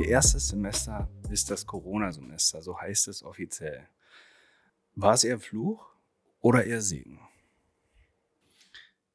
[0.00, 3.86] Ihr erstes Semester ist das Corona-Semester, so heißt es offiziell.
[4.94, 5.94] War es eher Fluch
[6.40, 7.20] oder eher Segen?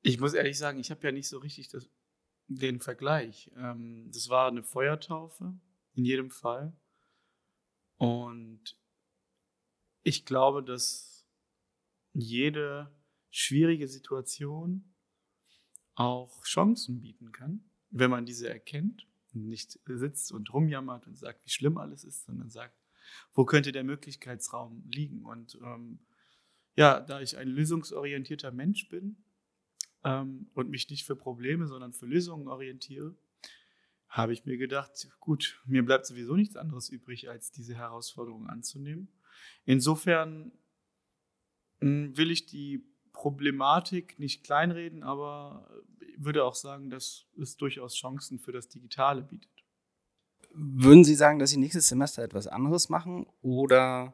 [0.03, 1.89] Ich muss ehrlich sagen, ich habe ja nicht so richtig das,
[2.47, 3.49] den Vergleich.
[3.57, 5.55] Ähm, das war eine Feuertaufe,
[5.95, 6.71] in jedem Fall.
[7.97, 8.77] Und
[10.03, 11.25] ich glaube, dass
[12.13, 12.91] jede
[13.31, 14.93] schwierige Situation
[15.95, 21.49] auch Chancen bieten kann, wenn man diese erkennt nicht sitzt und rumjammert und sagt, wie
[21.49, 22.77] schlimm alles ist, sondern sagt,
[23.33, 25.25] wo könnte der Möglichkeitsraum liegen?
[25.25, 25.99] Und ähm,
[26.75, 29.17] ja, da ich ein lösungsorientierter Mensch bin
[30.03, 33.15] ähm, und mich nicht für Probleme, sondern für Lösungen orientiere,
[34.07, 39.09] habe ich mir gedacht, gut, mir bleibt sowieso nichts anderes übrig, als diese Herausforderung anzunehmen.
[39.65, 40.53] Insofern
[41.79, 45.69] hm, will ich die Problematik nicht kleinreden, aber
[46.17, 49.51] würde auch sagen, dass es durchaus Chancen für das Digitale bietet.
[50.51, 54.13] Würden Sie sagen, dass Sie nächstes Semester etwas anderes machen oder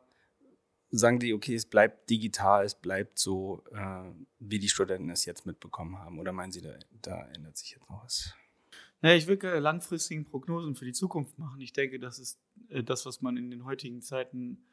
[0.89, 5.45] sagen die, okay, es bleibt digital, es bleibt so, äh, wie die Studenten es jetzt
[5.45, 6.19] mitbekommen haben?
[6.19, 8.33] Oder meinen Sie, da, da ändert sich jetzt noch was?
[9.01, 11.61] Naja, ich will keine langfristigen Prognosen für die Zukunft machen.
[11.61, 14.65] Ich denke, das ist äh, das, was man in den heutigen Zeiten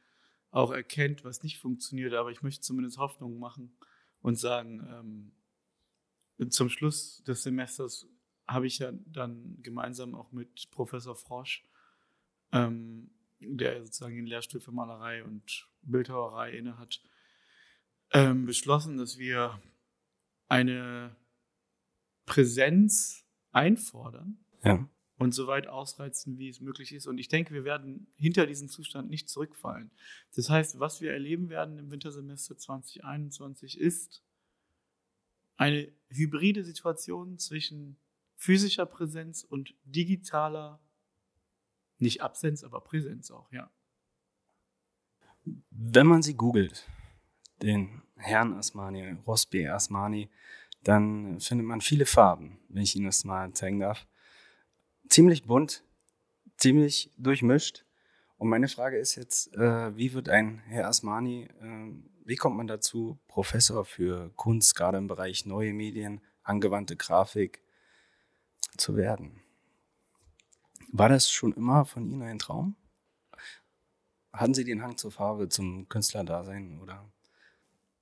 [0.51, 2.15] auch erkennt, was nicht funktioniert.
[2.15, 3.77] Aber ich möchte zumindest Hoffnung machen
[4.21, 5.33] und sagen, ähm,
[6.48, 8.06] zum Schluss des Semesters
[8.47, 11.67] habe ich ja dann gemeinsam auch mit Professor Frosch,
[12.53, 17.03] ähm, der sozusagen den Lehrstuhl für Malerei und Bildhauerei innehat,
[18.12, 19.61] ähm, beschlossen, dass wir
[20.48, 21.14] eine
[22.25, 24.89] Präsenz einfordern ja.
[25.19, 27.06] und so weit ausreizen, wie es möglich ist.
[27.06, 29.91] Und ich denke, wir werden hinter diesem Zustand nicht zurückfallen.
[30.34, 34.22] Das heißt, was wir erleben werden im Wintersemester 2021 ist
[35.59, 37.98] eine hybride Situation zwischen
[38.37, 40.81] physischer Präsenz und digitaler,
[41.98, 43.70] nicht Absenz, aber Präsenz auch, ja.
[45.70, 46.88] Wenn man sie googelt,
[47.60, 50.31] den Herrn Asmani, Rosby Asmani,
[50.84, 54.06] dann findet man viele Farben, wenn ich Ihnen das mal zeigen darf.
[55.09, 55.83] Ziemlich bunt,
[56.56, 57.84] ziemlich durchmischt.
[58.38, 61.93] Und meine Frage ist jetzt, äh, wie wird ein Herr Asmani, äh,
[62.25, 67.60] wie kommt man dazu, Professor für Kunst, gerade im Bereich neue Medien, angewandte Grafik
[68.77, 69.43] zu werden?
[70.93, 72.77] War das schon immer von Ihnen ein Traum?
[74.32, 77.10] Hatten Sie den Hang zur Farbe, zum Künstlerdasein oder?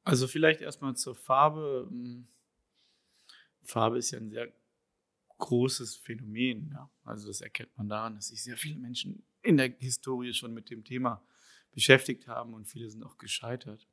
[0.05, 1.87] Also vielleicht erstmal zur Farbe.
[1.89, 2.29] Hm,
[3.63, 4.53] Farbe ist ja ein sehr
[5.39, 6.71] großes Phänomen.
[6.73, 6.91] Ja?
[7.05, 10.71] Also das erkennt man daran, dass sich sehr viele Menschen in der Historie schon mit
[10.71, 11.23] dem Thema
[11.73, 13.87] beschäftigt haben und viele sind auch gescheitert.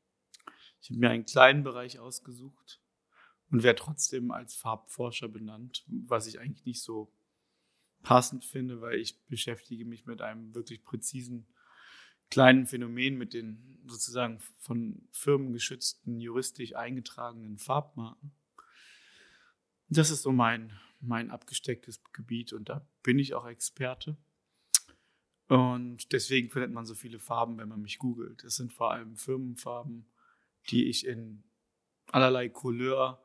[0.82, 2.82] Ich habe mir einen kleinen Bereich ausgesucht
[3.52, 7.14] und werde trotzdem als Farbforscher benannt, was ich eigentlich nicht so
[8.02, 11.48] passend finde, weil ich beschäftige mich mit einem wirklich präzisen
[12.30, 18.32] kleinen Phänomen, mit den sozusagen von Firmen geschützten, juristisch eingetragenen Farbmarken.
[19.88, 24.18] Das ist so mein, mein abgestecktes Gebiet und da bin ich auch Experte.
[25.54, 28.44] Und deswegen findet man so viele Farben, wenn man mich googelt.
[28.44, 30.08] Es sind vor allem Firmenfarben,
[30.72, 31.44] die ich in
[32.08, 33.24] allerlei Couleur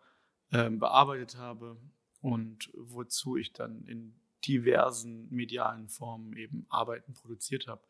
[0.51, 1.79] äh, bearbeitet habe
[2.21, 4.15] und wozu ich dann in
[4.47, 7.81] diversen medialen Formen eben Arbeiten produziert habe.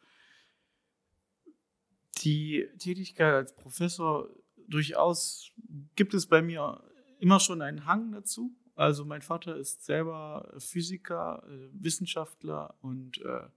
[2.23, 4.31] Die Tätigkeit als Professor
[4.69, 5.51] durchaus
[5.97, 6.81] gibt es bei mir
[7.19, 8.55] immer schon einen Hang dazu.
[8.77, 13.49] Also mein Vater ist selber Physiker, äh, Wissenschaftler und äh,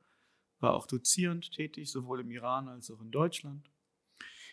[0.62, 3.70] war auch dozierend tätig, sowohl im Iran als auch in Deutschland.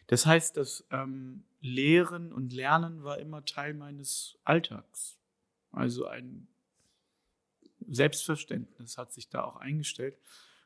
[0.07, 5.19] Das heißt, das ähm, Lehren und Lernen war immer Teil meines Alltags.
[5.71, 6.49] Also ein
[7.87, 10.19] Selbstverständnis hat sich da auch eingestellt.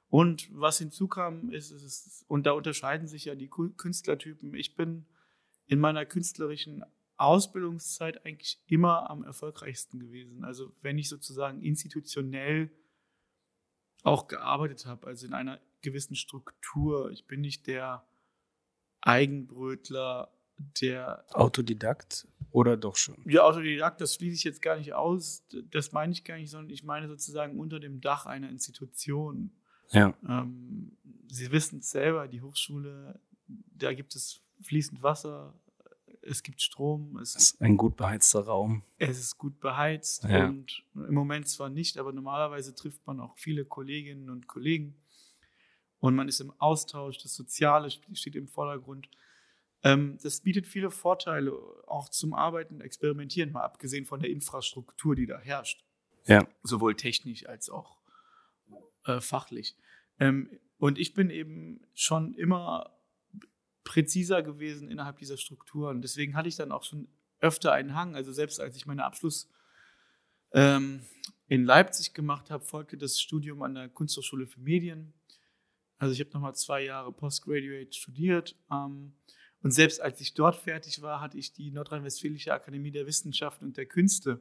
[0.08, 4.54] Und was hinzukam, ist, ist, und da unterscheiden sich ja die Künstlertypen.
[4.54, 5.06] Ich bin
[5.66, 6.84] in meiner künstlerischen
[7.16, 10.44] Ausbildungszeit eigentlich immer am erfolgreichsten gewesen.
[10.44, 12.70] Also wenn ich sozusagen institutionell
[14.02, 17.10] auch gearbeitet habe, also in einer gewissen Struktur.
[17.10, 18.04] Ich bin nicht der
[19.00, 20.32] Eigenbrötler,
[20.80, 21.24] der.
[21.32, 23.16] Autodidakt oder doch schon?
[23.24, 25.44] Ja, Autodidakt, das schließe ich jetzt gar nicht aus.
[25.70, 29.52] Das meine ich gar nicht, sondern ich meine sozusagen unter dem Dach einer Institution.
[29.90, 30.14] Ja.
[30.28, 30.96] Ähm,
[31.28, 35.54] Sie wissen es selber, die Hochschule, da gibt es fließend Wasser,
[36.22, 37.16] es gibt Strom.
[37.18, 38.82] Es ist ein gut beheizter Raum.
[38.98, 40.48] Es ist gut beheizt ja.
[40.48, 44.96] und im Moment zwar nicht, aber normalerweise trifft man auch viele Kolleginnen und Kollegen
[46.02, 49.08] und man ist im Austausch, das Soziale steht im Vordergrund.
[49.84, 51.52] Ähm, das bietet viele Vorteile,
[51.86, 55.84] auch zum Arbeiten, Experimentieren, mal abgesehen von der Infrastruktur, die da herrscht.
[56.26, 56.46] Ja.
[56.64, 57.98] Sowohl technisch als auch
[59.04, 59.76] äh, fachlich.
[60.18, 62.90] Ähm, und ich bin eben schon immer
[63.84, 66.02] präziser gewesen innerhalb dieser Strukturen.
[66.02, 67.08] Deswegen hatte ich dann auch schon
[67.40, 68.14] öfter einen Hang.
[68.14, 69.50] Also selbst als ich meinen Abschluss
[70.52, 71.04] ähm,
[71.48, 75.12] in Leipzig gemacht habe, folgte das Studium an der Kunsthochschule für Medien.
[75.98, 78.56] Also ich habe nochmal zwei Jahre Postgraduate studiert.
[78.70, 79.14] Ähm,
[79.62, 83.76] und selbst als ich dort fertig war, hatte ich die Nordrhein-Westfälische Akademie der Wissenschaften und
[83.76, 84.40] der Künste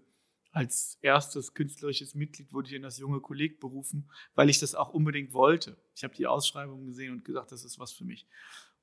[0.52, 4.90] als erstes künstlerisches Mitglied wurde ich in das junge Kolleg berufen, weil ich das auch
[4.90, 5.78] unbedingt wollte.
[5.96, 8.28] Ich habe die Ausschreibung gesehen und gesagt, das ist was für mich.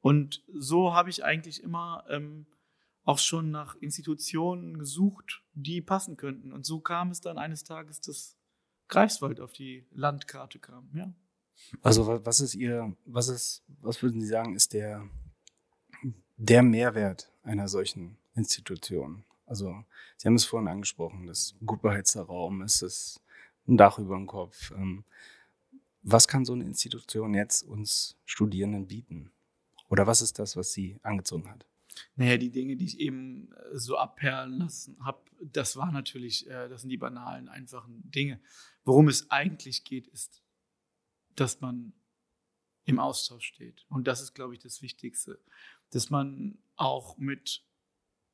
[0.00, 2.46] Und so habe ich eigentlich immer ähm,
[3.04, 6.52] auch schon nach Institutionen gesucht, die passen könnten.
[6.52, 8.36] Und so kam es dann eines Tages, dass
[8.88, 10.90] Greifswald auf die Landkarte kam.
[10.94, 11.12] Ja.
[11.82, 15.08] Also was ist Ihr, was ist, was würden Sie sagen, ist der
[16.38, 19.24] der Mehrwert einer solchen Institution?
[19.44, 19.84] Also,
[20.16, 23.20] Sie haben es vorhin angesprochen, das gut beheizter Raum, ist es
[23.66, 24.70] ein Dach über dem Kopf.
[24.72, 25.04] Ähm,
[26.02, 29.30] was kann so eine Institution jetzt uns Studierenden bieten?
[29.88, 31.66] Oder was ist das, was Sie angezogen hat?
[32.14, 36.68] Naja, die Dinge, die ich eben äh, so abperlen lassen habe, das war natürlich, äh,
[36.68, 38.40] das sind die banalen, einfachen Dinge.
[38.84, 40.42] Worum es eigentlich geht, ist,
[41.34, 41.92] dass man
[42.84, 43.84] im Austausch steht.
[43.88, 45.40] Und das ist, glaube ich, das Wichtigste
[45.90, 47.64] dass man auch mit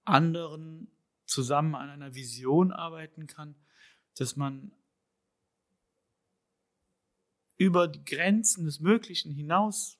[0.04, 0.88] anderen
[1.26, 3.54] zusammen an einer Vision arbeiten kann,
[4.16, 4.72] dass man
[7.56, 9.98] über die Grenzen des Möglichen hinaus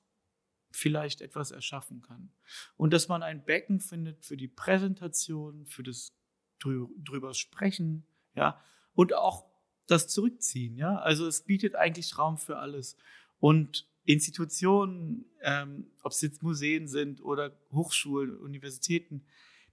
[0.75, 2.31] vielleicht etwas erschaffen kann.
[2.77, 6.13] Und dass man ein Becken findet für die Präsentation, für das
[6.61, 8.61] drüber sprechen, ja,
[8.95, 9.47] und auch
[9.87, 10.97] das Zurückziehen, ja.
[10.97, 12.97] Also es bietet eigentlich Raum für alles.
[13.39, 19.25] Und Institutionen, ähm, ob es jetzt Museen sind oder Hochschulen, Universitäten,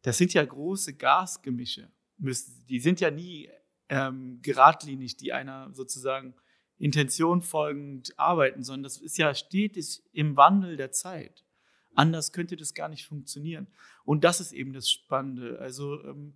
[0.01, 1.92] das sind ja große Gasgemische.
[2.18, 3.50] Die sind ja nie
[3.89, 6.36] ähm, geradlinig, die einer sozusagen
[6.81, 11.45] Intention folgend arbeiten, sondern das ist ja stetig im Wandel der Zeit.
[11.94, 13.68] Anders könnte das gar nicht funktionieren.
[14.04, 15.60] Und das ist eben das Spannende.
[15.60, 16.33] Also ähm,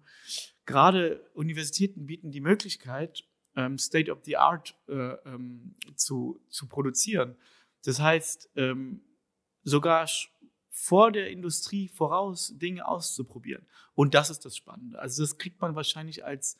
[0.66, 3.24] gerade Universitäten bieten die Möglichkeit,
[3.56, 4.94] ähm, State of the Art äh,
[5.26, 7.36] ähm, zu, zu produzieren.
[7.84, 9.02] Das heißt, ähm,
[9.64, 10.08] sogar
[10.70, 13.66] vor der Industrie voraus Dinge auszuprobieren.
[13.96, 15.00] Und das ist das Spannende.
[15.00, 16.60] Also das kriegt man wahrscheinlich als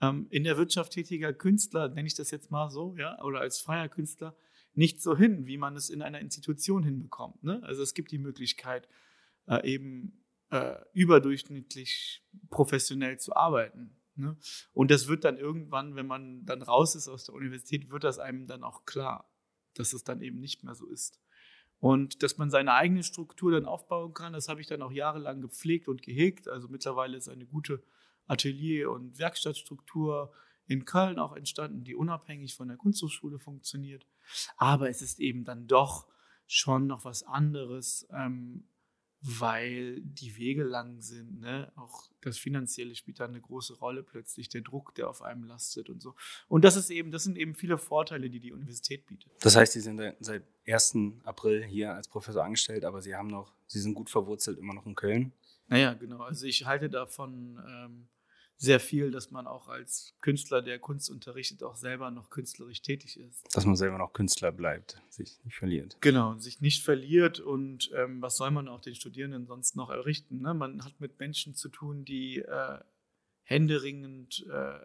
[0.00, 3.58] ähm, in der Wirtschaft tätiger Künstler, nenne ich das jetzt mal so, ja, oder als
[3.58, 4.36] freier Künstler,
[4.74, 7.42] nicht so hin, wie man es in einer Institution hinbekommt.
[7.42, 7.62] Ne?
[7.62, 8.88] Also es gibt die Möglichkeit,
[9.46, 13.96] äh, eben äh, überdurchschnittlich professionell zu arbeiten.
[14.16, 14.36] Ne?
[14.74, 18.18] Und das wird dann irgendwann, wenn man dann raus ist aus der Universität, wird das
[18.18, 19.30] einem dann auch klar
[19.78, 21.20] dass es dann eben nicht mehr so ist.
[21.78, 25.42] Und dass man seine eigene Struktur dann aufbauen kann, das habe ich dann auch jahrelang
[25.42, 26.48] gepflegt und gehegt.
[26.48, 27.82] Also mittlerweile ist eine gute
[28.26, 30.32] Atelier- und Werkstattstruktur
[30.66, 34.06] in Köln auch entstanden, die unabhängig von der Kunsthochschule funktioniert.
[34.56, 36.06] Aber es ist eben dann doch
[36.46, 38.64] schon noch was anderes, ähm,
[39.20, 41.40] weil die Wege lang sind.
[41.40, 41.72] Ne?
[41.76, 45.88] Auch das Finanzielle spielt da eine große Rolle plötzlich, der Druck, der auf einem lastet
[45.88, 46.14] und so.
[46.48, 49.32] Und das ist eben, das sind eben viele Vorteile, die die Universität bietet.
[49.40, 50.98] Das heißt, Sie sind seit 1.
[51.24, 54.86] April hier als Professor angestellt, aber Sie haben noch, Sie sind gut verwurzelt immer noch
[54.86, 55.32] in Köln.
[55.68, 56.20] Naja, genau.
[56.20, 58.08] Also ich halte davon ähm,
[58.58, 63.18] sehr viel, dass man auch als Künstler, der Kunst unterrichtet, auch selber noch künstlerisch tätig
[63.20, 63.44] ist.
[63.54, 65.96] Dass man selber noch Künstler bleibt, sich nicht verliert.
[66.00, 70.40] Genau, sich nicht verliert und ähm, was soll man auch den Studierenden sonst noch errichten?
[70.40, 70.54] Ne?
[70.54, 72.78] Man hat mit Menschen zu tun, die äh,
[73.42, 74.78] händeringend äh,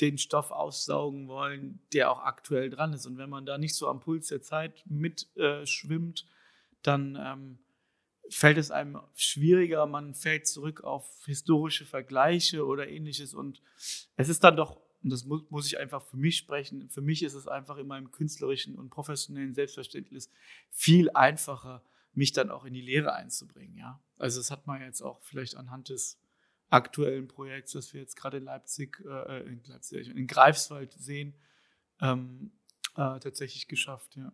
[0.00, 3.06] den Stoff aussaugen wollen, der auch aktuell dran ist.
[3.06, 6.32] Und wenn man da nicht so am Puls der Zeit mitschwimmt, äh,
[6.82, 7.58] dann ähm,
[8.28, 13.62] fällt es einem schwieriger, man fällt zurück auf historische Vergleiche oder ähnliches und
[14.16, 17.22] es ist dann doch, und das muss, muss ich einfach für mich sprechen, für mich
[17.22, 20.30] ist es einfach in meinem künstlerischen und professionellen Selbstverständnis
[20.70, 21.82] viel einfacher,
[22.14, 24.00] mich dann auch in die Lehre einzubringen, ja.
[24.18, 26.20] Also das hat man jetzt auch vielleicht anhand des
[26.70, 31.34] aktuellen Projekts, das wir jetzt gerade in Leipzig, äh, in Leipzig, in Greifswald sehen,
[32.00, 32.52] ähm,
[32.96, 34.32] äh, tatsächlich geschafft, ja.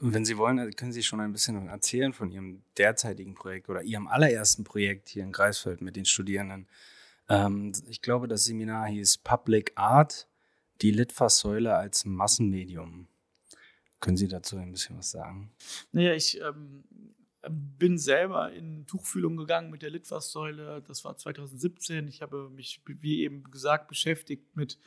[0.00, 4.06] Wenn Sie wollen, können Sie schon ein bisschen erzählen von Ihrem derzeitigen Projekt oder Ihrem
[4.06, 6.68] allerersten Projekt hier in Greifswald mit den Studierenden.
[7.28, 10.28] Ähm, ich glaube, das Seminar hieß Public Art,
[10.82, 13.08] die Litfaßsäule als Massenmedium.
[14.00, 15.50] Können Sie dazu ein bisschen was sagen?
[15.90, 16.84] Naja, ich ähm,
[17.50, 20.82] bin selber in Tuchfühlung gegangen mit der Litfaßsäule.
[20.86, 22.06] Das war 2017.
[22.06, 24.78] Ich habe mich, wie eben gesagt, beschäftigt mit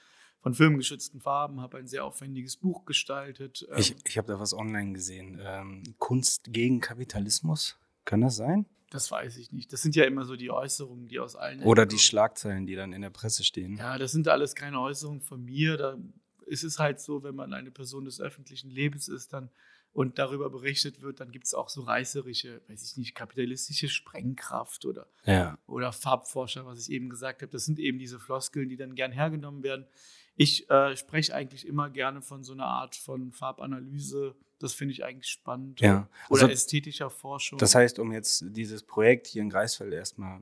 [0.41, 3.67] von filmgeschützten Farben, habe ein sehr aufwendiges Buch gestaltet.
[3.77, 5.39] Ich, ähm, ich habe da was online gesehen.
[5.43, 8.65] Ähm, Kunst gegen Kapitalismus, kann das sein?
[8.89, 9.71] Das weiß ich nicht.
[9.71, 11.63] Das sind ja immer so die Äußerungen, die aus allen.
[11.63, 13.77] Oder die Schlagzeilen, die dann in der Presse stehen.
[13.77, 15.77] Ja, das sind alles keine Äußerungen von mir.
[15.77, 15.98] Da
[16.45, 19.50] ist es halt so, wenn man eine Person des öffentlichen Lebens ist, dann
[19.93, 24.86] und darüber berichtet wird, dann gibt es auch so reißerische, weiß ich nicht, kapitalistische Sprengkraft
[24.86, 25.57] oder, Ja.
[25.67, 27.51] oder Farbforscher, was ich eben gesagt habe.
[27.51, 29.86] Das sind eben diese Floskeln, die dann gern hergenommen werden.
[30.35, 34.35] Ich äh, spreche eigentlich immer gerne von so einer Art von Farbanalyse.
[34.59, 35.81] Das finde ich eigentlich spannend.
[35.81, 36.07] Ja.
[36.29, 37.57] Oder Also, ästhetischer Forschung.
[37.59, 40.41] das heißt, um jetzt dieses Projekt hier in Greifswald erstmal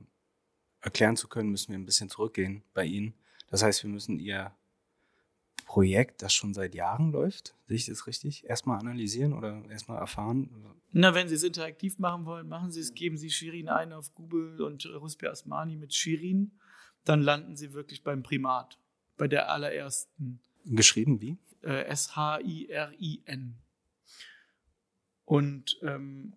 [0.80, 3.14] erklären zu können, müssen wir ein bisschen zurückgehen bei Ihnen.
[3.48, 4.52] Das heißt, wir müssen Ihr
[5.66, 10.50] Projekt, das schon seit Jahren läuft, sehe ich das richtig, erstmal analysieren oder erstmal erfahren.
[10.90, 14.12] Na, wenn Sie es interaktiv machen wollen, machen Sie es, geben Sie Shirin ein auf
[14.14, 16.58] Google und Rusbi Asmani mit Shirin,
[17.04, 18.80] dann landen Sie wirklich beim Primat,
[19.20, 21.36] bei der allerersten Geschrieben wie?
[21.62, 23.54] äh, S-H-I-R-I-N.
[25.24, 26.34] Und ähm,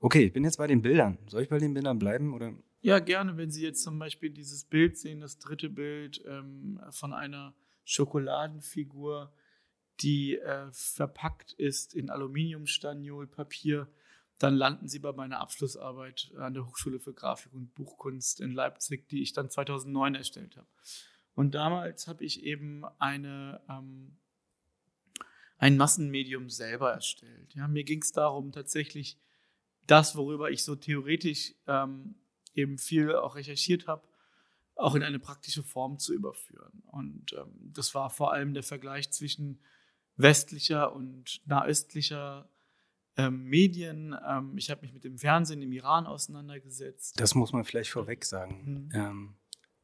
[0.00, 1.16] Okay, ich bin jetzt bei den Bildern.
[1.28, 2.52] Soll ich bei den Bildern bleiben oder?
[2.82, 7.14] ja, gerne, wenn Sie jetzt zum Beispiel dieses Bild sehen, das dritte Bild ähm, von
[7.14, 9.32] einer Schokoladenfigur,
[10.00, 13.88] die äh, verpackt ist in Aluminiumstaniolpapier,
[14.38, 19.08] dann landen Sie bei meiner Abschlussarbeit an der Hochschule für Grafik und Buchkunst in Leipzig,
[19.08, 20.66] die ich dann 2009 erstellt habe.
[21.34, 24.16] Und damals habe ich eben eine, ähm,
[25.58, 27.54] ein Massenmedium selber erstellt.
[27.54, 29.18] Ja, mir ging es darum, tatsächlich
[29.86, 32.14] das, worüber ich so theoretisch ähm,
[32.54, 34.06] eben viel auch recherchiert habe,
[34.76, 36.82] auch in eine praktische Form zu überführen.
[36.86, 39.60] Und ähm, das war vor allem der Vergleich zwischen
[40.16, 42.48] westlicher und nahöstlicher
[43.16, 44.16] ähm, Medien.
[44.26, 47.20] Ähm, ich habe mich mit dem Fernsehen im Iran auseinandergesetzt.
[47.20, 48.88] Das muss man vielleicht vorweg sagen.
[48.92, 49.34] Hm.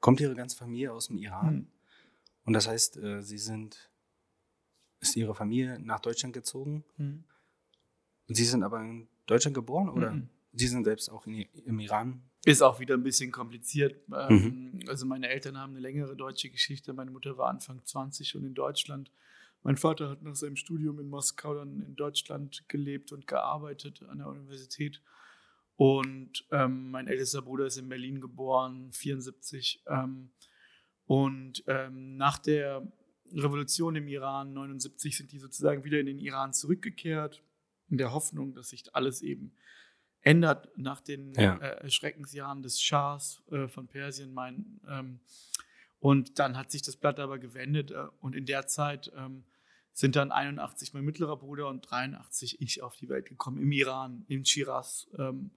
[0.01, 1.49] Kommt Ihre ganze Familie aus dem Iran?
[1.49, 1.67] Hm.
[2.45, 3.91] Und das heißt, äh, Sie sind,
[5.01, 6.85] ist Ihre Familie nach Deutschland gezogen?
[6.97, 7.25] Hm.
[8.29, 10.29] Sie sind aber in Deutschland geboren oder Mhm.
[10.53, 12.23] Sie sind selbst auch in, im Iran?
[12.45, 14.01] Ist auch wieder ein bisschen kompliziert.
[14.13, 16.93] Ähm, Also meine Eltern haben eine längere deutsche Geschichte.
[16.93, 19.13] Meine Mutter war Anfang 20 schon in Deutschland.
[19.63, 24.19] Mein Vater hat nach seinem Studium in Moskau dann in Deutschland gelebt und gearbeitet an
[24.19, 25.03] der Universität.
[25.81, 29.83] Und ähm, mein ältester Bruder ist in Berlin geboren, 74.
[29.87, 30.31] Ähm,
[31.07, 32.87] und ähm, nach der
[33.33, 37.43] Revolution im Iran 79 sind die sozusagen wieder in den Iran zurückgekehrt,
[37.89, 39.55] in der Hoffnung, dass sich alles eben
[40.21, 41.57] ändert nach den Ja.
[41.57, 44.35] äh, Schreckensjahren des Schahs äh, von Persien.
[44.35, 45.21] Mein, ähm,
[45.99, 49.45] und dann hat sich das Blatt aber gewendet äh, und in der Zeit ähm,
[49.93, 54.25] sind dann 81 mein mittlerer Bruder und 83 ich auf die Welt gekommen im Iran,
[54.29, 55.51] in Shiraz, ähm,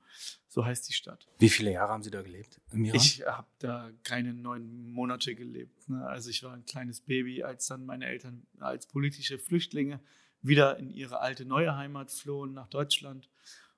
[0.47, 1.27] so heißt die Stadt.
[1.39, 2.97] Wie viele Jahre haben Sie da gelebt im Iran?
[2.97, 5.87] Ich habe da keine neun Monate gelebt.
[5.89, 6.05] Ne?
[6.05, 9.99] Also ich war ein kleines Baby, als dann meine Eltern als politische Flüchtlinge
[10.41, 13.29] wieder in ihre alte neue Heimat flohen nach Deutschland,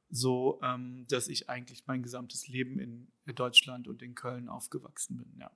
[0.09, 5.37] so ähm, dass ich eigentlich mein gesamtes Leben in Deutschland und in Köln aufgewachsen bin.
[5.39, 5.51] Ja.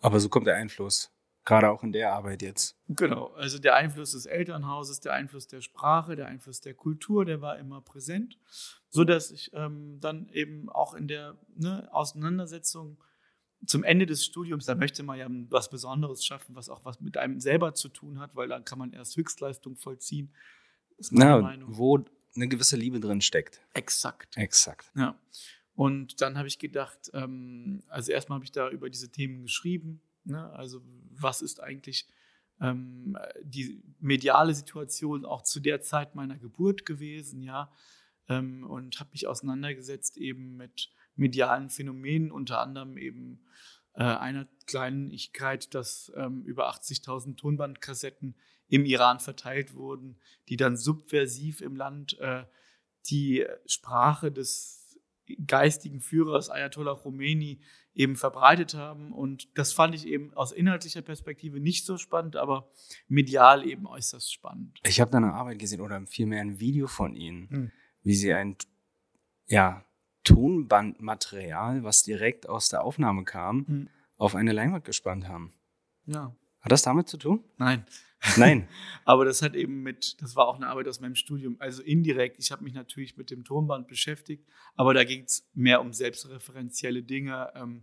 [0.00, 1.10] Aber so kommt der Einfluss,
[1.44, 2.76] gerade auch in der Arbeit jetzt.
[2.88, 7.40] Genau, also der Einfluss des Elternhauses, der Einfluss der Sprache, der Einfluss der Kultur, der
[7.40, 8.38] war immer präsent,
[8.90, 12.98] so dass ich ähm, dann eben auch in der ne, Auseinandersetzung
[13.66, 17.16] zum Ende des Studiums, da möchte man ja was Besonderes schaffen, was auch was mit
[17.16, 20.34] einem selber zu tun hat, weil dann kann man erst Höchstleistung vollziehen.
[20.98, 21.68] Ist meine Na, Meinung.
[21.76, 23.60] wo eine gewisse Liebe drin steckt.
[23.74, 24.36] Exakt.
[24.36, 24.90] Exakt.
[24.96, 25.16] Ja.
[25.74, 30.00] Und dann habe ich gedacht, ähm, also erstmal habe ich da über diese Themen geschrieben.
[30.24, 30.50] Ne?
[30.50, 32.06] Also was ist eigentlich
[32.60, 37.72] ähm, die mediale Situation auch zu der Zeit meiner Geburt gewesen, ja.
[38.28, 43.44] Ähm, und habe mich auseinandergesetzt eben mit medialen Phänomenen, unter anderem eben
[43.94, 48.36] äh, einer Kleinigkeit, dass ähm, über 80.000 Tonbandkassetten
[48.68, 52.44] im Iran verteilt wurden, die dann subversiv im Land äh,
[53.06, 54.98] die Sprache des
[55.46, 57.60] geistigen Führers Ayatollah Khomeini
[57.94, 59.12] eben verbreitet haben.
[59.12, 62.70] Und das fand ich eben aus inhaltlicher Perspektive nicht so spannend, aber
[63.08, 64.80] medial eben äußerst spannend.
[64.86, 67.72] Ich habe da eine Arbeit gesehen oder vielmehr ein Video von Ihnen, Hm.
[68.02, 68.56] wie Sie ein
[69.46, 69.84] ja,
[70.24, 73.88] Tonbandmaterial, was direkt aus der Aufnahme kam, Hm.
[74.16, 75.52] auf eine Leinwand gespannt haben.
[76.06, 76.34] Ja.
[76.62, 77.44] Hat das damit zu tun?
[77.58, 77.84] Nein.
[78.36, 78.68] Nein.
[79.04, 82.38] Aber das hat eben mit, das war auch eine Arbeit aus meinem Studium, also indirekt.
[82.38, 87.02] Ich habe mich natürlich mit dem Tonband beschäftigt, aber da ging es mehr um selbstreferenzielle
[87.02, 87.50] Dinge.
[87.56, 87.82] Ähm,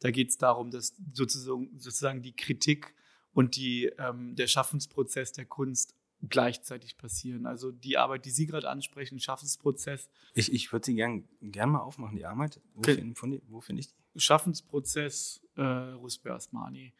[0.00, 2.94] da geht es darum, dass sozusagen, sozusagen die Kritik
[3.32, 5.94] und die, ähm, der Schaffensprozess der Kunst
[6.28, 7.46] gleichzeitig passieren.
[7.46, 11.80] Also die Arbeit, die Sie gerade ansprechen, Schaffensprozess, Ich, ich würde sie gern, gern mal
[11.80, 12.60] aufmachen, die Arbeit.
[12.74, 12.96] Wo Okay.
[12.96, 14.20] finde find, wo ich die?
[14.20, 16.92] Schaffensprozess äh, Rusbe Asmani,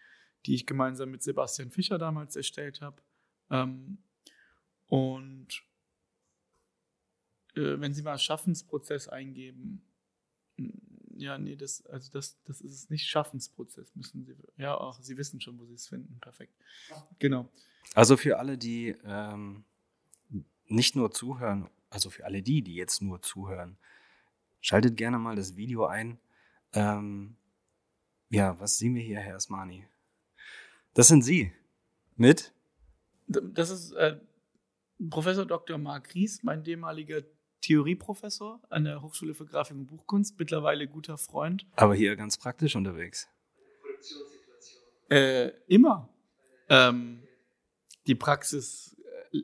[0.46, 3.02] die ich gemeinsam mit Sebastian Fischer damals erstellt habe.
[3.50, 3.98] Ähm,
[4.86, 5.48] und
[7.54, 9.82] äh, wenn Sie mal Schaffensprozess eingeben,
[10.56, 10.72] mh,
[11.18, 14.36] ja, nee, das, also das, das ist es nicht Schaffensprozess, müssen Sie.
[14.56, 16.18] Ja, auch Sie wissen schon, wo Sie es finden.
[16.20, 16.54] Perfekt.
[17.18, 17.50] Genau.
[17.94, 19.64] Also für alle, die ähm,
[20.66, 23.78] nicht nur zuhören, also für alle die, die jetzt nur zuhören,
[24.60, 26.18] schaltet gerne mal das Video ein.
[26.72, 27.36] Ähm,
[28.30, 29.86] ja, was sehen wir hier, Herr Asmani?
[30.98, 31.52] Das sind Sie.
[32.16, 32.52] Mit?
[33.28, 34.18] Das ist äh,
[35.10, 35.78] Professor Dr.
[35.78, 37.22] Marc Ries, mein ehemaliger
[37.60, 41.68] Theorieprofessor an der Hochschule für Grafik und Buchkunst, mittlerweile guter Freund.
[41.76, 43.28] Aber hier ganz praktisch unterwegs.
[45.08, 46.08] Äh, immer.
[46.68, 47.22] Ähm,
[48.08, 48.96] die Praxis
[49.30, 49.42] äh,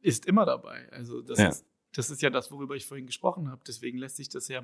[0.00, 0.90] ist immer dabei.
[0.90, 1.48] Also das, ja.
[1.50, 3.60] ist, das ist ja das, worüber ich vorhin gesprochen habe.
[3.66, 4.62] Deswegen lässt sich das ja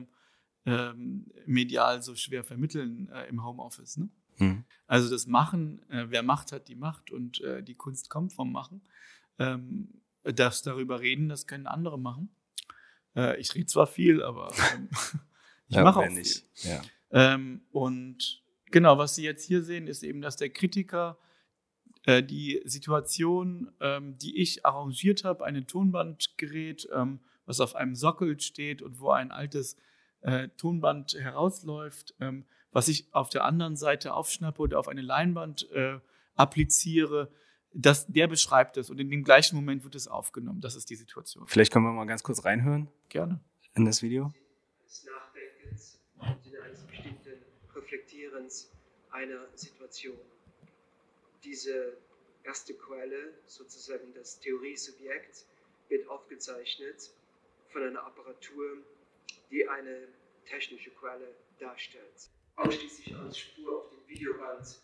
[0.65, 3.99] ähm, medial so schwer vermitteln äh, im Homeoffice.
[3.99, 4.09] Ne?
[4.41, 4.65] Mhm.
[4.87, 8.51] Also das Machen, äh, wer Macht hat, die Macht und äh, die Kunst kommt vom
[8.51, 8.83] Machen.
[9.39, 12.29] Ähm, das darüber reden, das können andere machen.
[13.17, 14.89] Äh, ich rede zwar viel, aber ähm,
[15.69, 16.43] ich ja, mache auch viel.
[16.63, 16.83] Ja.
[17.13, 21.19] Ähm, und genau, was Sie jetzt hier sehen, ist eben, dass der Kritiker
[22.05, 28.41] äh, die Situation, ähm, die ich arrangiert habe, ein Tonbandgerät, ähm, was auf einem Sockel
[28.41, 29.77] steht und wo ein altes
[30.23, 35.71] äh, Tonband herausläuft, ähm, was ich auf der anderen Seite aufschnappe oder auf eine Leinwand
[35.73, 35.99] äh,
[36.37, 37.31] appliziere,
[37.73, 40.61] das, der beschreibt es und in dem gleichen Moment wird es aufgenommen.
[40.61, 41.47] Das ist die Situation.
[41.47, 42.89] Vielleicht können wir mal ganz kurz reinhören.
[43.09, 43.41] Gerne.
[43.75, 44.33] In das Video.
[44.85, 48.71] Des Nachdenkens und eines bestimmten Reflektierens
[49.11, 50.19] einer Situation.
[51.45, 51.97] Diese
[52.43, 55.47] erste Quelle, sozusagen das Theoriesubjekt,
[55.89, 57.11] wird aufgezeichnet
[57.69, 58.79] von einer Apparatur,
[59.51, 60.09] die eine
[60.47, 62.31] technische Quelle darstellt.
[62.61, 64.81] Ausschließlich als Spur auf dem Videoband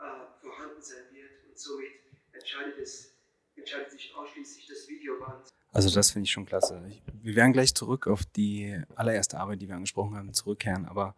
[0.00, 0.04] äh,
[0.40, 1.92] vorhanden sein wird und somit
[2.32, 3.12] entscheidet, es,
[3.56, 5.52] entscheidet sich ausschließlich das Videoband.
[5.72, 6.82] Also das finde ich schon klasse.
[7.22, 10.86] Wir werden gleich zurück auf die allererste Arbeit, die wir angesprochen haben, zurückkehren.
[10.86, 11.14] Aber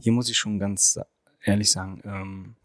[0.00, 1.00] hier muss ich schon ganz
[1.42, 2.56] ehrlich sagen, ähm,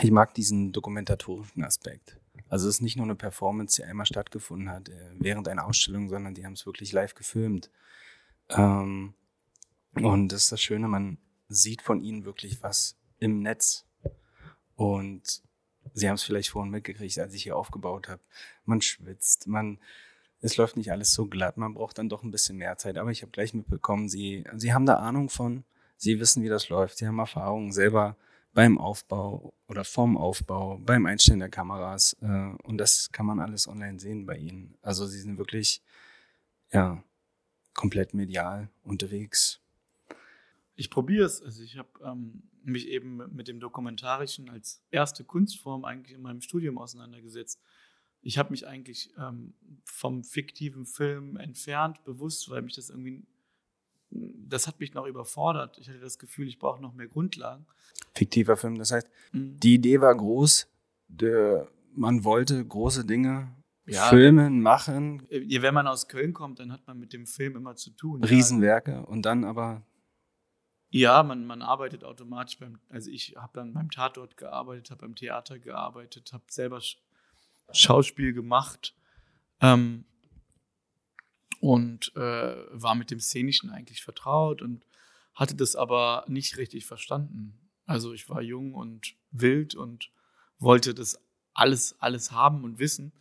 [0.00, 2.20] ich mag diesen dokumentatorischen Aspekt.
[2.48, 6.08] Also es ist nicht nur eine Performance, die einmal stattgefunden hat äh, während einer Ausstellung,
[6.08, 7.70] sondern die haben es wirklich live gefilmt.
[8.50, 9.14] Ähm,
[9.94, 13.86] und das ist das Schöne, man sieht von ihnen wirklich was im Netz.
[14.76, 15.42] Und
[15.94, 18.20] Sie haben es vielleicht vorhin mitgekriegt, als ich hier aufgebaut habe.
[18.64, 19.78] Man schwitzt, man,
[20.40, 22.98] es läuft nicht alles so glatt, man braucht dann doch ein bisschen mehr Zeit.
[22.98, 25.64] Aber ich habe gleich mitbekommen, Sie, Sie haben da Ahnung von,
[25.96, 28.16] Sie wissen, wie das läuft, Sie haben Erfahrungen selber
[28.52, 32.16] beim Aufbau oder vorm Aufbau, beim Einstellen der Kameras.
[32.20, 34.76] Äh, und das kann man alles online sehen bei Ihnen.
[34.82, 35.82] Also Sie sind wirklich,
[36.72, 37.02] ja,
[37.74, 39.60] komplett medial unterwegs.
[40.78, 41.42] Ich probiere es.
[41.42, 46.40] Also ich habe ähm, mich eben mit dem Dokumentarischen als erste Kunstform eigentlich in meinem
[46.40, 47.60] Studium auseinandergesetzt.
[48.22, 53.26] Ich habe mich eigentlich ähm, vom fiktiven Film entfernt, bewusst, weil mich das irgendwie,
[54.10, 55.78] das hat mich noch überfordert.
[55.78, 57.66] Ich hatte das Gefühl, ich brauche noch mehr Grundlagen.
[58.14, 59.58] Fiktiver Film, das heißt, mhm.
[59.58, 60.68] die Idee war groß,
[61.08, 63.52] der, man wollte große Dinge
[63.84, 65.26] ja, filmen, machen.
[65.28, 68.22] Wenn man aus Köln kommt, dann hat man mit dem Film immer zu tun.
[68.22, 69.00] Riesenwerke ja.
[69.00, 69.82] und dann aber
[70.90, 75.14] ja, man, man arbeitet automatisch beim, also ich habe dann beim Tatort gearbeitet, habe beim
[75.14, 76.80] Theater gearbeitet, habe selber
[77.72, 78.94] Schauspiel gemacht
[79.60, 80.04] ähm,
[81.60, 84.86] und äh, war mit dem Szenischen eigentlich vertraut und
[85.34, 87.58] hatte das aber nicht richtig verstanden.
[87.86, 90.10] Also ich war jung und wild und
[90.58, 91.20] wollte das
[91.52, 93.12] alles, alles haben und wissen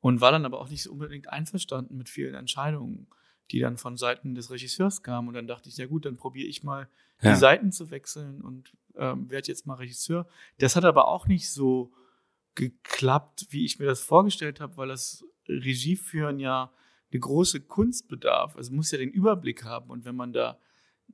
[0.00, 3.08] und war dann aber auch nicht so unbedingt einverstanden mit vielen Entscheidungen
[3.50, 5.28] die dann von Seiten des Regisseurs kamen.
[5.28, 6.88] Und dann dachte ich, ja gut, dann probiere ich mal
[7.20, 7.32] ja.
[7.32, 10.26] die Seiten zu wechseln und ähm, werde jetzt mal Regisseur.
[10.58, 11.92] Das hat aber auch nicht so
[12.54, 16.72] geklappt, wie ich mir das vorgestellt habe, weil das Regieführen ja
[17.12, 18.56] eine große Kunst bedarf.
[18.56, 19.90] Also muss ja den Überblick haben.
[19.90, 20.58] Und wenn man da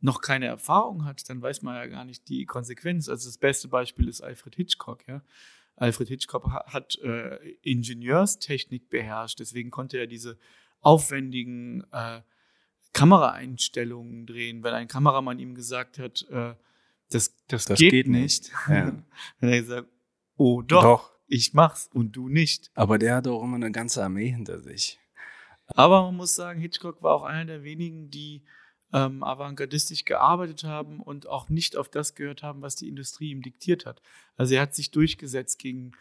[0.00, 3.08] noch keine Erfahrung hat, dann weiß man ja gar nicht die Konsequenz.
[3.08, 5.22] Also das beste Beispiel ist Alfred Hitchcock, ja.
[5.76, 10.38] Alfred Hitchcock hat äh, Ingenieurstechnik beherrscht, deswegen konnte er diese
[10.80, 12.20] aufwendigen äh,
[12.92, 16.55] Kameraeinstellungen drehen, wenn ein Kameramann ihm gesagt hat, äh,
[17.11, 18.44] das, das, das geht, geht, nicht.
[18.44, 18.52] nicht.
[18.68, 18.85] Ja.
[18.90, 19.05] Dann
[19.40, 19.88] hat er gesagt,
[20.37, 22.70] oh doch, doch, ich mach's und du nicht.
[22.74, 24.98] Aber der hat auch immer eine ganze Armee hinter sich.
[25.66, 28.42] Aber man muss sagen, Hitchcock war auch einer der wenigen, die
[28.92, 33.42] ähm, avantgardistisch gearbeitet haben und auch nicht auf das gehört haben, was die Industrie ihm
[33.42, 34.02] diktiert hat.
[34.37, 35.92] Also er hat sich durchgesetzt gegen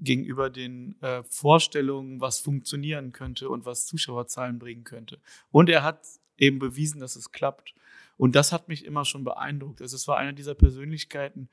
[0.00, 5.20] gegenüber den äh, Vorstellungen, was funktionieren könnte und was Zuschauerzahlen bringen könnte.
[5.50, 6.06] Und er hat
[6.38, 7.74] eben bewiesen, dass es klappt.
[8.16, 9.80] Und das hat mich immer schon beeindruckt.
[9.80, 11.48] Also es war einer dieser Persönlichkeiten,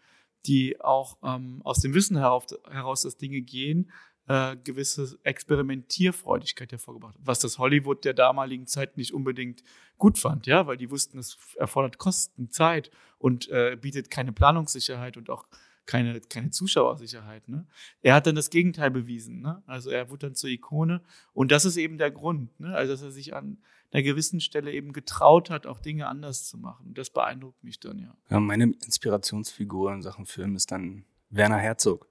[0.45, 3.91] die auch ähm, aus dem Wissen heraus, heraus, dass Dinge gehen,
[4.28, 7.21] äh, gewisse Experimentierfreudigkeit hervorgebracht hat.
[7.26, 9.63] Was das Hollywood der damaligen Zeit nicht unbedingt
[9.98, 15.17] gut fand, ja, weil die wussten, es erfordert Kosten, Zeit und äh, bietet keine Planungssicherheit
[15.17, 15.45] und auch
[15.86, 17.48] keine, keine Zuschauersicherheit.
[17.48, 17.67] Ne?
[18.02, 19.41] Er hat dann das Gegenteil bewiesen.
[19.41, 19.62] Ne?
[19.67, 21.02] Also er wurde dann zur Ikone.
[21.34, 22.60] Und das ist eben der Grund.
[22.60, 22.76] Ne?
[22.76, 23.60] Also dass er sich an
[23.95, 26.93] einer gewissen Stelle eben getraut hat, auch Dinge anders zu machen.
[26.93, 28.15] Das beeindruckt mich dann, ja.
[28.29, 32.10] ja meine Inspirationsfigur in Sachen Film ist dann Werner Herzog,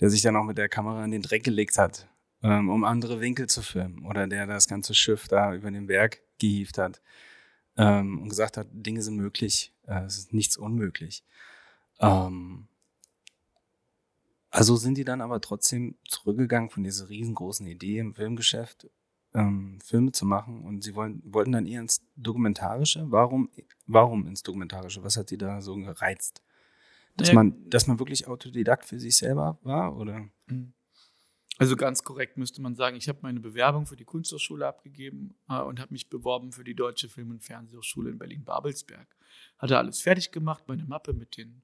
[0.00, 2.08] der sich dann auch mit der Kamera in den Dreck gelegt hat,
[2.42, 4.04] ähm, um andere Winkel zu filmen.
[4.04, 7.00] Oder der das ganze Schiff da über den Berg gehievt hat
[7.76, 11.22] ähm, und gesagt hat, Dinge sind möglich, äh, es ist nichts unmöglich.
[12.00, 12.66] Ähm,
[14.50, 18.90] also sind die dann aber trotzdem zurückgegangen von dieser riesengroßen Idee im Filmgeschäft,
[19.34, 23.06] ähm, Filme zu machen und sie wollen, wollten dann eher ins Dokumentarische.
[23.10, 23.50] Warum,
[23.86, 25.02] warum ins Dokumentarische?
[25.02, 26.42] Was hat sie da so gereizt?
[27.16, 27.34] Dass ja.
[27.34, 30.28] man, dass man wirklich Autodidakt für sich selber war, oder?
[30.46, 30.72] Mhm.
[31.58, 35.60] Also ganz korrekt müsste man sagen, ich habe meine Bewerbung für die Kunsthochschule abgegeben äh,
[35.60, 39.06] und habe mich beworben für die Deutsche Film- und Fernsehhochschule in Berlin-Babelsberg.
[39.58, 41.62] Hatte alles fertig gemacht, meine Mappe mit den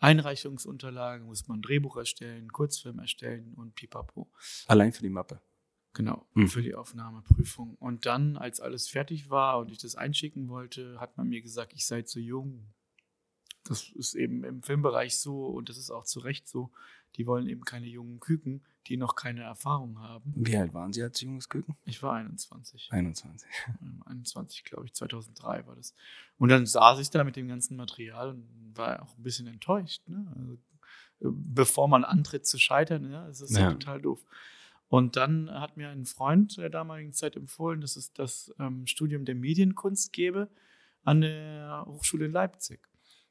[0.00, 4.30] Einreichungsunterlagen, muss man ein Drehbuch erstellen, Kurzfilm erstellen und pipapo.
[4.66, 5.40] Allein für die Mappe?
[5.92, 6.48] Genau, mhm.
[6.48, 7.74] für die Aufnahmeprüfung.
[7.76, 11.72] Und dann, als alles fertig war und ich das einschicken wollte, hat man mir gesagt,
[11.72, 12.72] ich sei zu jung.
[13.64, 16.70] Das ist eben im Filmbereich so und das ist auch zu Recht so.
[17.16, 20.32] Die wollen eben keine jungen Küken, die noch keine Erfahrung haben.
[20.36, 21.76] Wie alt waren Sie als junges Küken?
[21.84, 22.88] Ich war 21.
[22.90, 23.48] 21.
[24.06, 25.94] 21, glaube ich, 2003 war das.
[26.38, 30.02] Und dann saß ich da mit dem ganzen Material und war auch ein bisschen enttäuscht.
[30.06, 30.32] Ne?
[30.36, 30.58] Also, äh,
[31.32, 33.72] bevor man antritt zu scheitern, ja, das ist ja.
[33.72, 34.24] total doof.
[34.90, 39.24] Und dann hat mir ein Freund der damaligen Zeit empfohlen, dass es das ähm, Studium
[39.24, 40.50] der Medienkunst gäbe
[41.04, 42.88] an der Hochschule in Leipzig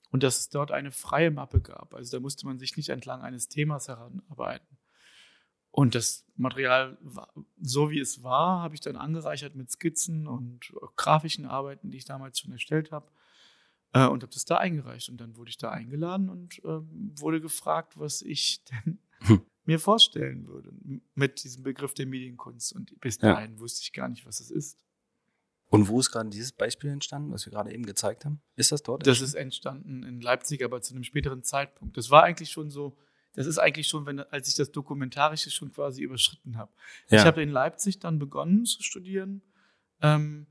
[0.09, 1.93] und dass es dort eine freie Mappe gab.
[1.93, 4.77] Also da musste man sich nicht entlang eines Themas heranarbeiten.
[5.69, 6.97] Und das Material,
[7.59, 12.05] so wie es war, habe ich dann angereichert mit Skizzen und grafischen Arbeiten, die ich
[12.05, 13.11] damals schon erstellt habe.
[13.91, 15.09] Äh, und habe das da eingereicht.
[15.09, 16.79] Und dann wurde ich da eingeladen und äh,
[17.19, 19.41] wurde gefragt, was ich denn hm.
[19.69, 20.71] Mir vorstellen würde
[21.13, 22.73] mit diesem Begriff der Medienkunst.
[22.73, 23.59] Und bis dahin ja.
[23.59, 24.83] wusste ich gar nicht, was es ist.
[25.67, 28.41] Und wo ist gerade dieses Beispiel entstanden, was wir gerade eben gezeigt haben?
[28.55, 29.05] Ist das dort?
[29.05, 31.95] Das ist entstanden in Leipzig, aber zu einem späteren Zeitpunkt.
[31.95, 32.97] Das war eigentlich schon so,
[33.33, 36.71] das ist eigentlich schon, wenn, als ich das Dokumentarische schon quasi überschritten habe.
[37.09, 37.19] Ja.
[37.19, 39.43] Ich habe in Leipzig dann begonnen zu studieren.
[40.01, 40.47] Ähm,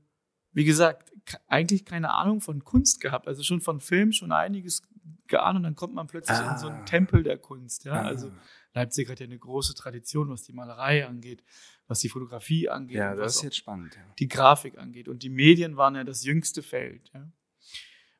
[0.53, 1.11] wie gesagt,
[1.47, 4.81] eigentlich keine Ahnung von Kunst gehabt, also schon von Film schon einiges
[5.27, 6.53] geahnt und dann kommt man plötzlich ah.
[6.53, 6.85] in so einen ah.
[6.85, 7.85] Tempel der Kunst.
[7.85, 7.93] Ja?
[7.93, 8.05] Ah.
[8.05, 8.31] Also
[8.73, 11.43] Leipzig hat ja eine große Tradition, was die Malerei angeht
[11.89, 12.97] was die Fotografie angeht.
[12.97, 13.95] Ja, das ist jetzt spannend.
[13.95, 14.01] Ja.
[14.19, 15.09] Die Grafik angeht.
[15.09, 17.09] Und die Medien waren ja das jüngste Feld.
[17.13, 17.27] Ja.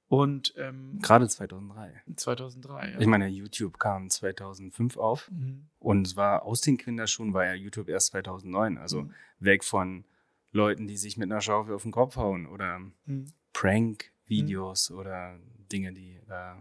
[0.07, 2.01] Und ähm, gerade 2003.
[2.15, 2.91] 2003.
[2.93, 2.99] Ja.
[2.99, 5.69] Ich meine, YouTube kam 2005 auf mhm.
[5.77, 8.79] und es war aus den Kinderschuhen war ja YouTube erst 2009.
[8.79, 9.13] Also mhm.
[9.37, 10.03] weg von
[10.51, 13.33] Leuten, die sich mit einer Schaufel auf den Kopf hauen oder mhm.
[13.53, 14.97] Prank-Videos mhm.
[14.97, 15.39] oder
[15.71, 16.55] Dinge, die äh,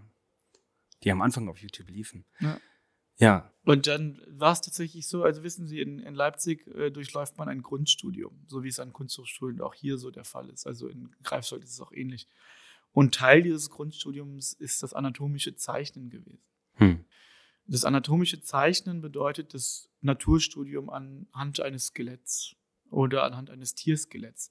[1.04, 2.26] die am Anfang auf YouTube liefen.
[2.40, 2.60] Ja.
[3.18, 3.52] Ja.
[3.64, 7.48] Und dann war es tatsächlich so, also wissen Sie, in, in Leipzig äh, durchläuft man
[7.48, 10.66] ein Grundstudium, so wie es an Kunsthochschulen auch hier so der Fall ist.
[10.66, 12.28] Also in Greifswald ist es auch ähnlich.
[12.92, 16.40] Und Teil dieses Grundstudiums ist das anatomische Zeichnen gewesen.
[16.74, 17.04] Hm.
[17.66, 22.56] Das anatomische Zeichnen bedeutet das Naturstudium anhand eines Skeletts
[22.90, 24.50] oder anhand eines Tierskeletts.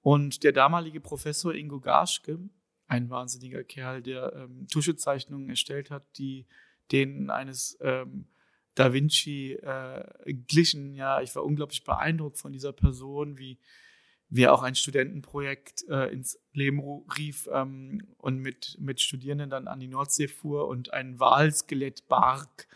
[0.00, 2.38] Und der damalige Professor Ingo Garschke,
[2.86, 6.46] ein wahnsinniger Kerl, der ähm, Tuschezeichnungen erstellt hat, die
[6.92, 8.26] denen eines ähm,
[8.74, 10.04] Da Vinci äh,
[10.46, 10.94] glichen.
[10.94, 13.58] Ja, ich war unglaublich beeindruckt von dieser Person, wie
[14.28, 16.80] wie auch ein Studentenprojekt äh, ins Leben
[17.16, 22.66] rief ähm, und mit, mit Studierenden dann an die Nordsee fuhr und ein Walskelett barg.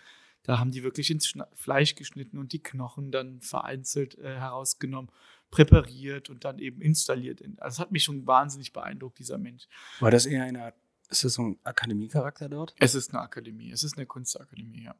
[0.42, 5.10] Da haben die wirklich ins Schna Fleisch geschnitten und die Knochen dann vereinzelt äh, herausgenommen,
[5.50, 7.42] präpariert und dann eben installiert.
[7.42, 9.66] Also das hat mich schon wahnsinnig beeindruckt, dieser Mensch.
[9.98, 10.76] War das eher eine Art
[11.10, 12.74] ist das so ein Akademiecharakter dort?
[12.78, 14.94] Es ist eine Akademie, es ist eine Kunstakademie, ja.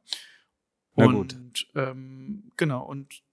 [0.95, 1.33] Na gut.
[1.33, 3.23] Und ähm, genau, und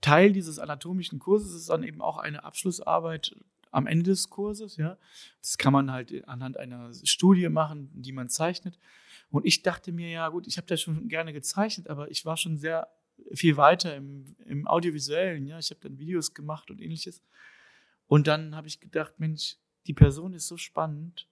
[0.00, 3.34] Teil dieses anatomischen Kurses ist dann eben auch eine Abschlussarbeit
[3.70, 4.98] am Ende des Kurses, ja.
[5.40, 8.78] Das kann man halt anhand einer Studie machen, die man zeichnet.
[9.30, 12.36] Und ich dachte mir, ja gut, ich habe das schon gerne gezeichnet, aber ich war
[12.36, 12.88] schon sehr
[13.32, 15.58] viel weiter im, im Audiovisuellen, ja.
[15.58, 17.22] Ich habe dann Videos gemacht und ähnliches.
[18.06, 21.26] Und dann habe ich gedacht, Mensch, die Person ist so spannend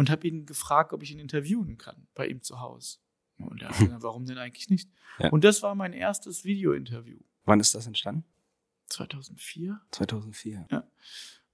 [0.00, 3.00] und habe ihn gefragt, ob ich ihn interviewen kann bei ihm zu Hause.
[3.36, 4.88] Und er hat gesagt, warum denn eigentlich nicht?
[5.18, 5.28] Ja.
[5.28, 7.18] Und das war mein erstes Video-Interview.
[7.44, 8.24] Wann ist das entstanden?
[8.86, 9.78] 2004.
[9.90, 10.66] 2004.
[10.70, 10.88] Ja.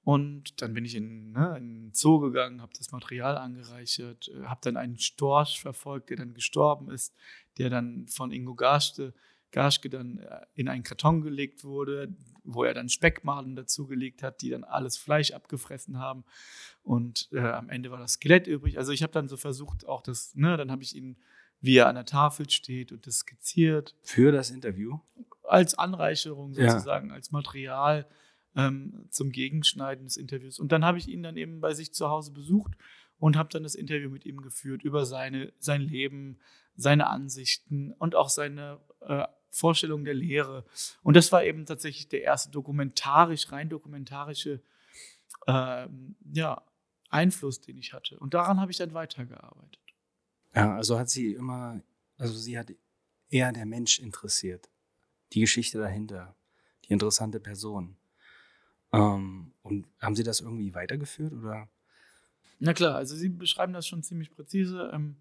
[0.05, 4.45] Und dann bin ich in, ne, in den Zoo gegangen, habe das Material angereichert, äh,
[4.45, 7.17] habe dann einen Storch verfolgt, der dann gestorben ist,
[7.59, 9.13] der dann von Ingo Garste
[9.53, 14.51] Gaschke dann äh, in einen Karton gelegt wurde, wo er dann Speckmaden dazugelegt hat, die
[14.51, 16.25] dann alles Fleisch abgefressen haben.
[16.83, 18.79] Und äh, am Ende war das Skelett übrig.
[18.79, 21.17] Also ich habe dann so versucht, auch das, ne, dann habe ich ihn
[21.61, 23.95] wie er an der Tafel steht und das skizziert.
[24.03, 24.99] Für das Interview?
[25.43, 27.15] Als Anreicherung sozusagen, ja.
[27.15, 28.07] als Material
[28.55, 30.59] ähm, zum Gegenschneiden des Interviews.
[30.59, 32.73] Und dann habe ich ihn dann eben bei sich zu Hause besucht
[33.19, 36.39] und habe dann das Interview mit ihm geführt über seine, sein Leben,
[36.77, 39.25] seine Ansichten und auch seine äh,
[39.57, 40.65] Vorstellung der Lehre.
[41.03, 44.63] Und das war eben tatsächlich der erste dokumentarisch, rein dokumentarische
[45.47, 45.89] äh,
[46.33, 46.63] ja,
[47.09, 48.19] Einfluss, den ich hatte.
[48.19, 49.81] Und daran habe ich dann weitergearbeitet.
[50.55, 51.81] Ja, also hat sie immer,
[52.19, 52.73] also sie hat
[53.31, 54.71] eher der Mensch interessiert.
[55.33, 56.37] Die Geschichte dahinter,
[56.85, 57.97] die interessante Person.
[58.93, 61.69] Ähm, und haben Sie das irgendwie weitergeführt oder?
[62.59, 64.91] Na klar, also Sie beschreiben das schon ziemlich präzise.
[64.93, 65.17] Ähm,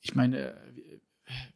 [0.00, 0.54] ich meine,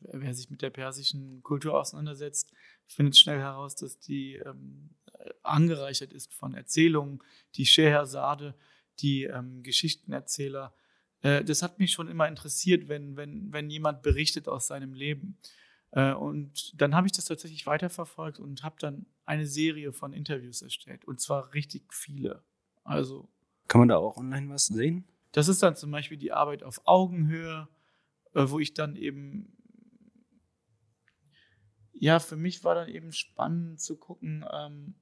[0.01, 2.53] wer sich mit der persischen Kultur auseinandersetzt,
[2.87, 4.91] findet schnell heraus, dass die ähm,
[5.43, 7.23] angereichert ist von Erzählungen,
[7.55, 8.55] die Schehersade,
[9.01, 10.75] die ähm, Geschichtenerzähler.
[11.23, 15.39] Äh, das hat mich schon immer interessiert, wenn, wenn, wenn jemand berichtet aus seinem Leben.
[15.93, 20.63] Äh, und dann habe ich das tatsächlich weiterverfolgt und habe dann eine Serie von Interviews
[20.63, 21.05] erstellt.
[21.05, 22.43] Und zwar richtig viele.
[22.85, 23.29] Also.
[23.69, 25.05] Kann man da auch online was sehen?
[25.33, 27.69] Das ist dann zum Beispiel die Arbeit auf Augenhöhe,
[28.35, 29.57] äh, wo ich dann eben
[32.01, 34.95] ja, für mich war dann eben spannend zu gucken, ähm,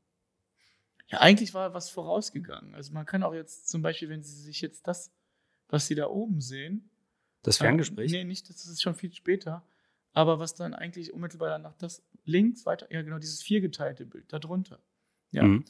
[1.06, 2.74] ja, eigentlich war was vorausgegangen.
[2.74, 5.12] Also man kann auch jetzt zum Beispiel, wenn Sie sich jetzt das,
[5.68, 6.90] was Sie da oben sehen.
[7.42, 8.12] Das Ferngespräch?
[8.12, 9.64] Äh, nee, nicht, das ist schon viel später.
[10.12, 14.80] Aber was dann eigentlich unmittelbar danach das links weiter, ja genau, dieses viergeteilte Bild darunter.
[15.30, 15.44] Ja.
[15.44, 15.64] Mhm.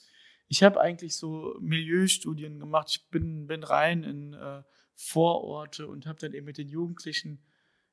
[0.49, 2.89] Ich habe eigentlich so Milieustudien gemacht.
[2.91, 4.63] Ich bin, bin rein in äh,
[4.95, 7.45] Vororte und habe dann eben mit den Jugendlichen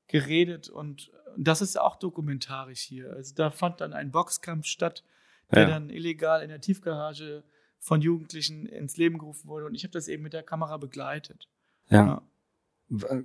[0.08, 3.12] geredet und das ist auch dokumentarisch hier.
[3.12, 5.04] Also da fand dann ein Boxkampf statt,
[5.52, 5.70] der ja.
[5.70, 7.44] dann illegal in der Tiefgarage
[7.80, 11.48] von Jugendlichen ins Leben gerufen wurde und ich habe das eben mit der Kamera begleitet.
[11.90, 12.22] Ja.
[12.90, 13.24] ja.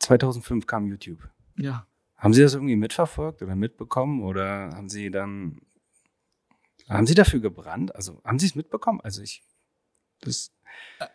[0.00, 1.28] 2005 kam YouTube.
[1.56, 1.86] Ja.
[2.16, 5.62] Haben Sie das irgendwie mitverfolgt oder mitbekommen oder haben Sie dann
[6.88, 7.94] haben Sie dafür gebrannt?
[7.94, 9.00] Also haben Sie es mitbekommen?
[9.00, 9.42] Also ich
[10.20, 10.52] das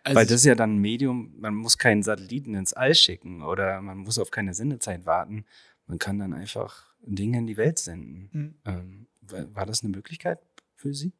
[0.03, 3.41] also Weil das ist ja dann ein Medium, man muss keinen Satelliten ins All schicken
[3.41, 5.45] oder man muss auf keine Sendezeit warten.
[5.87, 8.29] Man kann dann einfach Dinge in die Welt senden.
[8.31, 8.55] Mhm.
[8.65, 9.07] Ähm,
[9.53, 10.39] war das eine Möglichkeit
[10.75, 11.13] für Sie?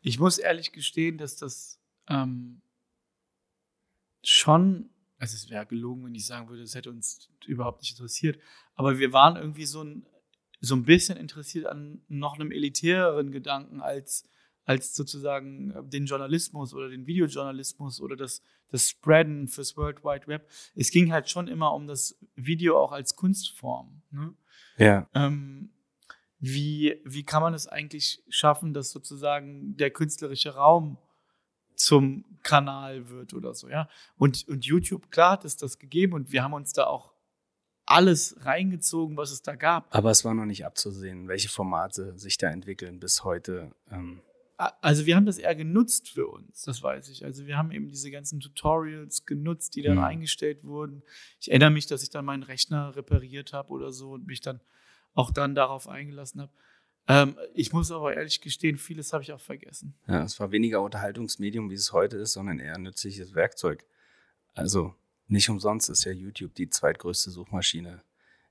[0.00, 2.60] Ich muss ehrlich gestehen, dass das ähm,
[4.22, 8.38] schon, also es wäre gelogen, wenn ich sagen würde, es hätte uns überhaupt nicht interessiert,
[8.74, 10.06] aber wir waren irgendwie so ein,
[10.60, 14.24] so ein bisschen interessiert an noch einem elitäreren Gedanken als
[14.66, 20.26] als sozusagen äh, den Journalismus oder den Videojournalismus oder das, das Spreaden fürs World Wide
[20.26, 20.50] Web.
[20.74, 24.02] Es ging halt schon immer um das Video auch als Kunstform.
[24.10, 24.34] Ne?
[24.76, 25.08] Ja.
[25.14, 25.70] Ähm,
[26.38, 30.98] wie, wie kann man es eigentlich schaffen, dass sozusagen der künstlerische Raum
[31.76, 33.88] zum Kanal wird oder so, ja?
[34.16, 37.12] Und, und YouTube, klar hat es das gegeben und wir haben uns da auch
[37.84, 39.94] alles reingezogen, was es da gab.
[39.94, 43.72] Aber es war noch nicht abzusehen, welche Formate sich da entwickeln bis heute.
[43.90, 44.22] Ähm
[44.56, 47.24] also wir haben das eher genutzt für uns, das weiß ich.
[47.24, 50.04] Also wir haben eben diese ganzen Tutorials genutzt, die dann mhm.
[50.04, 51.02] eingestellt wurden.
[51.40, 54.60] Ich erinnere mich, dass ich dann meinen Rechner repariert habe oder so und mich dann
[55.14, 56.52] auch dann darauf eingelassen habe.
[57.08, 59.94] Ähm, ich muss aber ehrlich gestehen, vieles habe ich auch vergessen.
[60.06, 63.84] Ja, es war weniger Unterhaltungsmedium, wie es heute ist, sondern eher ein nützliches Werkzeug.
[64.54, 64.94] Also
[65.28, 68.02] nicht umsonst ist ja YouTube die zweitgrößte Suchmaschine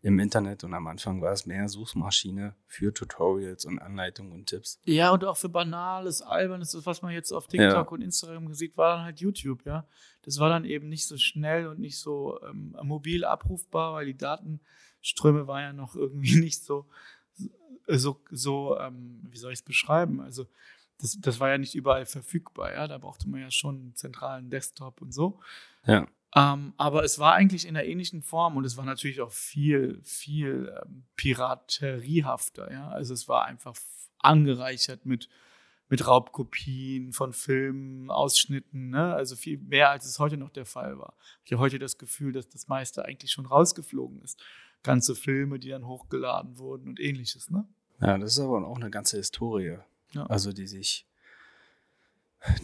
[0.05, 4.79] im Internet und am Anfang war es mehr Suchmaschine für Tutorials und Anleitungen und Tipps.
[4.85, 7.91] Ja, und auch für banales, albernes, was man jetzt auf TikTok ja.
[7.91, 9.87] und Instagram sieht, war dann halt YouTube, ja.
[10.21, 14.15] Das war dann eben nicht so schnell und nicht so ähm, mobil abrufbar, weil die
[14.15, 16.85] Datenströme waren ja noch irgendwie nicht so,
[17.87, 20.21] so, so ähm, wie soll ich es beschreiben?
[20.21, 20.45] Also,
[20.99, 22.87] das, das war ja nicht überall verfügbar, ja.
[22.87, 25.39] Da brauchte man ja schon einen zentralen Desktop und so.
[25.87, 26.05] Ja.
[26.35, 30.01] Ähm, aber es war eigentlich in einer ähnlichen Form und es war natürlich auch viel,
[30.03, 32.71] viel ähm, pirateriehafter.
[32.71, 32.89] Ja?
[32.89, 33.75] Also es war einfach
[34.19, 35.29] angereichert mit,
[35.87, 39.13] mit Raubkopien von Filmen, Ausschnitten, ne?
[39.13, 41.15] also viel mehr, als es heute noch der Fall war.
[41.45, 44.43] Ich habe heute das Gefühl, dass das meiste eigentlich schon rausgeflogen ist.
[44.83, 47.49] Ganze Filme, die dann hochgeladen wurden und ähnliches.
[47.49, 47.65] Ne?
[48.01, 49.77] Ja, das ist aber auch eine ganze Historie.
[50.11, 50.25] Ja.
[50.25, 51.07] Also die sich,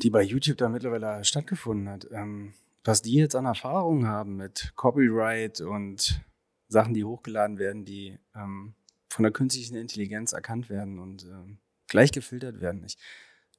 [0.04, 2.08] die bei YouTube da mittlerweile stattgefunden hat.
[2.12, 2.54] Ähm,
[2.84, 6.22] was die jetzt an Erfahrungen haben mit Copyright und
[6.68, 8.76] Sachen, die hochgeladen werden, die ähm,
[9.10, 12.84] von der künstlichen Intelligenz erkannt werden und ähm, gleich gefiltert werden.
[12.86, 12.98] Ich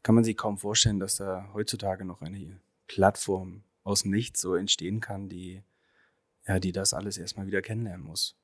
[0.02, 5.00] kann man sich kaum vorstellen, dass da heutzutage noch eine Plattform aus nichts so entstehen
[5.00, 5.62] kann, die
[6.46, 8.36] ja, die das alles erstmal wieder kennenlernen muss.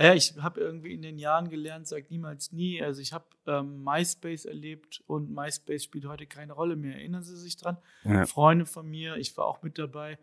[0.00, 2.82] Ja, ich habe irgendwie in den Jahren gelernt, sag niemals nie.
[2.82, 6.94] Also ich habe ähm, MySpace erlebt und MySpace spielt heute keine Rolle mehr.
[6.94, 7.76] Erinnern Sie sich dran?
[8.04, 8.24] Ja.
[8.24, 10.18] Freunde von mir, ich war auch mit dabei,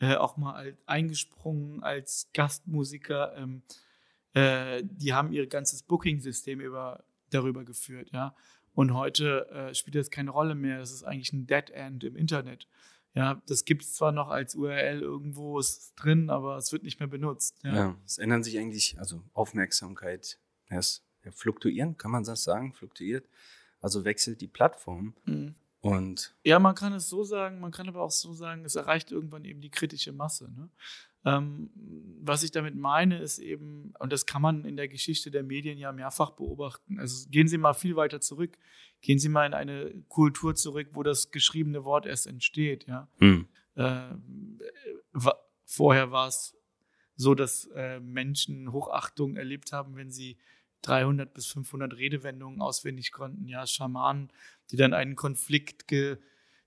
[0.00, 3.34] äh, auch mal eingesprungen als Gastmusiker.
[3.38, 3.62] Ähm,
[4.34, 8.34] äh, die haben ihr ganzes Booking-System über, darüber geführt, ja.
[8.74, 10.80] Und heute äh, spielt das keine Rolle mehr.
[10.80, 12.66] Es ist eigentlich ein Dead End im Internet.
[13.14, 16.98] Ja, das gibt es zwar noch als URL irgendwo ist drin, aber es wird nicht
[16.98, 17.58] mehr benutzt.
[17.62, 20.38] Ja, ja es ändern sich eigentlich, also Aufmerksamkeit,
[20.70, 23.28] ja, es fluktuieren, kann man das sagen, fluktuiert.
[23.80, 25.14] Also wechselt die Plattform.
[25.26, 25.54] Mhm.
[25.80, 29.10] Und ja, man kann es so sagen, man kann aber auch so sagen, es erreicht
[29.10, 30.50] irgendwann eben die kritische Masse.
[30.52, 30.70] Ne?
[31.24, 31.70] Ähm,
[32.24, 35.78] was ich damit meine, ist eben, und das kann man in der Geschichte der Medien
[35.78, 36.98] ja mehrfach beobachten.
[36.98, 38.58] Also gehen Sie mal viel weiter zurück.
[39.00, 42.86] Gehen Sie mal in eine Kultur zurück, wo das geschriebene Wort erst entsteht.
[42.86, 43.08] Ja?
[43.18, 43.48] Hm.
[43.74, 44.14] Äh,
[45.64, 46.56] vorher war es
[47.16, 50.38] so, dass äh, Menschen Hochachtung erlebt haben, wenn sie
[50.82, 53.46] 300 bis 500 Redewendungen auswendig konnten.
[53.46, 54.32] Ja, Schamanen,
[54.70, 55.86] die dann einen Konflikt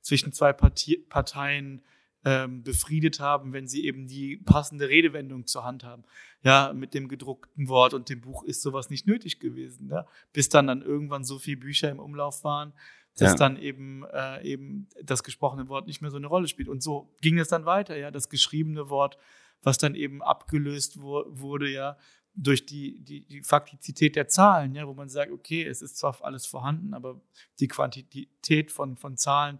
[0.01, 1.83] zwischen zwei Parti Parteien
[2.25, 6.03] ähm, befriedet haben, wenn sie eben die passende Redewendung zur Hand haben.
[6.41, 9.87] Ja, mit dem gedruckten Wort und dem Buch ist sowas nicht nötig gewesen.
[9.87, 10.05] Ne?
[10.33, 12.73] Bis dann dann irgendwann so viele Bücher im Umlauf waren,
[13.17, 13.37] dass ja.
[13.37, 16.67] dann eben, äh, eben das gesprochene Wort nicht mehr so eine Rolle spielt.
[16.67, 19.17] Und so ging es dann weiter, ja, das geschriebene Wort,
[19.61, 21.97] was dann eben abgelöst wo wurde, ja,
[22.35, 26.17] durch die, die, die Faktizität der Zahlen, ja, wo man sagt, okay, es ist zwar
[26.23, 27.21] alles vorhanden, aber
[27.59, 29.59] die Quantität von, von Zahlen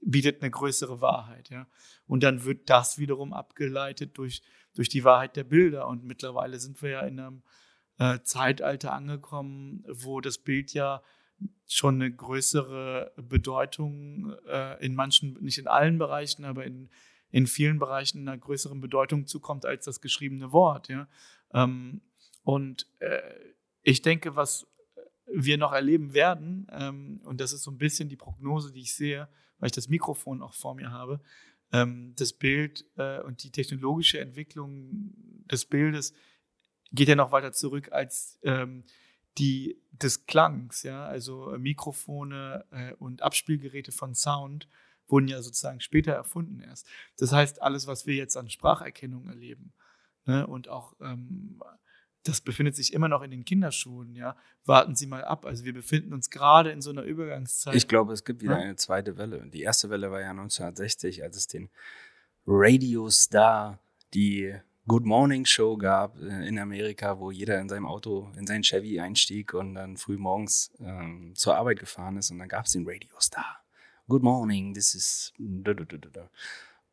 [0.00, 1.66] bietet eine größere Wahrheit, ja.
[2.06, 4.42] Und dann wird das wiederum abgeleitet durch,
[4.74, 5.86] durch die Wahrheit der Bilder.
[5.88, 7.42] Und mittlerweile sind wir ja in einem
[7.98, 11.02] äh, Zeitalter angekommen, wo das Bild ja
[11.66, 16.90] schon eine größere Bedeutung äh, in manchen, nicht in allen Bereichen, aber in,
[17.30, 21.08] in vielen Bereichen einer größeren Bedeutung zukommt als das geschriebene Wort, ja.
[21.52, 22.00] Ähm,
[22.42, 23.20] und äh,
[23.82, 24.66] ich denke, was
[25.30, 28.94] wir noch erleben werden, ähm, und das ist so ein bisschen die Prognose, die ich
[28.94, 29.28] sehe,
[29.58, 31.20] weil ich das Mikrofon auch vor mir habe,
[31.72, 35.12] ähm, das Bild äh, und die technologische Entwicklung
[35.50, 36.14] des Bildes
[36.92, 38.84] geht ja noch weiter zurück als ähm,
[39.36, 44.68] die des Klangs, ja, also Mikrofone äh, und Abspielgeräte von Sound
[45.06, 46.86] wurden ja sozusagen später erfunden erst.
[47.16, 49.72] Das heißt, alles, was wir jetzt an Spracherkennung erleben
[50.26, 51.62] ne, und auch ähm,
[52.28, 54.36] das befindet sich immer noch in den Kinderschuhen, ja.
[54.64, 55.46] Warten Sie mal ab.
[55.46, 57.74] Also wir befinden uns gerade in so einer Übergangszeit.
[57.74, 58.64] Ich glaube, es gibt wieder ja?
[58.64, 59.46] eine zweite Welle.
[59.46, 61.70] Die erste Welle war ja 1960, als es den
[62.46, 63.78] Radio Star,
[64.14, 64.54] die
[64.86, 69.00] Good Morning Show gab äh, in Amerika, wo jeder in seinem Auto, in sein Chevy
[69.00, 72.84] einstieg und dann früh morgens ähm, zur Arbeit gefahren ist und dann gab es den
[72.86, 73.62] Radio Star.
[74.08, 75.34] Good morning, this is.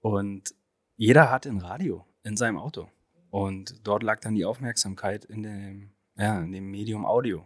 [0.02, 0.56] Und
[0.98, 2.90] jeder hatte ein Radio in seinem Auto.
[3.36, 7.46] Und dort lag dann die Aufmerksamkeit in dem, ja, in dem Medium Audio.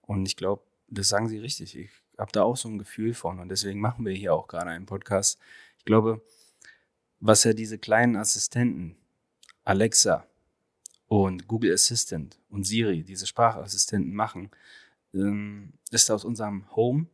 [0.00, 1.76] Und ich glaube, das sagen Sie richtig.
[1.76, 3.40] Ich habe da auch so ein Gefühl von.
[3.40, 5.40] Und deswegen machen wir hier auch gerade einen Podcast.
[5.76, 6.24] Ich glaube,
[7.18, 8.96] was ja diese kleinen Assistenten,
[9.64, 10.24] Alexa
[11.08, 14.52] und Google Assistant und Siri, diese Sprachassistenten machen,
[15.12, 17.08] ähm, ist aus unserem Home,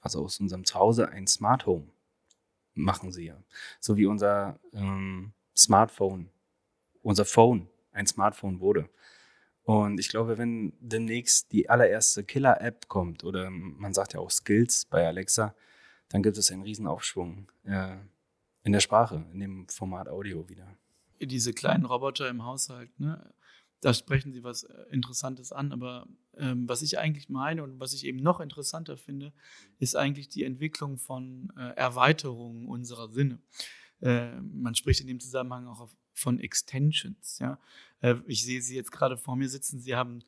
[0.00, 1.86] also aus unserem Zuhause, ein Smart Home.
[2.74, 3.40] Machen sie ja.
[3.78, 6.30] So wie unser ähm, Smartphone
[7.08, 8.90] unser Phone ein Smartphone wurde.
[9.62, 14.84] Und ich glaube, wenn demnächst die allererste Killer-App kommt, oder man sagt ja auch Skills
[14.84, 15.54] bei Alexa,
[16.10, 17.96] dann gibt es einen Riesenaufschwung äh,
[18.62, 20.76] in der Sprache, in dem Format Audio wieder.
[21.18, 23.32] Diese kleinen Roboter im Haushalt, ne?
[23.80, 27.94] da sprechen Sie was äh, Interessantes an, aber ähm, was ich eigentlich meine und was
[27.94, 29.32] ich eben noch interessanter finde,
[29.78, 33.40] ist eigentlich die Entwicklung von äh, Erweiterungen unserer Sinne.
[34.00, 37.38] Äh, man spricht in dem Zusammenhang auch auf von Extensions.
[37.38, 37.58] Ja?
[38.00, 39.80] Äh, ich sehe Sie jetzt gerade vor mir sitzen.
[39.80, 40.22] Sie haben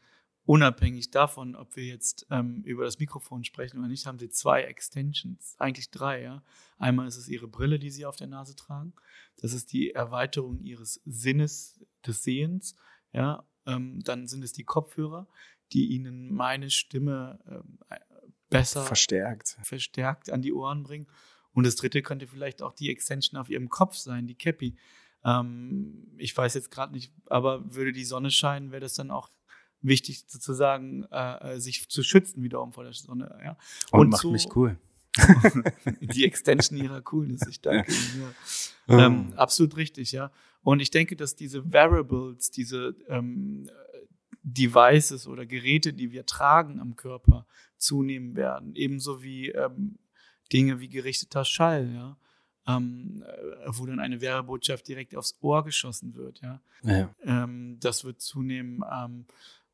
[0.45, 4.63] unabhängig davon, ob wir jetzt ähm, über das Mikrofon sprechen oder nicht, haben Sie zwei
[4.63, 6.23] Extensions, eigentlich drei.
[6.23, 6.43] Ja?
[6.79, 8.93] Einmal ist es Ihre Brille, die Sie auf der Nase tragen.
[9.37, 12.75] Das ist die Erweiterung Ihres Sinnes des Sehens.
[13.13, 13.45] Ja?
[13.67, 15.29] Ähm, dann sind es die Kopfhörer,
[15.73, 17.79] die Ihnen meine Stimme ähm,
[18.49, 19.57] besser verstärkt.
[19.63, 21.07] verstärkt an die Ohren bringen.
[21.53, 24.77] Und das dritte könnte vielleicht auch die Extension auf Ihrem Kopf sein, die Cappy.
[25.25, 29.29] Ähm, ich weiß jetzt gerade nicht, aber würde die Sonne scheinen, wäre das dann auch
[29.83, 33.39] wichtig sozusagen, äh, äh, sich zu schützen wiederum vor der Sonne.
[33.43, 33.57] Ja.
[33.91, 34.79] Und, Und macht so, mich cool.
[36.01, 38.33] die Extension ihrer Coolness, ich danke Ihnen.
[38.87, 39.07] Ja.
[39.07, 40.31] Ähm, absolut richtig, ja.
[40.63, 43.69] Und ich denke, dass diese Variables, diese ähm,
[44.43, 48.77] Devices oder Geräte, die wir tragen am Körper, zunehmen werden.
[48.77, 49.99] Ebenso wie ähm,
[50.53, 52.17] Dinge wie gerichteter Schall, ja
[52.67, 56.41] ähm, äh, wo dann eine Werbebotschaft direkt aufs Ohr geschossen wird.
[56.41, 57.15] Ja, ja.
[57.25, 59.27] Ähm, das wird zunehmen ähm,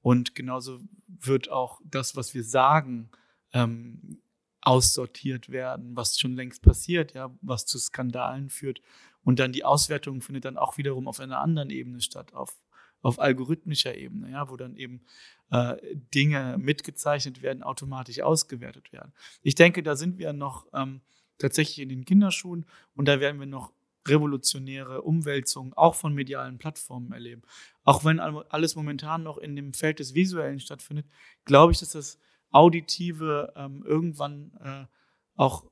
[0.02, 3.10] und genauso wird auch das, was wir sagen,
[3.52, 4.20] ähm,
[4.66, 8.80] aussortiert werden, was schon längst passiert, ja, was zu Skandalen führt
[9.22, 12.56] Und dann die Auswertung findet dann auch wiederum auf einer anderen Ebene statt, auf,
[13.00, 15.02] auf algorithmischer Ebene, ja, wo dann eben
[15.50, 15.76] äh,
[16.14, 19.12] Dinge mitgezeichnet werden, automatisch ausgewertet werden.
[19.42, 21.00] Ich denke, da sind wir noch ähm,
[21.38, 23.72] tatsächlich in den Kinderschuhen und da werden wir noch
[24.06, 27.42] revolutionäre Umwälzungen auch von medialen Plattformen erleben.
[27.84, 31.06] Auch wenn alles momentan noch in dem Feld des Visuellen stattfindet,
[31.44, 32.18] glaube ich, dass das
[32.50, 34.86] Auditive ähm, irgendwann äh,
[35.34, 35.64] auch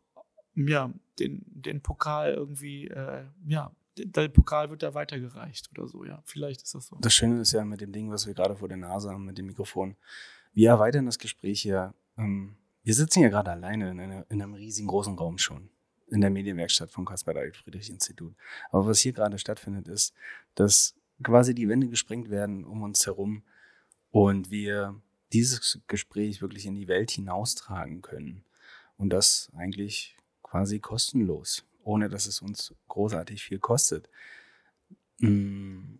[0.57, 6.21] ja, den, den Pokal irgendwie, äh, ja, der Pokal wird da weitergereicht oder so, ja.
[6.25, 6.97] Vielleicht ist das so.
[7.01, 9.39] Das Schöne ist ja mit dem Ding, was wir gerade vor der Nase haben, mit
[9.39, 9.97] dem Mikrofon.
[10.53, 11.95] Wir erweitern das Gespräch hier.
[12.17, 15.71] Ähm, wir sitzen ja gerade alleine in, einer, in einem riesengroßen Raum schon
[16.09, 18.35] in der Medienwerkstatt vom Caspar David Friedrich Institut.
[18.71, 20.15] Aber was hier gerade stattfindet, ist,
[20.55, 23.43] dass quasi die Wände gesprengt werden um uns herum
[24.11, 25.01] und wir
[25.33, 28.45] dieses Gespräch wirklich in die Welt hinaustragen können.
[28.97, 34.09] Und das eigentlich quasi kostenlos, ohne dass es uns großartig viel kostet.
[35.19, 35.97] Mm.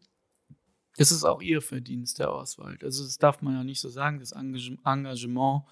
[0.97, 2.85] Es ist auch ihr Verdienst, der Auswald.
[2.85, 4.21] Also das darf man ja nicht so sagen.
[4.21, 5.65] Das Engagement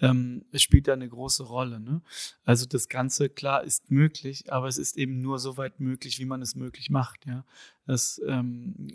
[0.00, 1.80] ähm, spielt da eine große Rolle.
[1.80, 2.02] Ne?
[2.44, 6.24] Also das Ganze, klar, ist möglich, aber es ist eben nur so weit möglich, wie
[6.24, 7.26] man es möglich macht.
[7.26, 7.44] Ja?
[7.86, 8.88] Das, ähm,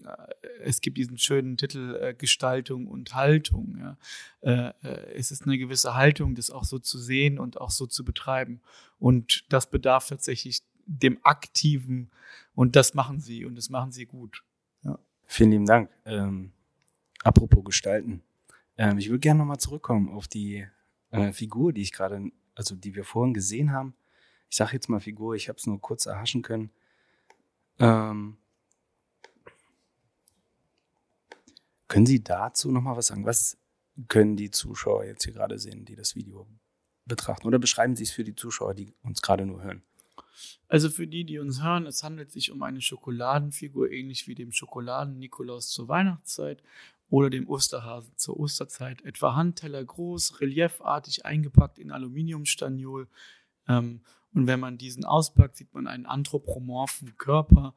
[0.62, 3.78] es gibt diesen schönen Titel äh, Gestaltung und Haltung.
[3.80, 3.98] Ja?
[4.42, 7.86] Äh, äh, es ist eine gewisse Haltung, das auch so zu sehen und auch so
[7.86, 8.62] zu betreiben.
[9.00, 12.10] Und das bedarf tatsächlich dem Aktiven
[12.56, 14.44] und das machen sie und das machen sie gut.
[14.84, 15.00] Ja.
[15.26, 15.90] Vielen lieben Dank.
[16.06, 16.52] Ähm,
[17.24, 18.22] apropos Gestalten.
[18.76, 20.66] Ähm, ich würde gerne nochmal zurückkommen auf die
[21.12, 23.96] äh, Figur, die ich gerade, also die wir vorhin gesehen haben.
[24.50, 26.72] Ich sage jetzt mal Figur, ich habe es nur kurz erhaschen können.
[27.78, 28.38] Ähm,
[31.88, 33.26] können Sie dazu nochmal was sagen?
[33.26, 33.58] Was
[34.08, 36.48] können die Zuschauer jetzt hier gerade sehen, die das Video
[37.06, 37.48] betrachten?
[37.48, 39.84] Oder beschreiben Sie es für die Zuschauer, die uns gerade nur hören?
[40.68, 44.52] Also für die, die uns hören, es handelt sich um eine Schokoladenfigur, ähnlich wie dem
[44.52, 46.64] Schokoladen-Nikolaus zur Weihnachtszeit
[47.10, 49.04] oder dem Osterhasen zur Osterzeit.
[49.04, 53.08] Etwa Handteller groß, reliefartig eingepackt in Aluminiumstaniol.
[53.68, 54.02] Ähm,
[54.34, 57.74] und wenn man diesen auspackt, sieht man einen anthropomorphen Körper,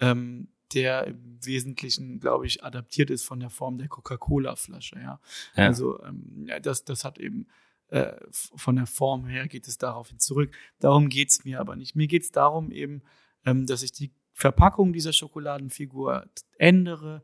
[0.00, 4.96] ähm, der im Wesentlichen, glaube ich, adaptiert ist von der Form der Coca-Cola-Flasche.
[4.96, 5.20] Ja?
[5.56, 5.66] ja?
[5.66, 7.46] Also ähm, das, das hat eben
[7.88, 10.50] äh, von der Form her geht es daraufhin zurück.
[10.80, 11.94] Darum geht es mir aber nicht.
[11.94, 13.02] Mir geht es darum eben,
[13.44, 16.26] ähm, dass ich die Verpackung dieser Schokoladenfigur
[16.58, 17.22] ändere,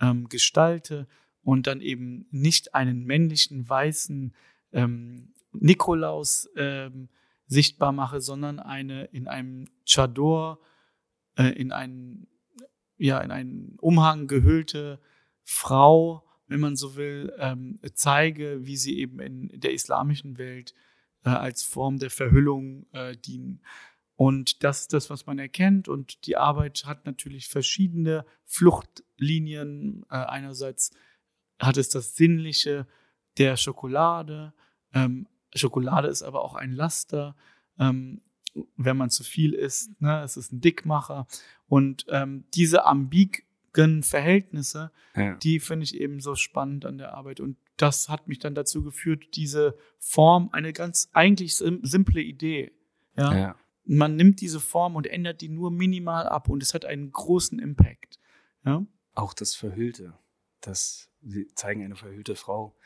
[0.00, 1.06] ähm, gestalte
[1.42, 4.34] und dann eben nicht einen männlichen weißen
[4.72, 7.08] ähm, Nikolaus ähm,
[7.46, 10.58] sichtbar mache, sondern eine in einem Chador,
[11.36, 12.26] äh, in einen,
[12.96, 15.00] ja, in einen Umhang gehüllte
[15.44, 20.74] Frau, wenn man so will, ähm, zeige, wie sie eben in der islamischen Welt
[21.24, 23.62] äh, als Form der Verhüllung äh, dienen.
[24.16, 25.88] Und das ist das, was man erkennt.
[25.88, 30.04] Und die Arbeit hat natürlich verschiedene Fluchtlinien.
[30.10, 30.90] Äh, einerseits
[31.60, 32.86] hat es das Sinnliche
[33.36, 34.54] der Schokolade.
[34.94, 37.36] Ähm, Schokolade ist aber auch ein Laster.
[37.78, 38.22] Ähm,
[38.76, 41.26] wenn man zu viel isst, ne, es ist ein Dickmacher.
[41.68, 45.34] Und ähm, diese ambigen Verhältnisse, ja.
[45.34, 47.40] die finde ich eben so spannend an der Arbeit.
[47.40, 52.72] Und das hat mich dann dazu geführt, diese Form, eine ganz eigentlich simple Idee,
[53.14, 53.56] ja, ja
[53.86, 57.58] man nimmt diese Form und ändert die nur minimal ab und es hat einen großen
[57.58, 58.18] Impact.
[58.64, 58.84] Ja?
[59.14, 60.14] Auch das Verhüllte,
[60.60, 62.76] das sie zeigen eine verhüllte Frau.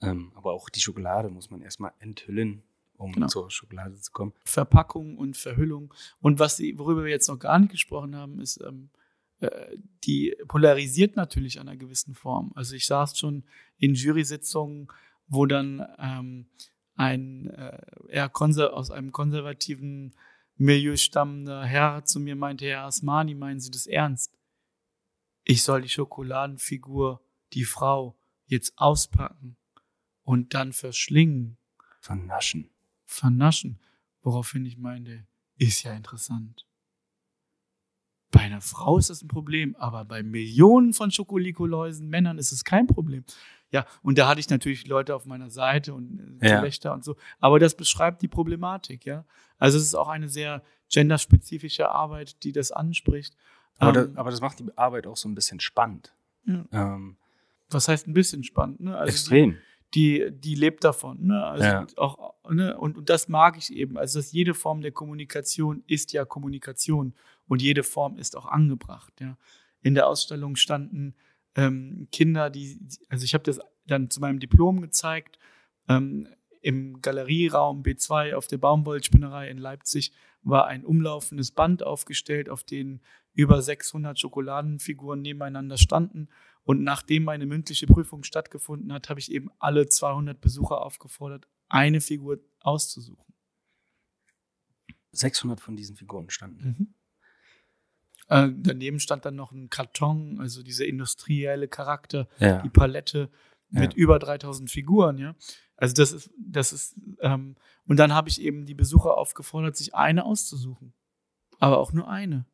[0.00, 2.62] Ähm, aber auch die Schokolade muss man erstmal enthüllen,
[2.96, 3.28] um genau.
[3.28, 4.32] zur Schokolade zu kommen.
[4.44, 5.94] Verpackung und Verhüllung.
[6.20, 8.90] Und was sie, worüber wir jetzt noch gar nicht gesprochen haben, ist, ähm,
[9.40, 12.52] äh, die polarisiert natürlich an einer gewissen Form.
[12.54, 13.44] Also ich saß schon
[13.76, 14.88] in Jury-Sitzungen,
[15.28, 16.46] wo dann ähm,
[16.94, 17.78] ein äh,
[18.08, 18.30] eher
[18.72, 20.14] aus einem konservativen
[20.56, 24.38] Milieu stammender Herr zu mir meinte, Herr Asmani, meinen Sie das ernst?
[25.44, 27.20] Ich soll die Schokoladenfigur,
[27.52, 28.16] die Frau,
[28.46, 29.56] jetzt auspacken
[30.22, 31.56] und dann verschlingen.
[32.00, 32.70] Vernaschen.
[33.04, 33.80] Vernaschen.
[34.22, 35.26] Woraufhin ich meinte,
[35.58, 36.66] ist ja interessant.
[38.30, 42.64] Bei einer Frau ist das ein Problem, aber bei Millionen von Schokolikoläusen, Männern ist es
[42.64, 43.24] kein Problem.
[43.72, 46.92] Ja, und da hatte ich natürlich Leute auf meiner Seite und äh, ja.
[46.92, 47.16] und so.
[47.40, 49.24] Aber das beschreibt die Problematik, ja.
[49.58, 53.34] Also es ist auch eine sehr genderspezifische Arbeit, die das anspricht.
[53.78, 56.14] Aber, ähm, das, aber das macht die Arbeit auch so ein bisschen spannend.
[56.44, 56.64] Ja.
[56.70, 57.16] Ähm,
[57.70, 58.80] Was heißt ein bisschen spannend?
[58.80, 58.96] Ne?
[58.96, 59.56] Also extrem.
[59.94, 61.26] Die, die, die, lebt davon.
[61.26, 61.44] Ne?
[61.44, 61.86] Also ja.
[61.96, 62.76] auch, ne?
[62.76, 63.96] Und, und das mag ich eben.
[63.96, 67.14] Also dass jede Form der Kommunikation ist ja Kommunikation
[67.48, 69.12] und jede Form ist auch angebracht.
[69.20, 69.38] Ja?
[69.80, 71.14] In der Ausstellung standen
[71.54, 75.38] ähm, Kinder, die, also ich habe das dann zu meinem Diplom gezeigt,
[75.88, 76.28] ähm,
[76.60, 83.00] im Galerieraum B2 auf der Baumwollspinnerei in Leipzig war ein umlaufendes Band aufgestellt, auf dem
[83.34, 86.28] über 600 Schokoladenfiguren nebeneinander standen.
[86.64, 92.00] Und nachdem meine mündliche Prüfung stattgefunden hat, habe ich eben alle 200 Besucher aufgefordert, eine
[92.00, 93.34] Figur auszusuchen.
[95.12, 96.64] 600 von diesen Figuren standen.
[96.64, 96.94] Mhm.
[98.32, 102.62] Äh, daneben stand dann noch ein Karton, also dieser industrielle Charakter, Ja.
[102.62, 103.30] die Palette
[103.70, 103.98] mit Ja.
[103.98, 105.34] über 3000 Figuren, ja.
[105.76, 107.56] Also das ist, das ist, ähm,
[107.86, 110.92] und dann habe ich eben die Besucher aufgefordert, sich eine auszusuchen.
[111.58, 112.46] Aber auch nur eine.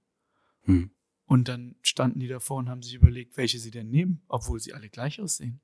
[0.62, 0.90] Hm.
[1.26, 4.72] Und dann standen die davor und haben sich überlegt, welche sie denn nehmen, obwohl sie
[4.72, 5.60] alle gleich aussehen.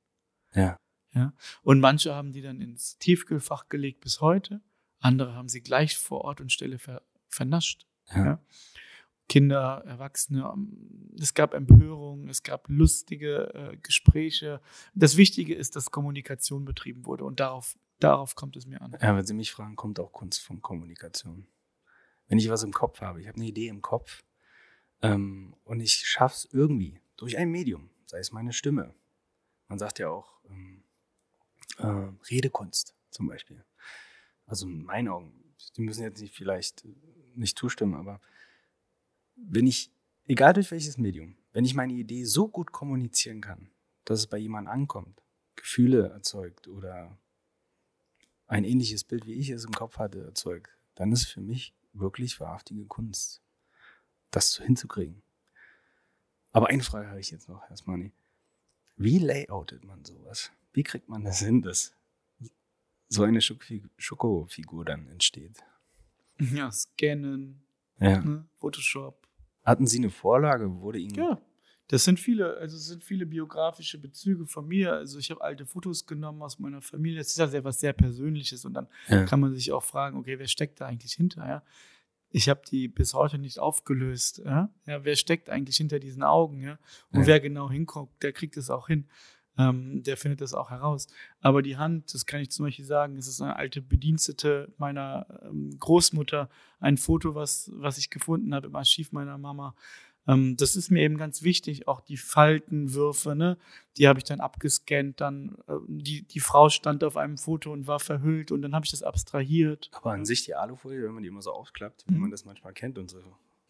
[0.55, 0.79] Ja.
[1.63, 4.61] Und manche haben die dann ins Tiefkühlfach gelegt bis heute.
[4.99, 7.87] Andere haben sie gleich vor Ort und Stelle ver vernascht.
[8.15, 8.25] Ja.
[8.25, 8.43] Ja.
[9.29, 14.61] Kinder, Erwachsene, ähm, es gab Empörung, es gab lustige äh, Gespräche.
[14.95, 18.97] Das Wichtige ist, dass Kommunikation betrieben wurde und darauf, darauf kommt es mir an.
[19.01, 21.47] Ja, wenn Sie mich fragen, kommt auch Kunst von Kommunikation.
[22.29, 24.25] Wenn ich was im Kopf habe, ich habe eine Idee im Kopf
[25.03, 28.95] ähm, und ich schaffe es irgendwie durch ein Medium, sei es meine Stimme.
[29.69, 30.85] Man sagt ja auch ähm,
[31.79, 33.65] äh, Redekunst zum Beispiel.
[34.47, 36.87] Also in meinen Augen, Sie müssen jetzt nicht vielleicht
[37.35, 38.21] nicht zustimmen, aber
[39.37, 39.91] wenn ich,
[40.27, 43.71] egal durch welches Medium, wenn ich meine Idee so gut kommunizieren kann,
[44.05, 45.23] dass es bei jemandem ankommt,
[45.57, 47.17] Gefühle erzeugt oder
[48.47, 52.41] ein ähnliches Bild, wie ich es im Kopf hatte, erzeugt, dann ist für mich wirklich
[52.41, 53.43] wahrhaftige Kunst,
[54.31, 55.23] das hinzukriegen.
[56.53, 58.13] Aber eine Frage habe ich jetzt noch, Herr Smani.
[58.97, 60.53] Wie layoutet man sowas?
[60.73, 61.95] Wie kriegt man das hin, dass
[63.09, 65.65] so eine Schokofi- Schokofigur dann entsteht?
[66.39, 67.65] Ja, scannen,
[68.01, 68.21] Ja.
[68.21, 68.45] ne?
[68.57, 69.27] Photoshop.
[69.65, 70.81] Hatten Sie eine Vorlage?
[70.81, 71.15] Wurde Ihnen.
[71.15, 71.41] Ja,
[71.89, 74.93] das sind viele, also es sind viele biografische Bezüge von mir.
[74.95, 77.19] Also ich habe alte Fotos genommen aus meiner Familie.
[77.19, 79.25] Das ist ja sehr was sehr Persönliches und dann Ja.
[79.25, 81.47] kann man sich auch fragen, okay, wer steckt da eigentlich hinter?
[81.47, 81.63] Ja?
[82.31, 84.39] Ich habe die bis heute nicht aufgelöst.
[84.45, 84.71] Ja?
[84.87, 86.61] Ja, wer steckt eigentlich hinter diesen Augen?
[86.61, 86.79] Ja?
[87.13, 89.07] Und wer genau hinguckt, der kriegt es auch hin.
[89.57, 91.07] Ähm, der findet das auch heraus.
[91.41, 95.27] Aber die Hand, das kann ich zum Beispiel sagen, es ist eine alte Bedienstete meiner
[95.45, 96.49] ähm, Großmutter,
[96.81, 99.75] ein Foto, was, was ich gefunden habe im Archiv meiner Mama.
[100.27, 103.59] Ähm, das ist mir eben ganz wichtig, auch die Faltenwürfe, ne?
[103.99, 107.87] Die habe ich dann abgescannt, dann äh, die, die Frau stand auf einem Foto und
[107.87, 109.91] war verhüllt und dann habe ich das abstrahiert.
[109.93, 112.21] Aber an sich die Alufolie, wenn man die immer so aufklappt, wie Mhm.
[112.23, 113.19] man das manchmal kennt und so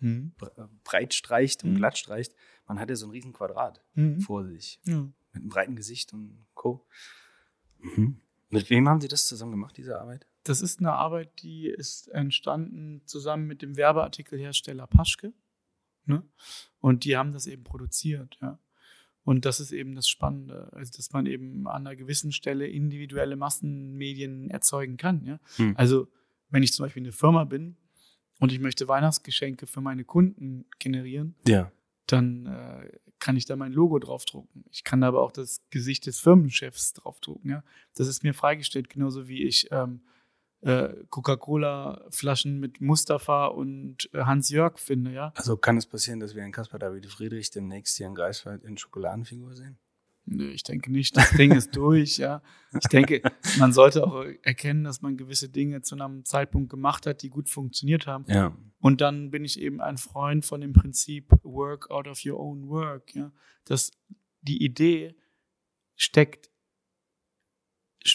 [0.00, 0.32] Mhm.
[0.38, 1.76] bre- breit streicht und Mhm.
[1.76, 2.34] glatt streicht,
[2.66, 4.20] man hat ja so ein riesen Quadrat Mhm.
[4.20, 4.78] vor sich.
[4.86, 5.08] Ja.
[5.34, 6.86] Mit einem breiten Gesicht und Co.
[7.80, 8.20] Mhm.
[8.50, 10.26] Mit wem haben Sie das zusammen gemacht, diese Arbeit?
[10.44, 15.32] Das ist eine Arbeit, die ist entstanden zusammen mit dem Werbeartikelhersteller Paschke.
[16.06, 16.22] Ne?
[16.80, 18.58] Und die haben das eben produziert, ja.
[19.24, 23.36] Und das ist eben das Spannende, also dass man eben an einer gewissen Stelle individuelle
[23.36, 25.40] Massenmedien erzeugen kann, ja.
[25.56, 25.74] Hm.
[25.76, 26.08] Also
[26.50, 27.76] wenn ich zum Beispiel eine Firma bin
[28.38, 31.72] und ich möchte Weihnachtsgeschenke für meine Kunden generieren, Ja.
[32.06, 34.64] Dann äh, kann ich da mein Logo draufdrucken.
[34.70, 37.50] Ich kann aber auch das Gesicht des Firmenchefs draufdrucken.
[37.50, 37.64] Ja?
[37.94, 40.02] Das ist mir freigestellt, genauso wie ich ähm,
[40.60, 45.12] äh, Coca-Cola-Flaschen mit Mustafa und äh, Hans-Jörg finde.
[45.12, 45.32] Ja?
[45.36, 48.76] Also kann es passieren, dass wir einen Caspar David Friedrich demnächst hier in Greifswald in
[48.76, 49.78] Schokoladenfigur sehen?
[50.26, 51.16] Nö, ich denke nicht.
[51.16, 52.16] Das Ding ist durch.
[52.16, 52.42] Ja?
[52.72, 53.22] Ich denke,
[53.58, 57.48] man sollte auch erkennen, dass man gewisse Dinge zu einem Zeitpunkt gemacht hat, die gut
[57.48, 58.24] funktioniert haben.
[58.28, 58.56] Ja.
[58.80, 62.68] Und dann bin ich eben ein Freund von dem Prinzip Work out of your own
[62.68, 63.14] work.
[63.14, 63.32] Ja?
[63.64, 63.92] Dass
[64.40, 65.14] die Idee
[65.96, 66.50] steckt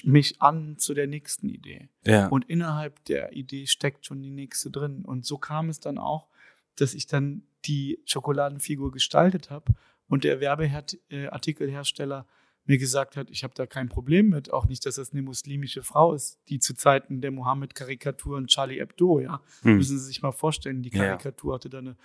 [0.04, 1.90] mich an zu der nächsten Idee.
[2.06, 2.28] Ja.
[2.28, 5.04] Und innerhalb der Idee steckt schon die nächste drin.
[5.04, 6.28] Und so kam es dann auch,
[6.76, 9.74] dass ich dann die Schokoladenfigur gestaltet habe
[10.10, 12.26] und der Werbeartikelhersteller
[12.66, 15.82] mir gesagt hat, ich habe da kein Problem mit, auch nicht, dass das eine muslimische
[15.82, 19.78] Frau ist, die zu Zeiten der Mohammed-Karikaturen Charlie Hebdo, ja, Hm.
[19.78, 21.04] müssen Sie sich mal vorstellen, die Ja.
[21.06, 21.96] Karikatur hatte da eine,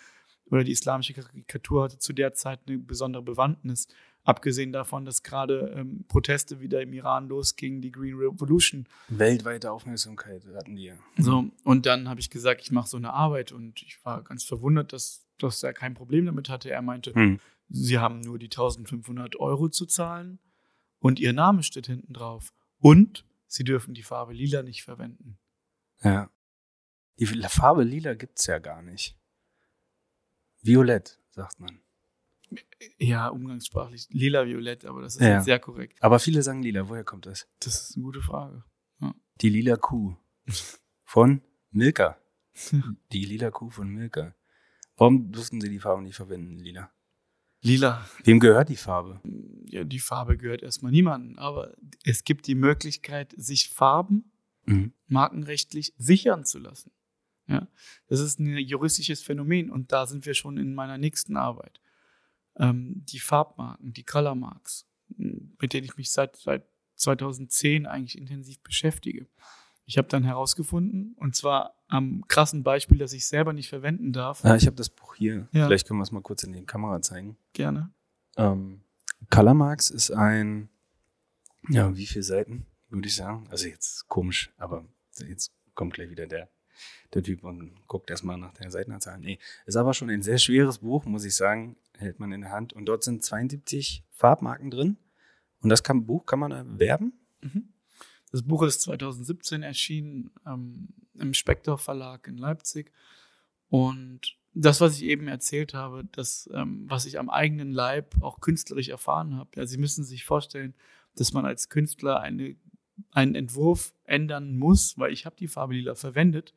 [0.50, 3.88] oder die islamische Karikatur hatte zu der Zeit eine besondere Bewandtnis.
[4.26, 8.86] Abgesehen davon, dass gerade ähm, Proteste wieder im Iran losgingen, die Green Revolution.
[9.08, 10.92] Weltweite Aufmerksamkeit hatten die.
[11.18, 14.44] So, und dann habe ich gesagt, ich mache so eine Arbeit und ich war ganz
[14.44, 16.70] verwundert, dass, dass er kein Problem damit hatte.
[16.70, 17.38] Er meinte, Hm.
[17.74, 20.38] Sie haben nur die 1500 Euro zu zahlen
[21.00, 22.52] und Ihr Name steht hinten drauf.
[22.78, 25.38] Und Sie dürfen die Farbe lila nicht verwenden.
[26.02, 26.30] Ja.
[27.18, 29.16] Die Farbe lila gibt's ja gar nicht.
[30.62, 31.80] Violett, sagt man.
[32.98, 35.42] Ja, umgangssprachlich lila-violett, aber das ist Ja.
[35.42, 36.02] sehr korrekt.
[36.02, 36.88] Aber viele sagen lila.
[36.88, 37.48] Woher kommt das?
[37.60, 38.64] Das ist eine gute Frage.
[39.40, 40.16] Die lila Kuh
[41.04, 42.18] von Milka.
[43.12, 44.34] Die lila Kuh von Milka.
[44.96, 46.92] Warum durften sie die Farbe nicht verwenden, lila?
[47.64, 49.20] Lila, Wem gehört die Farbe?
[49.66, 54.30] ja, die Farbe gehört erstmal niemandem, aber es gibt die Möglichkeit, sich Farben
[54.66, 54.92] Mhm.
[55.08, 56.90] markenrechtlich sichern zu lassen.
[57.46, 57.68] Ja,
[58.06, 61.80] das ist ein juristisches Phänomen und da sind wir schon in meiner nächsten Arbeit.
[62.56, 64.86] Ähm, die Farbmarken, die Color Marks,
[65.18, 69.26] mit denen ich mich seit, seit 2010 eigentlich intensiv beschäftige.
[69.84, 74.42] Ich habe dann herausgefunden, und zwar am krassen Beispiel, dass ich selber nicht verwenden darf.
[74.42, 75.48] Ja, ich habe das Buch hier.
[75.52, 75.66] Ja.
[75.66, 77.36] Vielleicht können wir es mal kurz in die Kamera zeigen.
[77.52, 77.90] Gerne.
[78.36, 78.80] Ähm,
[79.30, 80.68] Colormarks ist ein,
[81.68, 83.46] ja, wie viele Seiten, würde ich sagen?
[83.48, 84.84] Also jetzt komisch, aber
[85.26, 86.48] jetzt kommt gleich wieder der,
[87.14, 89.18] der Typ und guckt erstmal nach der Seitenanzahl.
[89.18, 92.50] Nee, ist aber schon ein sehr schweres Buch, muss ich sagen, hält man in der
[92.50, 92.72] Hand.
[92.72, 94.96] Und dort sind 72 Farbmarken drin.
[95.62, 97.12] Und das kann, Buch kann man erwerben?
[97.40, 97.68] Mhm.
[98.34, 102.90] Das Buch ist 2017 erschienen ähm, im Spektor Verlag in Leipzig.
[103.68, 108.40] Und das, was ich eben erzählt habe, das, ähm, was ich am eigenen Leib auch
[108.40, 110.74] künstlerisch erfahren habe, ja, Sie müssen sich vorstellen,
[111.14, 112.56] dass man als Künstler eine,
[113.12, 116.54] einen Entwurf ändern muss, weil ich habe die Farbe lila verwendet,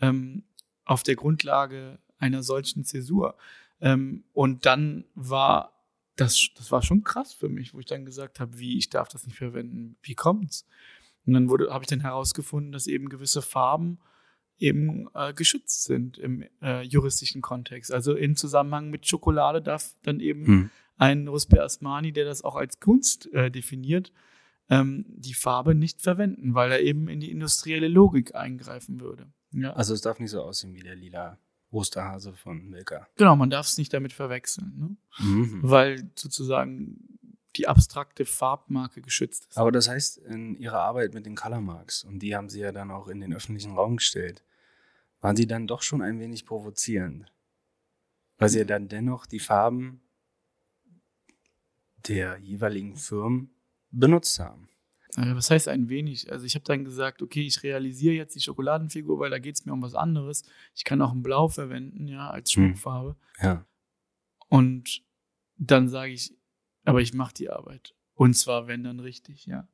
[0.00, 0.44] ähm,
[0.86, 3.36] auf der Grundlage einer solchen Zäsur.
[3.82, 5.74] Ähm, und dann war
[6.16, 9.08] das, das war schon krass für mich, wo ich dann gesagt habe, wie, ich darf
[9.08, 10.66] das nicht verwenden, wie kommt's?
[11.26, 13.98] Und dann wurde, habe ich dann herausgefunden, dass eben gewisse Farben
[14.58, 17.92] eben äh, geschützt sind im äh, juristischen Kontext.
[17.92, 20.70] Also in Zusammenhang mit Schokolade darf dann eben Hm.
[20.96, 24.12] ein Rusper Asmani, der das auch als Kunst äh, definiert,
[24.70, 29.26] ähm, die Farbe nicht verwenden, weil er eben in die industrielle Logik eingreifen würde.
[29.52, 29.72] Ja.
[29.72, 31.38] Also es darf nicht so aussehen wie der lila
[31.70, 33.08] Osterhase von Milka.
[33.16, 34.96] Genau, man darf es nicht damit verwechseln, ne?
[35.26, 35.60] Mhm.
[35.62, 37.18] weil sozusagen
[37.56, 39.58] die abstrakte Farbmarke geschützt ist.
[39.58, 42.90] Aber das heißt, in Ihrer Arbeit mit den Colormarks, und die haben Sie ja dann
[42.90, 44.42] auch in den öffentlichen Raum gestellt,
[45.20, 47.32] waren Sie dann doch schon ein wenig provozierend.
[48.38, 50.00] Weil Sie ja dann dennoch die Farben
[52.08, 53.54] der jeweiligen Firmen
[53.90, 54.68] benutzt haben.
[55.16, 56.32] Äh, Was heißt ein wenig?
[56.32, 59.64] Also ich habe dann gesagt, okay, ich realisiere jetzt die Schokoladenfigur, weil da geht es
[59.64, 60.42] mir um was anderes.
[60.74, 62.68] Ich kann auch ein Blau verwenden, ja, als Hm.
[62.70, 63.16] Schmuckfarbe.
[63.40, 63.64] Ja.
[64.48, 65.02] Und
[65.58, 66.34] dann sage ich,
[66.84, 67.94] aber ich mache die Arbeit.
[68.14, 69.68] Und zwar, wenn dann richtig, ja.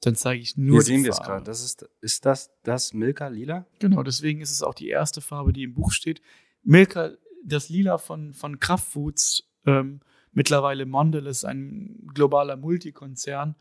[0.00, 1.44] Dann zeige ich nur Hier die sehen wir es gerade.
[1.44, 3.66] Das ist, ist das das Milka Lila?
[3.78, 6.20] Genau, deswegen ist es auch die erste Farbe, die im Buch steht.
[6.64, 7.12] Milka,
[7.44, 10.00] das Lila von, von Kraftfoods, ähm,
[10.32, 13.54] mittlerweile Mondelez, ein globaler Multikonzern,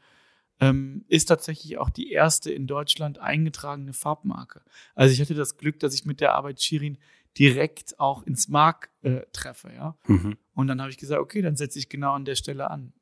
[0.59, 4.61] ähm, ist tatsächlich auch die erste in Deutschland eingetragene Farbmarke.
[4.95, 6.97] Also ich hatte das Glück, dass ich mit der Arbeit Shirin
[7.37, 9.97] direkt auch ins Mark äh, treffe, ja.
[10.07, 10.37] Mhm.
[10.53, 12.93] Und dann habe ich gesagt, okay, dann setze ich genau an der Stelle an.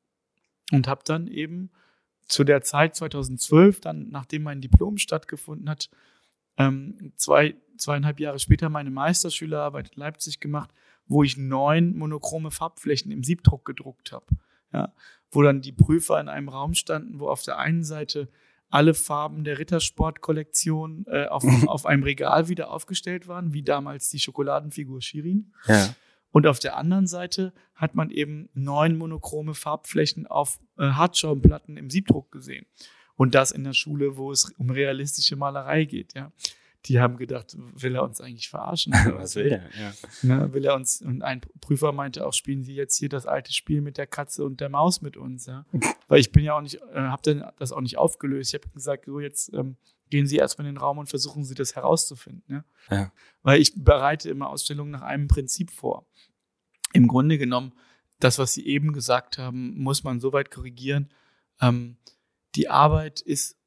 [0.72, 1.72] Und habe dann eben
[2.28, 5.90] zu der Zeit 2012, dann nachdem mein Diplom stattgefunden hat,
[6.58, 10.70] ähm, zwei, zweieinhalb Jahre später meine Meisterschülerarbeit in Leipzig gemacht,
[11.08, 14.26] wo ich neun monochrome Farbflächen im Siebdruck gedruckt habe.
[14.72, 14.94] Ja,
[15.32, 18.30] wo dann die Prüfer in einem Raum standen, wo auf der einen Seite
[18.70, 24.20] alle Farben der Rittersport-Kollektion äh, auf, auf einem Regal wieder aufgestellt waren, wie damals die
[24.20, 25.54] Schokoladenfigur Shirin.
[25.68, 25.96] Ja.
[26.32, 31.90] Und auf der anderen Seite hat man eben neun monochrome Farbflächen auf äh, Hartschaumplatten im
[31.90, 32.66] Siebdruck gesehen.
[33.16, 36.32] Und das in der Schule, wo es um realistische Malerei geht, ja.
[36.86, 38.94] Die haben gedacht, will er uns eigentlich verarschen?
[39.14, 39.70] Was will der?
[39.78, 39.94] Ja.
[40.22, 43.52] Ne, will er uns, und ein Prüfer meinte auch, spielen Sie jetzt hier das alte
[43.52, 45.66] Spiel mit der Katze und der Maus mit uns, ja.
[46.08, 48.54] Weil ich bin ja auch nicht, äh, habe dann das auch nicht aufgelöst.
[48.54, 49.76] Ich habe gesagt, so jetzt ähm,
[50.10, 52.64] gehen Sie erstmal in den Raum und versuchen Sie das herauszufinden, ja.
[52.96, 53.12] Ja.
[53.44, 56.06] Weil ich bereite immer Ausstellungen nach einem Prinzip vor.
[56.94, 57.74] Im Grunde genommen,
[58.20, 61.10] das, was Sie eben gesagt haben, muss man so weit korrigieren.
[61.62, 61.98] Ähm,
[62.56, 63.58] die Arbeit ist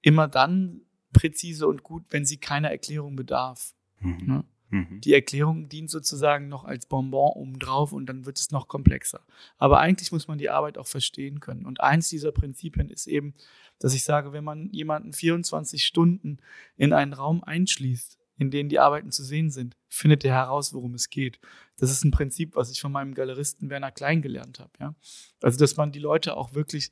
[0.00, 0.82] immer dann
[1.12, 3.74] präzise und gut, wenn sie keiner Erklärung bedarf.
[4.00, 4.24] Mhm.
[4.26, 4.44] Ja.
[4.72, 5.00] Mhm.
[5.02, 9.20] Die Erklärung dient sozusagen noch als Bonbon obendrauf und dann wird es noch komplexer.
[9.58, 11.66] Aber eigentlich muss man die Arbeit auch verstehen können.
[11.66, 13.34] Und eins dieser Prinzipien ist eben,
[13.78, 16.38] dass ich sage, wenn man jemanden 24 Stunden
[16.76, 20.94] in einen Raum einschließt, in denen die Arbeiten zu sehen sind, findet er heraus, worum
[20.94, 21.38] es geht.
[21.76, 24.72] Das ist ein Prinzip, was ich von meinem Galeristen Werner Klein gelernt habe.
[24.80, 24.94] Ja?
[25.42, 26.90] Also, dass man die Leute auch wirklich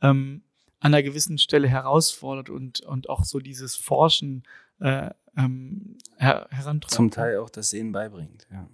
[0.00, 0.42] ähm,
[0.86, 4.44] an einer gewissen Stelle herausfordert und, und auch so dieses Forschen
[4.78, 6.94] äh, ähm, her herantreibt.
[6.94, 8.46] Zum Teil auch das Sehen beibringt.
[8.52, 8.68] Ja.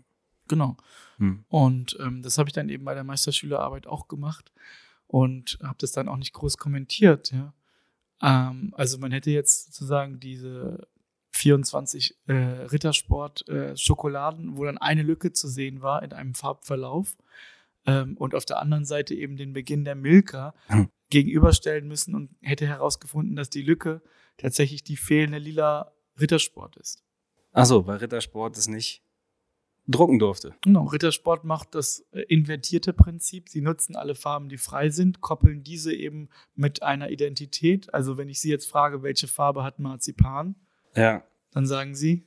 [0.47, 0.77] Genau.
[1.17, 1.47] Hm.
[1.49, 4.53] Und ähm, das habe ich dann eben bei der Meisterschülerarbeit auch gemacht
[5.07, 7.33] und habe das dann auch nicht groß kommentiert.
[7.33, 7.55] Ja.
[8.21, 10.87] Ähm, also man hätte jetzt sozusagen diese
[11.31, 17.17] 24 äh, Rittersport äh, Schokoladen, wo dann eine Lücke zu sehen war in einem Farbverlauf
[17.87, 20.91] ähm, und auf der anderen Seite eben den Beginn der Milka Hm.
[21.13, 24.03] Gegenüberstellen müssen und hätte herausgefunden, dass die Lücke
[24.39, 27.05] tatsächlich die fehlende lila Rittersport ist.
[27.53, 29.05] Achso, bei Rittersport ist nicht
[29.87, 30.55] drucken durfte.
[30.63, 33.49] Genau, Rittersport macht das äh, invertierte Prinzip.
[33.49, 37.93] Sie nutzen alle Farben, die frei sind, koppeln diese eben mit einer Identität.
[37.93, 40.55] Also wenn ich Sie jetzt frage, welche Farbe hat Marzipan,
[40.95, 41.25] Ja.
[41.51, 42.27] dann sagen Sie,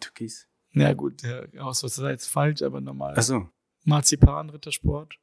[0.00, 0.48] Türkis.
[0.72, 3.16] na gut, der Ausdruck ist jetzt falsch, aber normal.
[3.18, 3.48] Achso,
[3.84, 5.18] Marzipan, Rittersport,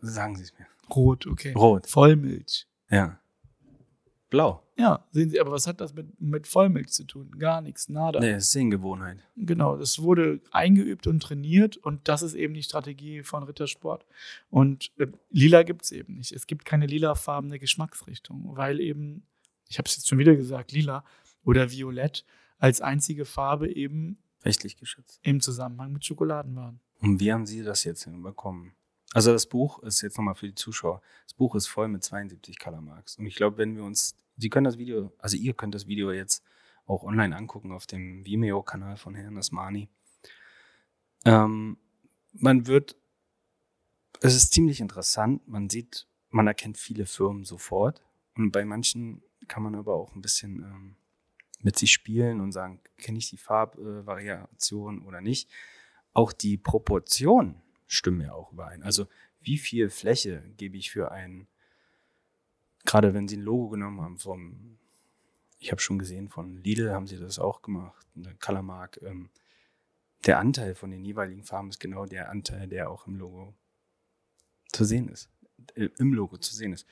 [0.00, 0.66] sagen Sie es mir.
[0.94, 1.52] Rot, okay.
[1.52, 1.86] Rot.
[1.86, 2.66] Vollmilch.
[2.90, 3.20] Ja.
[4.30, 4.62] Blau.
[4.78, 7.32] Ja, sehen Sie, aber was hat das mit, mit Vollmilch zu tun?
[7.38, 8.18] Gar nichts, nada.
[8.20, 9.18] Nee, ist Sehgewohnheit.
[9.36, 14.06] Genau, das wurde eingeübt und trainiert und das ist eben die Strategie von Rittersport.
[14.48, 16.32] Und äh, lila gibt es eben nicht.
[16.32, 19.24] Es gibt keine lilafarbene Geschmacksrichtung, weil eben,
[19.68, 21.04] ich habe es jetzt schon wieder gesagt, lila
[21.44, 22.24] oder violett
[22.58, 25.18] als einzige Farbe eben Rechtlich geschützt.
[25.22, 26.80] im Zusammenhang mit Schokoladen waren.
[27.00, 28.72] Und wie haben Sie das jetzt hinbekommen?
[29.12, 31.02] Also das Buch ist jetzt nochmal für die Zuschauer.
[31.24, 33.16] Das Buch ist voll mit 72 Color Marks.
[33.16, 36.12] Und ich glaube, wenn wir uns, Sie können das Video, also ihr könnt das Video
[36.12, 36.44] jetzt
[36.86, 39.88] auch online angucken auf dem Vimeo-Kanal von Herrn Asmani.
[41.24, 41.76] Ähm,
[42.32, 42.96] man wird,
[44.20, 45.46] es ist ziemlich interessant.
[45.46, 48.02] Man sieht, man erkennt viele Firmen sofort.
[48.36, 50.96] Und bei manchen kann man aber auch ein bisschen ähm,
[51.60, 55.50] mit sich spielen und sagen, kenne ich die Farbvariation oder nicht.
[56.12, 57.60] Auch die Proportionen
[57.90, 58.82] stimmen ja auch überein.
[58.82, 59.06] Also
[59.40, 61.48] wie viel Fläche gebe ich für ein,
[62.84, 64.78] gerade wenn Sie ein Logo genommen haben vom,
[65.58, 69.28] ich habe schon gesehen, von Lidl haben Sie das auch gemacht, eine Colormark, ähm,
[70.24, 73.54] der Anteil von den jeweiligen Farben ist genau der Anteil, der auch im Logo
[74.70, 75.28] zu sehen ist,
[75.74, 76.86] äh, im Logo zu sehen ist.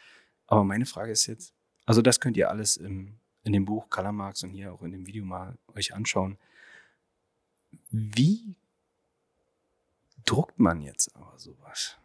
[0.46, 1.54] Aber meine Frage ist jetzt,
[1.86, 4.90] also das könnt ihr alles im, in dem Buch Color Marks und hier auch in
[4.90, 6.38] dem Video mal euch anschauen.
[7.90, 8.56] Wie
[10.28, 11.96] druckt man jetzt aber sowas?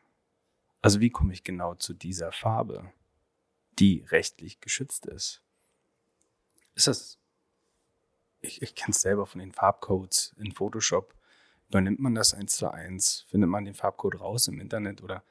[0.82, 2.91] Also wie komme ich genau zu dieser Farbe,
[3.80, 5.41] die rechtlich geschützt ist?
[6.76, 7.19] Ist das,
[8.41, 11.13] ich, ich kenne es selber von den Farbcodes in Photoshop.
[11.69, 13.26] Übernimmt man das eins zu eins?
[13.30, 15.24] Findet man den Farbcode raus im Internet oder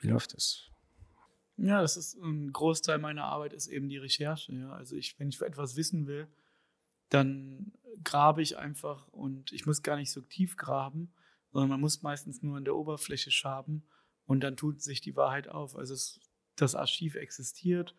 [0.00, 0.70] wie läuft das?
[1.56, 4.52] Ja, das ist ein Großteil meiner Arbeit ist eben die Recherche.
[4.52, 4.72] Ja.
[4.72, 6.28] Also ich, wenn ich für etwas wissen will,
[7.08, 7.72] dann
[8.04, 11.12] grabe ich einfach und ich muss gar nicht so tief graben,
[11.52, 13.86] sondern man muss meistens nur an der Oberfläche schaben
[14.26, 15.76] und dann tut sich die Wahrheit auf.
[15.76, 16.20] Also es,
[16.56, 17.94] das Archiv existiert,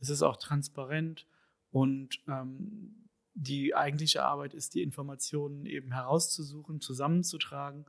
[0.00, 1.26] es ist auch transparent
[1.70, 7.86] und ähm, die eigentliche Arbeit ist, die Informationen eben herauszusuchen, zusammenzutragen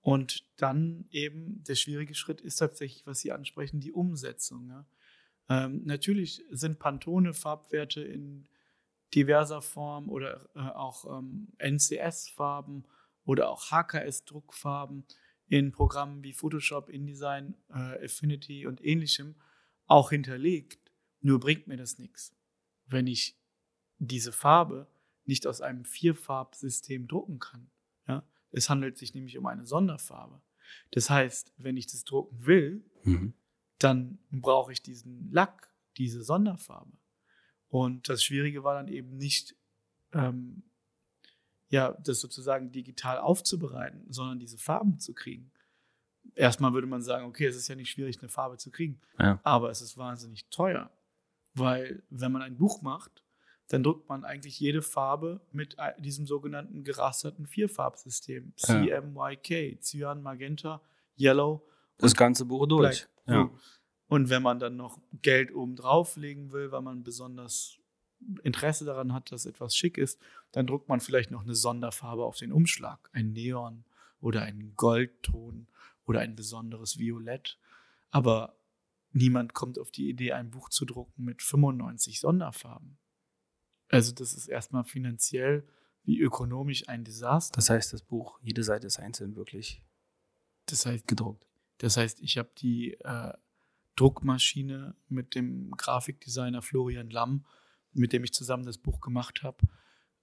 [0.00, 4.68] und dann eben der schwierige Schritt ist tatsächlich, was Sie ansprechen, die Umsetzung.
[4.68, 4.86] Ja.
[5.48, 8.48] Ähm, natürlich sind Pantone Farbwerte in
[9.14, 12.84] diverser Form oder äh, auch ähm, NCS-Farben
[13.24, 15.04] oder auch HKS-Druckfarben
[15.48, 19.36] in Programmen wie Photoshop, InDesign, äh, Affinity und ähnlichem
[19.86, 20.92] auch hinterlegt.
[21.20, 22.34] Nur bringt mir das nichts,
[22.86, 23.38] wenn ich
[23.98, 24.86] diese Farbe
[25.24, 27.70] nicht aus einem Vierfarbsystem drucken kann.
[28.06, 28.24] Ja?
[28.50, 30.40] Es handelt sich nämlich um eine Sonderfarbe.
[30.90, 33.34] Das heißt, wenn ich das drucken will, Mhm.
[33.78, 36.92] dann brauche ich diesen Lack, diese Sonderfarbe.
[37.76, 39.54] Und das Schwierige war dann eben nicht,
[40.14, 40.62] ähm,
[41.68, 45.52] ja, das sozusagen digital aufzubereiten, sondern diese Farben zu kriegen.
[46.34, 49.40] Erstmal würde man sagen, okay, es ist ja nicht schwierig, eine Farbe zu kriegen, Ja.
[49.42, 50.90] aber es ist wahnsinnig teuer,
[51.54, 53.22] weil wenn man ein Buch macht,
[53.68, 58.54] dann druckt man eigentlich jede Farbe mit diesem sogenannten gerasterten Vierfarbsystem.
[58.56, 58.64] Ja.
[58.64, 60.80] CMYK, Cyan, Magenta,
[61.18, 61.62] Yellow
[61.98, 63.06] Das ganze Buch durch.
[63.26, 63.50] Ja.
[64.08, 67.78] Und wenn man dann noch Geld oben drauflegen will, weil man besonders
[68.42, 70.20] Interesse daran hat, dass etwas schick ist,
[70.52, 73.10] dann druckt man vielleicht noch eine Sonderfarbe auf den Umschlag.
[73.12, 73.84] Ein Neon
[74.20, 75.68] oder ein Goldton
[76.06, 77.58] oder ein besonderes Violett.
[78.10, 78.56] Aber
[79.12, 82.98] niemand kommt auf die Idee, ein Buch zu drucken mit 95 Sonderfarben.
[83.88, 85.66] Also das ist erstmal finanziell
[86.04, 87.56] wie ökonomisch ein Desaster.
[87.56, 89.82] Das heißt, das Buch, jede Seite ist einzeln wirklich
[90.66, 91.46] Das heißt, gedruckt.
[91.78, 93.32] Das heißt, ich habe die äh,
[93.96, 97.46] Druckmaschine mit dem Grafikdesigner Florian Lamm,
[97.92, 99.66] mit dem ich zusammen das Buch gemacht habe,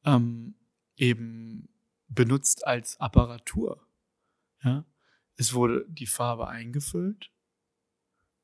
[0.05, 0.55] ähm,
[0.95, 1.69] eben
[2.07, 3.86] benutzt als Apparatur.
[4.63, 4.86] Ja?
[5.36, 7.32] Es wurde die Farbe eingefüllt,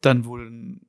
[0.02, 0.88] dann wurden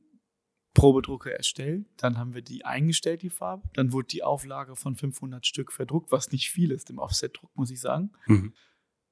[0.73, 5.45] Probedrucke erstellt, dann haben wir die eingestellt, die Farbe, dann wurde die Auflage von 500
[5.45, 8.13] Stück verdruckt, was nicht viel ist im Offset-Druck, muss ich sagen.
[8.27, 8.55] Mhm.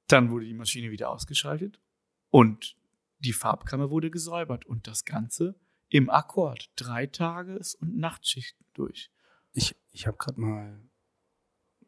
[0.07, 1.79] Dann wurde die Maschine wieder ausgeschaltet
[2.29, 2.78] und
[3.19, 5.55] die Farbkammer wurde gesäubert und das Ganze
[5.89, 6.69] im Akkord.
[6.75, 9.11] Drei Tages- und Nachtschichten durch.
[9.53, 10.79] Ich, ich habe gerade mal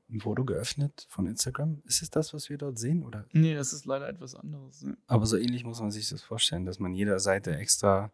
[0.10, 1.82] ein Foto geöffnet von Instagram.
[1.86, 3.04] Ist es das, was wir dort sehen?
[3.04, 3.26] Oder?
[3.32, 4.82] Nee, das ist leider etwas anderes.
[4.82, 4.98] ne?
[5.08, 8.12] Aber so ähnlich muss man sich das vorstellen, dass man jeder Seite extra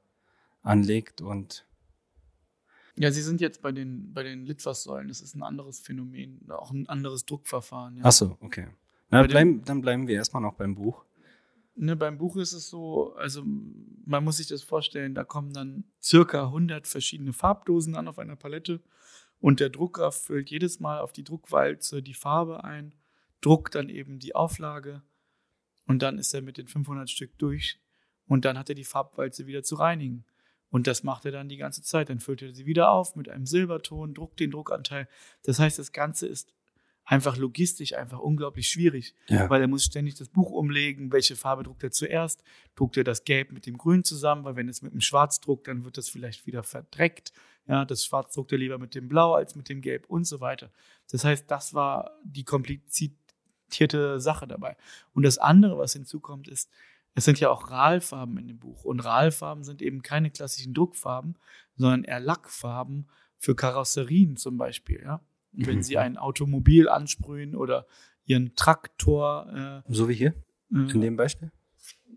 [0.62, 1.66] anlegt und
[2.98, 5.08] Ja, Sie sind jetzt bei den, bei den Litfaßsäulen.
[5.08, 7.98] Das ist ein anderes Phänomen, auch ein anderes Druckverfahren.
[7.98, 8.04] Ja.
[8.06, 8.68] Ach so, okay.
[9.10, 11.06] Na, bleiben, dann bleiben wir erstmal noch beim Buch.
[11.80, 15.84] Ne, beim Buch ist es so, also man muss sich das vorstellen, da kommen dann
[16.02, 18.82] circa 100 verschiedene Farbdosen an auf einer Palette
[19.40, 22.96] und der Drucker füllt jedes Mal auf die Druckwalze die Farbe ein,
[23.42, 25.04] druckt dann eben die Auflage
[25.86, 27.80] und dann ist er mit den 500 Stück durch
[28.26, 30.26] und dann hat er die Farbwalze wieder zu reinigen.
[30.70, 32.10] Und das macht er dann die ganze Zeit.
[32.10, 35.08] Dann füllt er sie wieder auf mit einem Silberton, druckt den Druckanteil.
[35.44, 36.54] Das heißt, das Ganze ist
[37.10, 39.50] einfach logistisch einfach unglaublich schwierig Ja.
[39.50, 42.44] weil er muss ständig das Buch umlegen, welche Farbe druckt er zuerst,
[42.76, 45.70] druckt er das Gelb mit dem Grün zusammen, weil wenn es mit dem Schwarz druckt,
[45.70, 47.32] dann wird das vielleicht wieder verdreckt.
[47.66, 50.42] Ja, das Schwarz druckt er lieber mit dem Blau als mit dem Gelb und so
[50.42, 50.70] weiter.
[51.10, 54.76] Das heißt, das war die komplizierte Sache dabei.
[55.14, 56.70] Und das andere, was hinzukommt, ist,
[57.16, 58.84] es sind ja auch RAL-Farben in dem Buch.
[58.84, 61.36] Und RAL-Farben sind eben keine klassischen Druckfarben,
[61.76, 65.02] sondern eher Lackfarben für Karosserien zum Beispiel.
[65.04, 65.22] Ja?
[65.66, 65.84] Wenn Mhm.
[65.84, 67.86] Sie ein Automobil ansprühen oder
[68.26, 69.84] Ihren Traktor.
[69.90, 70.34] So wie hier,
[70.72, 71.52] Äh, in äh, dem Beispiel?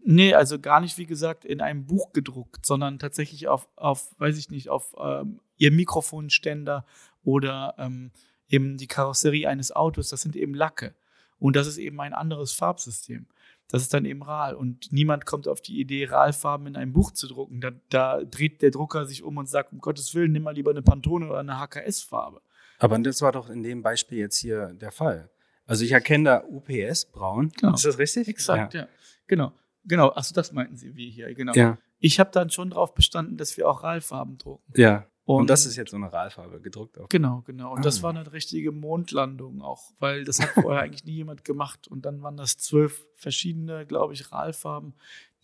[0.05, 4.37] nee, also gar nicht, wie gesagt, in einem Buch gedruckt, sondern tatsächlich auf, auf weiß
[4.39, 6.85] ich nicht, auf ähm, Ihr Mikrofonständer
[7.23, 8.11] oder ähm,
[8.49, 10.09] eben die Karosserie eines Autos.
[10.09, 10.95] Das sind eben Lacke.
[11.39, 13.27] Und das ist eben ein anderes Farbsystem.
[13.69, 14.55] Das ist dann eben RAL.
[14.55, 17.61] Und niemand kommt auf die Idee, RAL-Farben in einem Buch zu drucken.
[17.61, 20.71] Da, da dreht der Drucker sich um und sagt, um Gottes Willen, nimm mal lieber
[20.73, 22.43] eine Pantone oder eine HKS-Farbe.
[22.81, 25.31] Aber das war doch in dem Beispiel jetzt hier der Fall.
[25.67, 27.51] Also ich erkenne da UPS braun.
[27.61, 27.75] Genau.
[27.75, 28.27] Ist das richtig?
[28.29, 28.89] Exakt, ja.
[29.29, 29.53] Genau.
[29.85, 30.09] Genau.
[30.11, 31.53] Achso, das meinten Sie, wie hier, genau.
[31.55, 31.79] Ja.
[32.01, 34.73] Ich habe dann schon darauf bestanden, dass wir auch RAL-Farben drucken.
[34.77, 35.07] Ja.
[35.25, 37.09] Und, das ist jetzt so eine RAL-Farbe gedruckt auf.
[37.09, 37.73] Genau, genau.
[37.73, 38.03] Und das Ah.
[38.05, 41.87] war eine richtige Mondlandung auch, weil das hat vorher eigentlich nie jemand gemacht.
[41.87, 44.95] Und dann waren das zwölf verschiedene, glaube ich, RAL-Farben,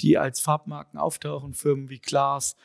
[0.00, 1.52] die als Farbmarken auftauchen.
[1.52, 2.56] Firmen wie Klaas,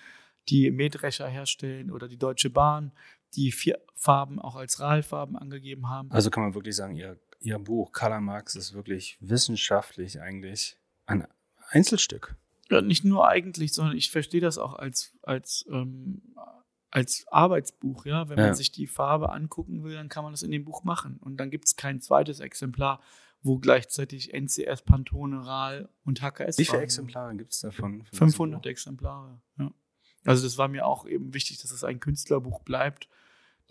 [0.50, 2.92] die Mähdrescher herstellen oder die Deutsche Bahn,
[3.36, 6.12] die vier Farben auch als RAL-Farben angegeben haben.
[6.12, 11.28] Also kann man wirklich sagen, ihr, ihr Buch Color Marx ist wirklich wissenschaftlich eigentlich ein
[11.70, 12.36] Einzelstück.
[12.70, 16.22] Ja, nicht nur eigentlich, sondern ich verstehe das auch als, als, ähm,
[16.90, 18.28] als Arbeitsbuch, ja.
[18.30, 18.46] Wenn Ja.
[18.48, 21.18] man sich die Farbe angucken will, dann kann man das in dem Buch machen.
[21.18, 23.02] Und dann gibt es kein zweites Exemplar,
[23.44, 27.80] wo gleichzeitig NCS, Pantone, RAL und HKS Wie viele Exemplare gibt es davon?
[27.80, 28.12] von sind.
[28.12, 28.70] diesem 500 Buch?
[28.70, 29.72] Exemplare, ja.
[30.26, 33.08] Also das war mir auch eben wichtig, dass es ein Künstlerbuch bleibt,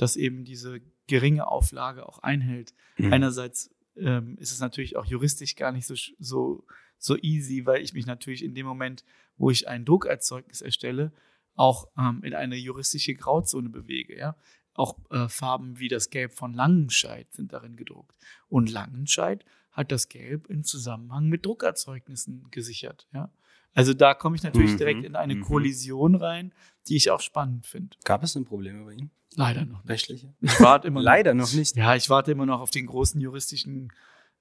[0.00, 2.74] das eben diese geringe Auflage auch einhält.
[2.96, 3.12] Mhm.
[3.12, 6.64] Einerseits ähm, ist es natürlich auch juristisch gar nicht so, so,
[6.98, 9.04] so easy, weil ich mich natürlich in dem Moment,
[9.36, 11.12] wo ich ein Druckerzeugnis erstelle,
[11.54, 14.16] auch ähm, in eine juristische Grauzone bewege.
[14.16, 14.36] Ja?
[14.74, 18.16] Auch äh, Farben wie das Gelb von Langenscheid sind darin gedruckt.
[18.48, 23.06] Und Langenscheid hat das Gelb in Zusammenhang mit Druckerzeugnissen gesichert.
[23.12, 23.30] Ja?
[23.74, 25.42] Also da komme ich natürlich Mhm, direkt in eine mhm.
[25.42, 26.52] Kollision rein,
[26.90, 27.96] die ich auch spannend finde.
[28.04, 29.10] Gab es denn Probleme bei Ihnen?
[29.36, 29.90] Leider noch nicht.
[29.90, 30.34] Rechtliche?
[30.40, 31.04] Ich warte immer noch.
[31.04, 31.76] Leider noch nicht.
[31.76, 33.92] Ja, ich warte immer noch auf den großen juristischen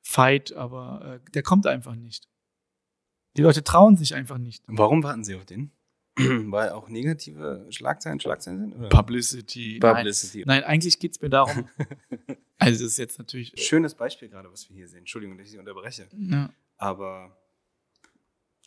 [0.02, 2.28] Fight, aber äh, der kommt einfach nicht.
[3.38, 4.64] Die Leute trauen sich einfach nicht.
[4.68, 5.72] Warum warten Sie auf den?
[6.18, 8.74] Weil auch negative Schlagzeilen Schlagzeilen sind?
[8.74, 8.90] Oder?
[8.90, 9.80] Publicity.
[9.80, 10.40] Publicity.
[10.40, 11.70] Nein, nein eigentlich geht es mir darum.
[12.58, 13.54] also, es ist jetzt natürlich.
[13.58, 15.00] Schönes Beispiel gerade, was wir hier sehen.
[15.00, 16.08] Entschuldigung, dass ich Sie unterbreche.
[16.18, 16.50] Ja.
[16.78, 17.38] Aber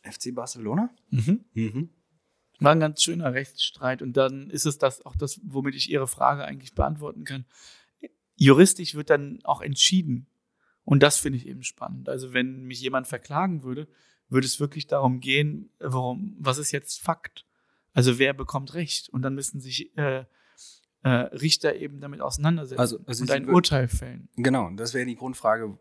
[0.04, 0.90] FC Barcelona?
[1.10, 1.44] Mhm.
[1.54, 1.90] Mhm.
[2.60, 6.06] War ein ganz schöner Rechtsstreit und dann ist es das auch das, womit ich Ihre
[6.06, 7.44] Frage eigentlich beantworten kann.
[8.36, 10.26] Juristisch wird dann auch entschieden.
[10.84, 12.08] Und das finde ich eben spannend.
[12.08, 13.86] Also, wenn mich jemand verklagen würde,
[14.28, 17.46] würde es wirklich darum gehen, warum, was ist jetzt Fakt?
[17.92, 19.08] Also, wer bekommt Recht?
[19.10, 20.24] Und dann müssen sich äh,
[21.04, 24.28] äh, Richter eben damit auseinandersetzen Also- also und ein Urteil fällen.
[24.36, 25.78] Genau, und das wäre die Grundfrage,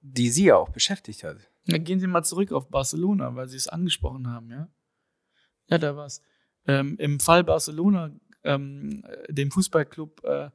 [0.00, 1.36] die Sie ja auch beschäftigt hat.
[1.66, 4.68] Dann gehen Sie mal zurück auf Barcelona, weil Sie es angesprochen haben, ja?
[5.68, 6.22] Ja, da war's.
[6.66, 8.10] Ähm, Im Fall Barcelona,
[8.44, 10.50] ähm, äh, dem Fußballclub, äh,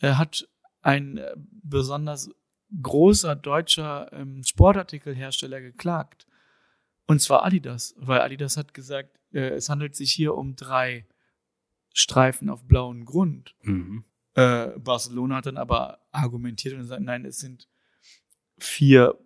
[0.00, 0.48] äh, hat
[0.82, 2.30] ein äh, besonders
[2.80, 6.26] großer deutscher ähm, Sportartikelhersteller geklagt.
[7.06, 11.06] Und zwar Adidas, weil Adidas hat gesagt, äh, es handelt sich hier um drei
[11.92, 13.54] Streifen auf blauem Grund.
[13.62, 14.04] Mhm.
[14.34, 17.68] Äh, Barcelona hat dann aber argumentiert und gesagt, nein, es sind
[18.58, 19.18] vier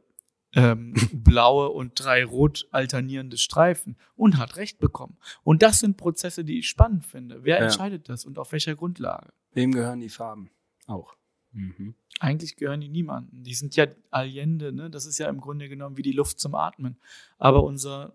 [0.55, 5.19] ähm, blaue und drei rot alternierende Streifen und hat recht bekommen.
[5.43, 7.45] Und das sind Prozesse, die ich spannend finde.
[7.45, 7.65] Wer Ja.
[7.65, 9.33] entscheidet das und auf welcher Grundlage?
[9.53, 10.51] Wem gehören die Farben?
[10.87, 11.17] Auch.
[11.53, 11.95] Mhm.
[12.21, 13.43] Eigentlich gehören die niemandem.
[13.43, 14.91] Die sind ja Allende, ne?
[14.91, 16.99] Das ist ja im Grunde genommen wie die Luft zum Atmen.
[17.39, 18.15] Aber unser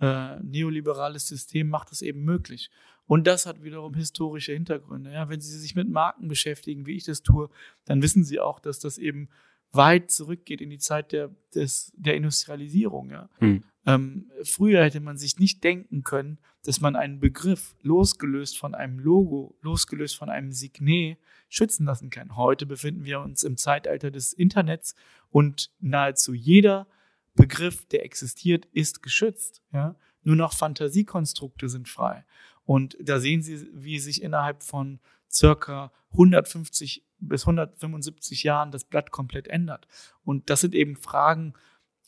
[0.00, 2.70] äh, neoliberales System macht es eben möglich.
[3.06, 5.12] Und das hat wiederum historische Hintergründe.
[5.12, 5.28] Ja?
[5.28, 7.50] Wenn Sie sich mit Marken beschäftigen, wie ich das tue,
[7.84, 9.28] dann wissen Sie auch, dass das eben
[9.74, 13.10] weit zurückgeht in die Zeit der, des, der Industrialisierung.
[13.10, 13.28] Ja?
[13.38, 13.64] Hm.
[13.86, 18.98] Ähm, früher hätte man sich nicht denken können, dass man einen Begriff losgelöst von einem
[18.98, 21.18] Logo, losgelöst von einem Signet
[21.48, 22.36] schützen lassen kann.
[22.36, 24.94] Heute befinden wir uns im Zeitalter des Internets
[25.30, 26.86] und nahezu jeder
[27.34, 29.62] Begriff, der existiert, ist geschützt.
[29.72, 29.96] Ja?
[30.22, 32.24] Nur noch Fantasiekonstrukte sind frei.
[32.64, 35.00] Und da sehen Sie, wie sich innerhalb von
[35.30, 39.86] circa 150 bis 175 Jahren das Blatt komplett ändert.
[40.24, 41.54] Und das sind eben Fragen,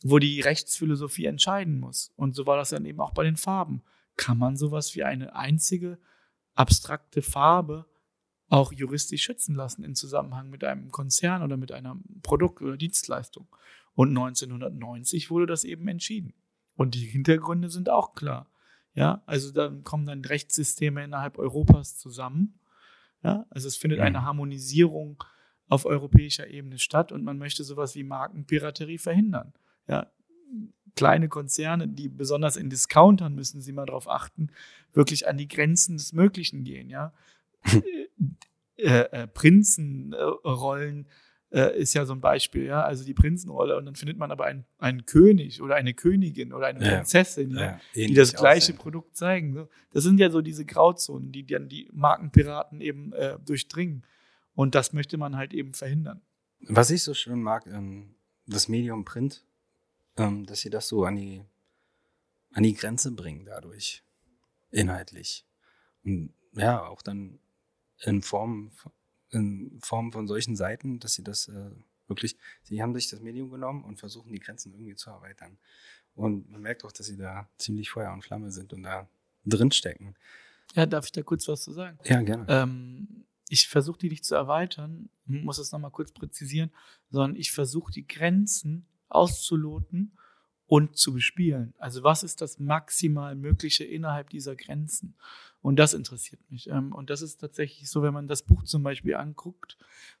[0.03, 2.11] wo die Rechtsphilosophie entscheiden muss.
[2.15, 3.81] Und so war das dann eben auch bei den Farben.
[4.15, 5.99] Kann man sowas wie eine einzige
[6.53, 7.85] abstrakte Farbe
[8.49, 13.47] auch juristisch schützen lassen in Zusammenhang mit einem Konzern oder mit einem Produkt oder Dienstleistung?
[13.93, 16.33] Und 1990 wurde das eben entschieden.
[16.75, 18.49] Und die Hintergründe sind auch klar.
[18.93, 22.56] Ja, also dann kommen dann Rechtssysteme innerhalb Europas zusammen.
[23.27, 24.25] Ja, also es findet eine mhm.
[24.25, 25.21] Harmonisierung
[25.67, 29.53] auf europäischer Ebene statt und man möchte sowas wie Markenpiraterie verhindern.
[29.89, 30.09] Ja,
[30.95, 34.47] kleine Konzerne, die besonders in Discountern müssen Sie mal darauf achten,
[34.93, 36.89] wirklich an die Grenzen des Möglichen gehen.
[36.89, 37.11] Ja,
[38.77, 41.09] äh, äh, Prinzenrollen äh,
[41.49, 44.65] ist ja so ein Beispiel, ja, also die Prinzenrolle und dann findet man aber einen,
[44.79, 46.95] einen König oder eine Königin oder eine ja.
[46.95, 48.77] Prinzessin, ja, die das gleiche aussehen.
[48.77, 49.53] Produkt zeigen.
[49.53, 49.69] So.
[49.91, 54.05] Das sind ja so diese Grauzonen, die dann die Markenpiraten eben äh, durchdringen.
[54.55, 56.21] Und das möchte man halt eben verhindern.
[56.61, 59.45] Was ich so schön mag, ähm, das Medium Print,
[60.17, 61.43] ähm, dass sie das so an die,
[62.51, 64.03] an die Grenze bringen dadurch,
[64.71, 65.45] inhaltlich.
[66.03, 67.39] Und ja, auch dann
[68.01, 68.71] in Form
[69.31, 71.71] in Form von solchen Seiten, dass sie das äh,
[72.07, 75.57] wirklich, sie haben sich das Medium genommen und versuchen die Grenzen irgendwie zu erweitern.
[76.15, 79.07] Und man merkt auch, dass sie da ziemlich Feuer und Flamme sind und da
[79.45, 80.15] drinstecken.
[80.73, 81.97] Ja, darf ich da kurz was zu sagen?
[82.05, 82.45] Ja, gerne.
[82.49, 86.71] Ähm, ich versuche die nicht zu erweitern, muss das nochmal kurz präzisieren,
[87.09, 90.17] sondern ich versuche die Grenzen auszuloten
[90.67, 91.73] und zu bespielen.
[91.77, 95.15] Also was ist das maximal Mögliche innerhalb dieser Grenzen?
[95.61, 96.69] Und das interessiert mich.
[96.69, 99.77] Ähm, und das ist tatsächlich so, wenn man das Buch zum Beispiel anguckt,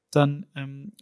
[0.09, 0.93] dann ähm,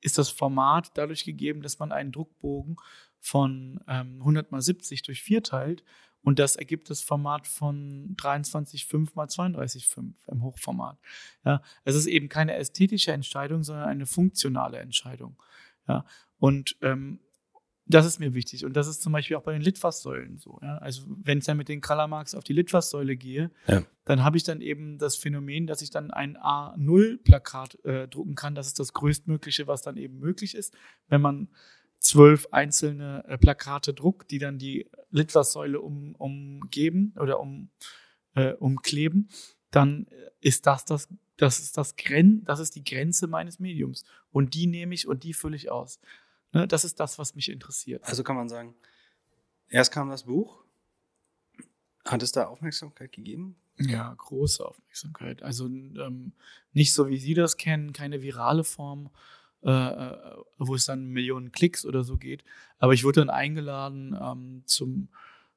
[0.00, 2.76] ist das Format dadurch gegeben, dass man einen Druckbogen
[3.20, 5.82] von 100 mal 70 durch 4 teilt
[6.24, 10.98] und das ergibt das Format von 23,5 mal 32,5 im Hochformat.
[11.44, 15.36] Ja, es ist eben keine ästhetische Entscheidung, sondern eine funktionale Entscheidung.
[15.86, 16.06] Ja,
[16.38, 17.20] und ähm,
[17.86, 18.64] das ist mir wichtig.
[18.64, 20.58] Und das ist zum Beispiel auch bei den Litfaßsäulen so.
[20.62, 20.78] Ja?
[20.78, 23.82] Also wenn ich dann mit den Color Marks auf die Litfaßsäule gehe, ja.
[24.04, 28.54] dann habe ich dann eben das Phänomen, dass ich dann ein A0-Plakat äh, drucken kann.
[28.54, 30.74] Das ist das größtmögliche, was dann eben möglich ist.
[31.08, 31.48] Wenn man
[31.98, 37.70] zwölf einzelne äh, Plakate druckt, die dann die Litfaßsäule um, umgeben oder um,
[38.34, 39.28] äh, umkleben,
[39.70, 40.06] dann
[40.40, 44.04] ist das das, das ist das Gren, das ist die Grenze meines Mediums.
[44.30, 46.00] Und die nehme ich und die fülle ich aus.
[46.54, 48.04] Ne, das ist das, was mich interessiert.
[48.04, 48.74] Also kann man sagen,
[49.68, 50.64] erst kam das Buch.
[52.04, 53.56] Hat es da Aufmerksamkeit gegeben?
[53.78, 55.42] Ja, große Aufmerksamkeit.
[55.42, 56.32] Also ähm,
[56.72, 59.10] nicht so, wie Sie das kennen, keine virale Form,
[59.62, 62.44] äh, äh, wo es dann Millionen Klicks oder so geht.
[62.78, 65.08] Aber ich wurde dann eingeladen ähm, zum,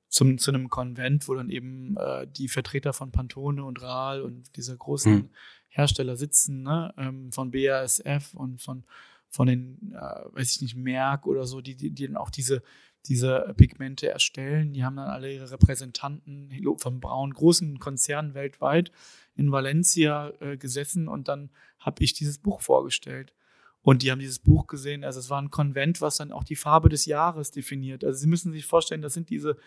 [0.10, 4.56] zum, zu einem Konvent, wo dann eben äh, die Vertreter von Pantone und Rahl und
[4.56, 5.30] dieser großen hm.
[5.68, 6.92] Hersteller sitzen, ne?
[6.98, 8.84] ähm, von BASF und von
[9.30, 12.62] von den, äh, weiß ich nicht, Merck oder so, die, die, die dann auch diese,
[13.06, 14.74] diese Pigmente erstellen.
[14.74, 18.92] Die haben dann alle ihre Repräsentanten von Braun, großen Konzernen weltweit
[19.36, 21.50] in Valencia äh, gesessen und dann
[21.80, 23.34] habe ich dieses Buch vorgestellt.
[23.82, 25.06] Und die haben dieses Buch gesehen.
[25.06, 28.04] Also es war ein Konvent, was dann auch die Farbe des Jahres definiert.
[28.04, 29.58] Also Sie müssen sich vorstellen, das sind diese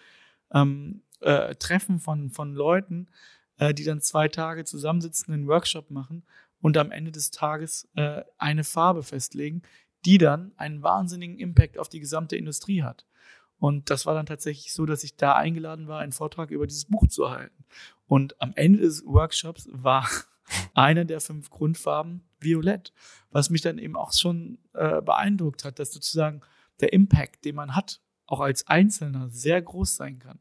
[0.52, 3.08] ähm, äh, Treffen von, von Leuten,
[3.56, 6.24] äh, die dann zwei Tage zusammensitzen, einen Workshop machen
[6.60, 9.62] und am Ende des Tages äh, eine Farbe festlegen,
[10.04, 13.06] die dann einen wahnsinnigen Impact auf die gesamte Industrie hat.
[13.58, 16.86] Und das war dann tatsächlich so, dass ich da eingeladen war, einen Vortrag über dieses
[16.86, 17.64] Buch zu halten.
[18.06, 20.08] Und am Ende des Workshops war
[20.74, 22.94] eine der fünf Grundfarben violett,
[23.30, 26.40] was mich dann eben auch schon äh, beeindruckt hat, dass sozusagen
[26.80, 30.38] der Impact, den man hat, auch als Einzelner sehr groß sein kann.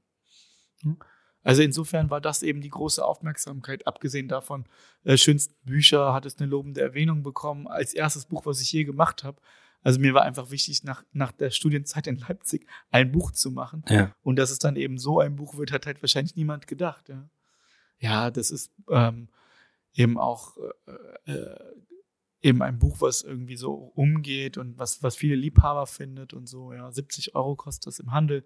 [0.82, 0.98] Hm?
[1.44, 4.66] Also insofern war das eben die große Aufmerksamkeit, abgesehen davon,
[5.04, 8.84] äh, schönsten Bücher hat es eine lobende Erwähnung bekommen, als erstes Buch, was ich je
[8.84, 9.42] gemacht habe.
[9.82, 13.84] Also mir war einfach wichtig, nach, nach der Studienzeit in Leipzig ein Buch zu machen.
[13.88, 14.14] Ja.
[14.22, 17.08] Und dass es dann eben so ein Buch wird, hat halt wahrscheinlich niemand gedacht.
[17.08, 17.30] Ja,
[18.00, 19.30] ja das ist ähm,
[19.94, 20.58] eben auch
[21.26, 21.56] äh, äh,
[22.42, 26.74] eben ein Buch, was irgendwie so umgeht und was, was viele Liebhaber findet und so.
[26.74, 28.44] Ja, 70 Euro kostet das im Handel.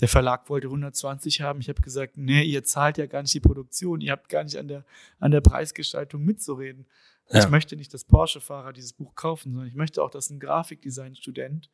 [0.00, 1.60] Der Verlag wollte 120 haben.
[1.60, 4.56] Ich habe gesagt, nee, ihr zahlt ja gar nicht die Produktion, ihr habt gar nicht
[4.58, 4.84] an der,
[5.18, 6.86] an der Preisgestaltung mitzureden.
[7.28, 7.40] Ja.
[7.40, 11.70] Ich möchte nicht, dass Porsche-Fahrer dieses Buch kaufen, sondern ich möchte auch, dass ein Grafikdesign-Student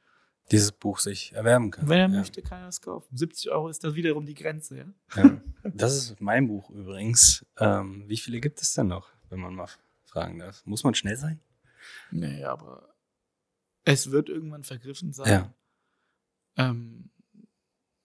[0.50, 1.88] dieses Buch sich erwerben kann.
[1.88, 2.18] Wenn er ja.
[2.18, 3.16] möchte, kann er es kaufen.
[3.16, 4.84] 70 Euro ist das wiederum die Grenze, ja?
[5.16, 5.40] Ja.
[5.74, 7.44] Das ist mein Buch übrigens.
[7.58, 9.68] Ähm, wie viele gibt es denn noch, wenn man mal
[10.04, 10.64] fragen darf?
[10.64, 11.40] Muss man schnell sein?
[12.10, 12.94] Nee, aber
[13.84, 15.28] es wird irgendwann vergriffen sein.
[15.28, 15.54] Ja.
[16.56, 17.10] Ähm,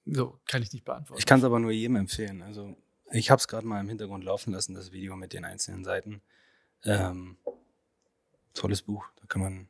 [0.05, 1.19] so, kann ich nicht beantworten.
[1.19, 2.41] Ich kann es aber nur jedem empfehlen.
[2.41, 2.75] Also
[3.11, 6.21] ich habe es gerade mal im Hintergrund laufen lassen, das Video mit den einzelnen Seiten.
[6.83, 7.37] Ähm,
[8.53, 9.05] tolles Buch.
[9.19, 9.69] Da kann man.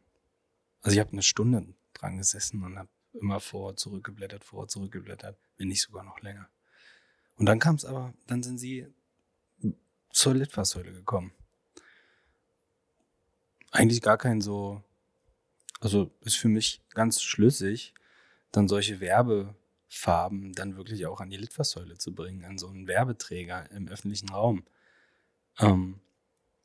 [0.81, 5.67] Also ich habe eine Stunde dran gesessen und habe immer vor, zurückgeblättert, vor, zurückgeblättert, wenn
[5.67, 6.49] nicht sogar noch länger.
[7.35, 8.87] Und dann kam es aber, dann sind sie
[10.11, 11.33] zur Litfaßsäule gekommen.
[13.71, 14.83] Eigentlich gar kein so,
[15.79, 17.93] also ist für mich ganz schlüssig,
[18.51, 18.99] dann solche
[19.91, 24.29] Werbefarben dann wirklich auch an die Litfaßsäule zu bringen, an so einen Werbeträger im öffentlichen
[24.29, 24.63] Raum.
[25.59, 25.99] Ähm,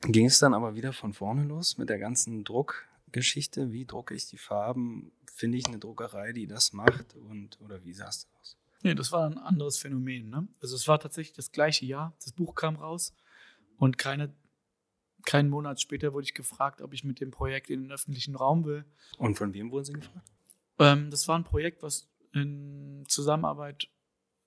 [0.03, 3.73] ging es dann aber wieder von vorne los mit der ganzen Druckgeschichte.
[3.73, 5.11] Wie drucke ich die Farben?
[5.35, 7.17] Finde ich eine Druckerei, die das macht?
[7.17, 8.57] Und, oder wie sah es aus?
[8.83, 10.31] Nee, das war ein anderes Phänomen.
[10.31, 10.47] Ne?
[10.61, 12.15] Also es war tatsächlich das gleiche Jahr.
[12.23, 13.13] Das Buch kam raus
[13.77, 14.33] und keine,
[15.25, 18.65] keinen Monat später wurde ich gefragt, ob ich mit dem Projekt in den öffentlichen Raum
[18.65, 18.85] will.
[19.19, 20.31] Und von wem wurden Sie gefragt?
[20.79, 23.89] Ähm, das war ein Projekt, was in Zusammenarbeit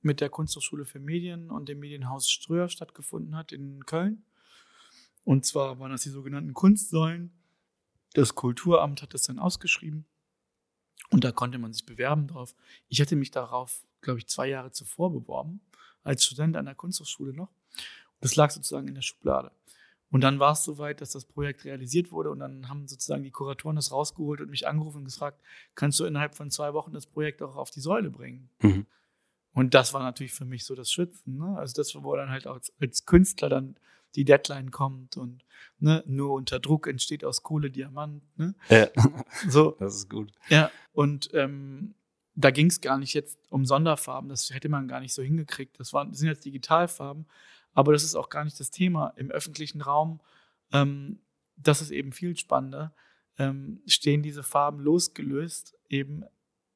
[0.01, 4.23] mit der Kunsthochschule für Medien und dem Medienhaus Ströer stattgefunden hat in Köln.
[5.23, 7.31] Und zwar waren das die sogenannten Kunstsäulen.
[8.13, 10.05] Das Kulturamt hat das dann ausgeschrieben.
[11.11, 12.55] Und da konnte man sich bewerben drauf.
[12.87, 15.61] Ich hatte mich darauf, glaube ich, zwei Jahre zuvor beworben,
[16.03, 17.51] als Student an der Kunsthochschule noch.
[18.21, 19.51] Das lag sozusagen in der Schublade.
[20.11, 23.31] Und dann war es soweit, dass das Projekt realisiert wurde und dann haben sozusagen die
[23.31, 25.39] Kuratoren das rausgeholt und mich angerufen und gefragt,
[25.75, 28.49] kannst du innerhalb von zwei Wochen das Projekt auch auf die Säule bringen?
[28.61, 28.87] Mhm.
[29.53, 31.37] Und das war natürlich für mich so das Schützen.
[31.37, 31.57] Ne?
[31.57, 33.75] Also das, wo dann halt auch als, als Künstler dann
[34.15, 35.43] die Deadline kommt und
[35.79, 38.23] ne, nur unter Druck entsteht aus Kohle Diamant.
[38.37, 38.55] Ne?
[38.69, 38.87] Ja.
[39.47, 40.31] So, Das ist gut.
[40.49, 41.93] ja, und ähm,
[42.35, 45.79] da ging es gar nicht jetzt um Sonderfarben, das hätte man gar nicht so hingekriegt.
[45.79, 47.25] Das, waren, das sind jetzt Digitalfarben,
[47.73, 49.13] aber das ist auch gar nicht das Thema.
[49.15, 50.21] Im öffentlichen Raum,
[50.71, 51.19] ähm,
[51.55, 52.93] das ist eben viel spannender,
[53.37, 56.23] ähm, stehen diese Farben losgelöst eben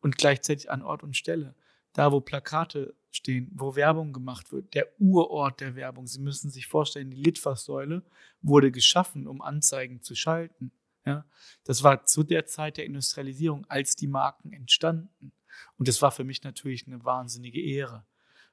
[0.01, 1.55] und gleichzeitig an Ort und Stelle.
[1.93, 6.07] Da, wo Plakate stehen, wo Werbung gemacht wird, der Urort der Werbung.
[6.07, 8.03] Sie müssen sich vorstellen, die Litfaßsäule
[8.41, 10.71] wurde geschaffen, um Anzeigen zu schalten.
[11.05, 11.25] Ja,
[11.65, 15.33] das war zu der Zeit der Industrialisierung, als die Marken entstanden.
[15.77, 18.05] Und das war für mich natürlich eine wahnsinnige Ehre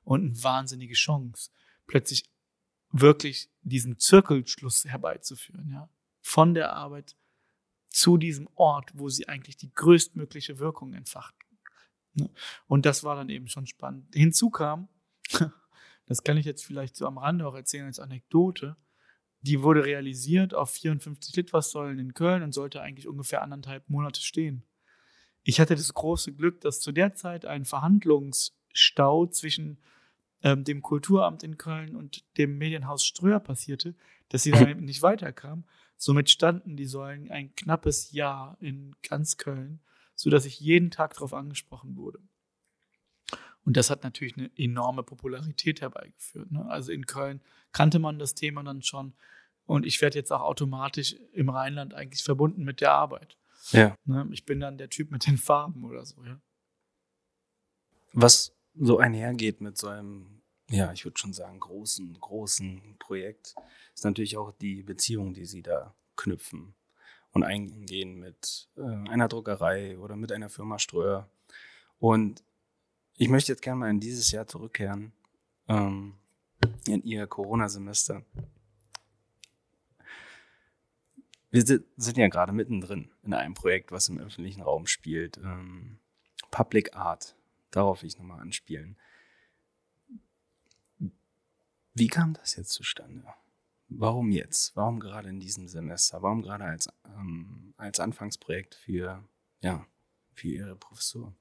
[0.05, 1.51] und eine wahnsinnige Chance,
[1.91, 2.25] plötzlich
[2.93, 5.91] wirklich diesen Zirkelschluss herbeizuführen, ja.
[6.23, 7.17] Von der Arbeit
[7.89, 11.59] zu diesem Ort, wo sie eigentlich die größtmögliche Wirkung entfachten.
[12.15, 12.31] Ne?
[12.67, 14.15] Und das war dann eben schon spannend.
[14.15, 14.89] Hinzu kam,
[16.07, 18.77] das kann ich jetzt vielleicht so am Rande auch erzählen als Anekdote,
[19.41, 24.63] die wurde realisiert auf 54 Litfaßsäulen in Köln und sollte eigentlich ungefähr anderthalb Monate stehen.
[25.43, 29.83] Ich hatte das große Glück, dass zu der Zeit ein Verhandlungsstau zwischen
[30.43, 33.95] ähm, dem Kulturamt in Köln und dem Medienhaus Ströer passierte,
[34.29, 35.65] dass sie damit nicht weiterkam.
[35.97, 39.81] Somit standen die Säulen ein knappes Jahr in ganz Köln,
[40.15, 42.21] sodass ich jeden Tag darauf angesprochen wurde.
[43.65, 46.51] Und das hat natürlich eine enorme Popularität herbeigeführt.
[46.51, 46.65] Ne?
[46.69, 49.13] Also in Köln kannte man das Thema dann schon.
[49.67, 53.37] Und ich werde jetzt auch automatisch im Rheinland eigentlich verbunden mit der Arbeit.
[53.73, 53.95] Ja.
[54.05, 54.27] Ne?
[54.33, 56.25] Ich bin dann der Typ mit den Farben oder so.
[56.25, 56.41] Ja?
[58.13, 63.55] Was so einhergeht mit so einem, ja, ich würde schon sagen, großen, großen Projekt,
[63.95, 66.75] ist natürlich auch die Beziehung, die Sie da knüpfen
[67.33, 71.29] und eingehen mit äh, einer Druckerei oder mit einer Firma Ströer.
[71.99, 72.43] Und
[73.17, 75.13] ich möchte jetzt gerne mal in dieses Jahr zurückkehren,
[75.69, 76.15] ähm,
[76.87, 78.23] in Ihr Corona-Semester.
[81.51, 85.37] Wir si- sind ja gerade mittendrin in einem Projekt, was im öffentlichen Raum spielt.
[85.39, 85.99] Ähm,
[86.51, 87.35] Public Art.
[87.71, 88.97] Darauf will ich nochmal anspielen.
[91.95, 93.25] Wie kam das jetzt zustande?
[93.89, 94.77] Warum jetzt?
[94.77, 96.23] Warum gerade in diesem Semester?
[96.23, 99.29] Warum gerade als, ähm, als Anfangsprojekt für,
[99.61, 99.87] ja,
[100.33, 101.35] für Ihre Professur?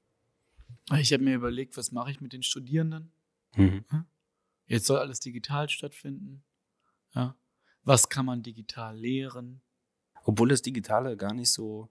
[0.98, 3.12] Ich habe mir überlegt, was mache ich mit den Studierenden?
[3.54, 3.84] Mhm.
[4.66, 6.42] Jetzt soll alles digital stattfinden.
[7.14, 7.36] Ja.
[7.82, 9.62] Was kann man digital lehren?
[10.24, 11.88] Obwohl das Digitale gar nicht so,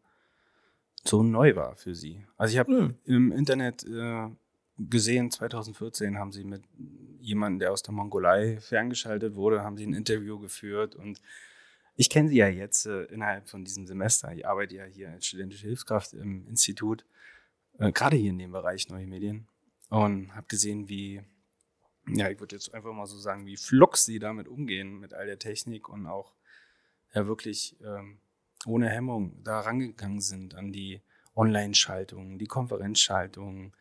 [1.05, 2.25] so neu war für Sie.
[2.37, 2.93] Also ich habe Nö.
[3.05, 4.29] im Internet äh,
[4.77, 6.63] gesehen, 2014 haben Sie mit
[7.19, 11.21] jemandem, der aus der Mongolei ferngeschaltet wurde, haben Sie ein Interview geführt und
[11.95, 14.33] ich kenne Sie ja jetzt äh, innerhalb von diesem Semester.
[14.33, 17.03] Ich arbeite ja hier als studentische Hilfskraft im Institut,
[17.77, 19.47] äh, gerade hier in dem Bereich Neue Medien
[19.89, 21.21] und habe gesehen, wie,
[22.07, 25.25] ja, ich würde jetzt einfach mal so sagen, wie flux Sie damit umgehen mit all
[25.25, 26.33] der Technik und auch
[27.13, 28.19] ja wirklich ähm,
[28.65, 31.01] ohne Hemmung da rangegangen sind an die
[31.35, 33.73] Online-Schaltungen, die Konferenzschaltungen,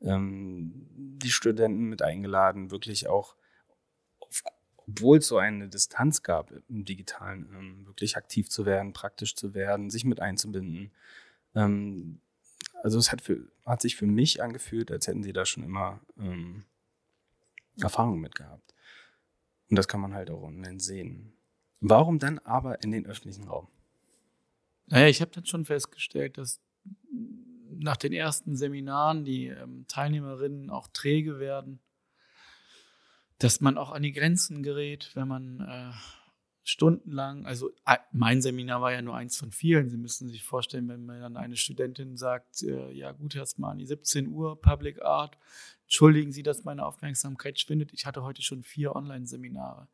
[0.00, 3.36] ähm, die Studenten mit eingeladen, wirklich auch,
[4.76, 9.54] obwohl es so eine Distanz gab im Digitalen, ähm, wirklich aktiv zu werden, praktisch zu
[9.54, 10.92] werden, sich mit einzubinden.
[11.54, 12.20] Ähm,
[12.82, 16.00] also es hat, für, hat sich für mich angefühlt, als hätten sie da schon immer
[16.18, 16.64] ähm,
[17.80, 18.74] Erfahrungen mit gehabt.
[19.70, 21.32] Und das kann man halt auch online sehen.
[21.80, 23.68] Warum dann aber in den öffentlichen Raum?
[24.86, 26.60] Naja, ich habe dann schon festgestellt, dass
[27.78, 31.80] nach den ersten Seminaren die ähm, Teilnehmerinnen auch träge werden,
[33.38, 35.92] dass man auch an die Grenzen gerät, wenn man äh,
[36.62, 39.90] stundenlang, also äh, mein Seminar war ja nur eins von vielen.
[39.90, 43.86] Sie müssen sich vorstellen, wenn mir dann eine Studentin sagt, äh, ja gut, an die
[43.86, 45.36] 17 Uhr Public Art,
[45.82, 47.92] entschuldigen Sie, dass meine Aufmerksamkeit schwindet.
[47.92, 49.88] Ich hatte heute schon vier Online-Seminare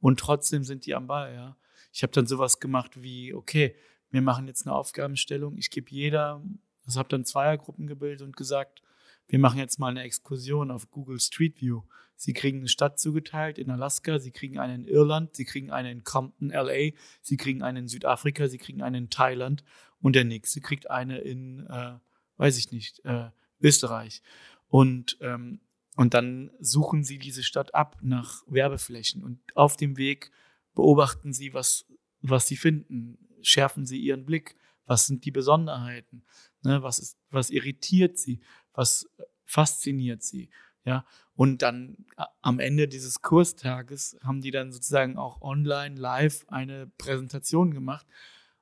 [0.00, 1.34] und trotzdem sind die am Ball.
[1.34, 1.56] Ja,
[1.92, 3.74] ich habe dann sowas gemacht wie, okay,
[4.12, 5.56] wir machen jetzt eine Aufgabenstellung.
[5.56, 6.42] Ich gebe jeder,
[6.86, 8.82] also habe dann Zweiergruppen gebildet und gesagt,
[9.26, 11.82] wir machen jetzt mal eine Exkursion auf Google Street View.
[12.16, 15.90] Sie kriegen eine Stadt zugeteilt in Alaska, Sie kriegen eine in Irland, Sie kriegen eine
[15.90, 16.90] in Compton, LA,
[17.22, 19.64] Sie kriegen eine in Südafrika, Sie kriegen eine in Thailand
[20.00, 21.94] und der nächste kriegt eine in, äh,
[22.36, 23.30] weiß ich nicht, äh,
[23.60, 24.22] Österreich.
[24.68, 25.60] Und, ähm,
[25.96, 30.30] und dann suchen Sie diese Stadt ab nach Werbeflächen und auf dem Weg
[30.74, 31.86] beobachten Sie, was,
[32.20, 34.56] was Sie finden schärfen sie ihren Blick?
[34.86, 36.24] Was sind die Besonderheiten?
[36.62, 38.40] Ne, was, ist, was irritiert sie?
[38.72, 39.08] Was
[39.44, 40.50] fasziniert sie?
[40.84, 41.04] Ja,
[41.34, 42.06] und dann
[42.40, 48.06] am Ende dieses Kurstages haben die dann sozusagen auch online live eine Präsentation gemacht.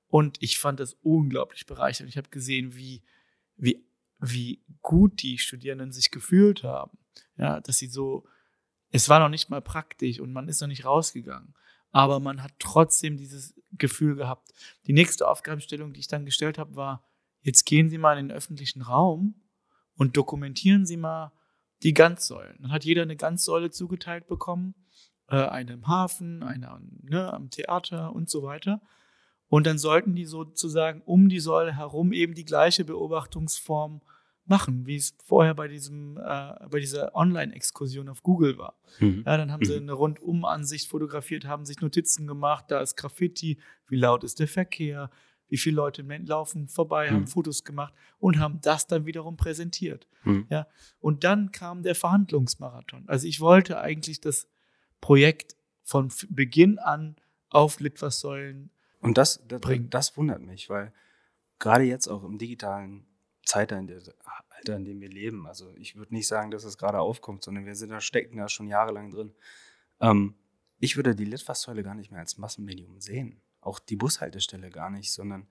[0.07, 2.11] Und ich fand das unglaublich bereichernd.
[2.11, 3.02] Ich habe gesehen, wie,
[3.57, 3.85] wie,
[4.19, 6.98] wie gut die Studierenden sich gefühlt haben.
[7.39, 8.27] Ja, dass sie so,
[8.90, 11.55] es war noch nicht mal praktisch und man ist noch nicht rausgegangen
[11.93, 14.53] aber man hat trotzdem dieses Gefühl gehabt.
[14.87, 17.05] Die nächste Aufgabenstellung, die ich dann gestellt habe, war,
[17.43, 19.35] jetzt gehen Sie mal in den öffentlichen Raum
[19.97, 21.33] und dokumentieren Sie mal
[21.83, 22.59] die Ganzsäulen.
[22.61, 24.75] Dann hat jeder eine Ganzsäule zugeteilt bekommen,
[25.29, 28.81] äh, eine im Hafen, eine ne, am Theater und so weiter.
[29.49, 34.01] Und dann sollten die sozusagen um die Säule herum eben die gleiche Beobachtungsform
[34.51, 38.77] machen, wie es vorher bei diesem, äh, bei dieser Online-Exkursion auf Google war.
[38.99, 39.23] Mhm.
[39.25, 39.83] Ja, dann haben sie mhm.
[39.83, 43.59] eine Rundumansicht fotografiert, haben sich Notizen gemacht, da ist Graffiti,
[43.89, 45.11] wie laut ist der Verkehr,
[45.49, 47.15] wie viele Leute laufen vorbei, mhm.
[47.15, 50.09] haben Fotos gemacht und haben das dann wiederum präsentiert.
[50.25, 50.47] Mhm.
[50.51, 50.67] Ja,
[50.99, 53.05] und dann kam der Verhandlungsmarathon.
[53.09, 54.49] Also ich wollte eigentlich das
[55.01, 57.17] Projekt von Beginn an
[57.49, 58.71] auf Litfaßsäulen
[59.01, 59.91] und das, das, bringen.
[59.91, 60.93] das wundert mich, weil
[61.59, 63.07] gerade jetzt auch im digitalen
[63.45, 64.15] Zeitalter,
[64.49, 65.47] Alter, in dem wir leben.
[65.47, 68.49] Also ich würde nicht sagen, dass es gerade aufkommt, sondern wir sind da, stecken da
[68.49, 69.35] schon jahrelang drin.
[70.01, 70.35] Ähm,
[70.79, 73.41] ich würde die Litfaßsäule gar nicht mehr als Massenmedium sehen.
[73.61, 75.47] Auch die Bushaltestelle gar nicht, sondern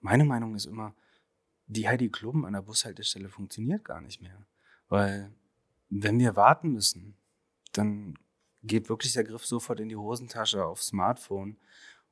[0.00, 0.94] meine Meinung ist immer,
[1.66, 4.46] die Heidi Klum an der Bushaltestelle funktioniert gar nicht mehr.
[4.88, 5.32] Weil
[5.88, 7.16] wenn wir warten müssen,
[7.72, 8.18] dann
[8.62, 11.56] geht wirklich der Griff sofort in die Hosentasche aufs Smartphone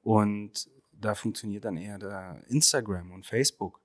[0.03, 3.80] und da funktioniert dann eher der Instagram und Facebook.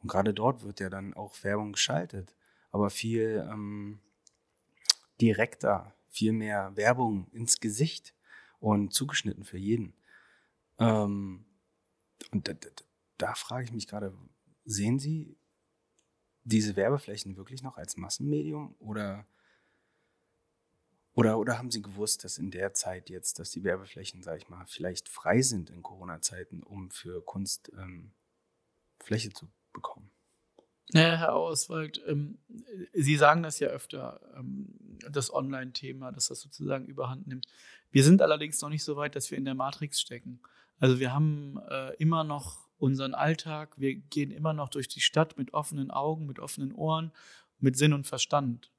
[0.00, 2.34] Und gerade dort wird ja dann auch Werbung geschaltet,
[2.70, 4.00] aber viel ähm,
[5.20, 8.14] direkter, viel mehr Werbung ins Gesicht
[8.60, 9.94] und zugeschnitten für jeden.
[10.78, 11.44] Ähm,
[12.30, 12.68] und da, da,
[13.18, 14.16] da frage ich mich gerade,
[14.64, 15.36] sehen Sie
[16.44, 19.26] diese Werbeflächen wirklich noch als Massenmedium oder,
[21.14, 24.48] oder, oder haben Sie gewusst, dass in der Zeit jetzt, dass die Werbeflächen, sage ich
[24.48, 28.12] mal, vielleicht frei sind in Corona-Zeiten, um für Kunst ähm,
[29.00, 30.10] Fläche zu bekommen.
[30.92, 32.38] Naja, Herr Auswald, ähm,
[32.94, 37.46] Sie sagen das ja öfter, ähm, das Online-Thema, dass das sozusagen überhand nimmt.
[37.90, 40.40] Wir sind allerdings noch nicht so weit, dass wir in der Matrix stecken.
[40.78, 45.36] Also wir haben äh, immer noch unseren Alltag, wir gehen immer noch durch die Stadt
[45.36, 47.12] mit offenen Augen, mit offenen Ohren,
[47.58, 48.70] mit Sinn und Verstand.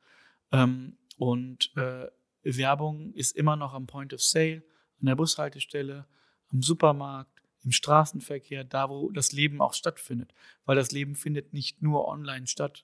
[0.52, 2.08] Ähm, und äh,
[2.44, 4.64] Werbung ist immer noch am Point of Sale,
[5.00, 6.08] an der Bushaltestelle,
[6.52, 7.39] am Supermarkt,
[7.70, 10.34] im Straßenverkehr, da wo das Leben auch stattfindet.
[10.66, 12.84] Weil das Leben findet nicht nur online statt.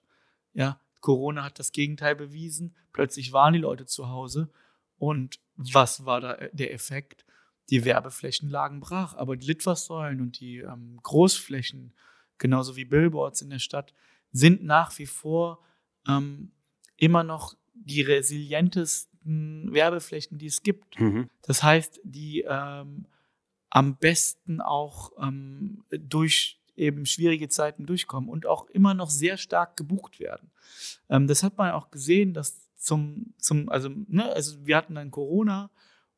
[0.53, 2.75] Ja, Corona hat das Gegenteil bewiesen.
[2.93, 4.51] Plötzlich waren die Leute zu Hause.
[4.99, 7.25] Und was war da der Effekt?
[7.71, 11.95] Die Werbeflächen lagen brach, aber die Litfaßsäulen und die ähm, Großflächen,
[12.37, 13.91] genauso wie Billboards in der Stadt,
[14.31, 15.65] sind nach wie vor
[16.07, 16.51] ähm,
[16.95, 20.99] immer noch die resilientesten Werbeflächen, die es gibt.
[20.99, 21.27] Mhm.
[21.41, 23.07] Das heißt, die ähm,
[23.75, 29.75] am besten auch ähm, durch eben schwierige Zeiten durchkommen und auch immer noch sehr stark
[29.75, 30.49] gebucht werden.
[31.09, 35.11] Ähm, das hat man auch gesehen, dass zum, zum also, ne, also wir hatten dann
[35.11, 35.71] Corona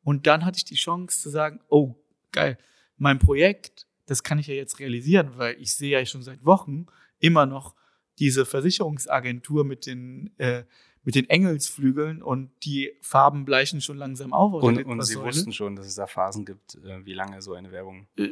[0.04, 1.96] und dann hatte ich die Chance zu sagen, oh,
[2.30, 2.58] geil,
[2.96, 6.86] mein Projekt, das kann ich ja jetzt realisieren, weil ich sehe ja schon seit Wochen
[7.18, 7.74] immer noch
[8.20, 10.62] diese Versicherungsagentur mit den, äh,
[11.08, 14.62] mit den Engelsflügeln und die Farben bleichen schon langsam auf.
[14.62, 17.72] Und, und sie wussten schon, dass es da Phasen gibt, äh, wie lange so eine
[17.72, 18.06] Werbung.
[18.18, 18.28] Äh,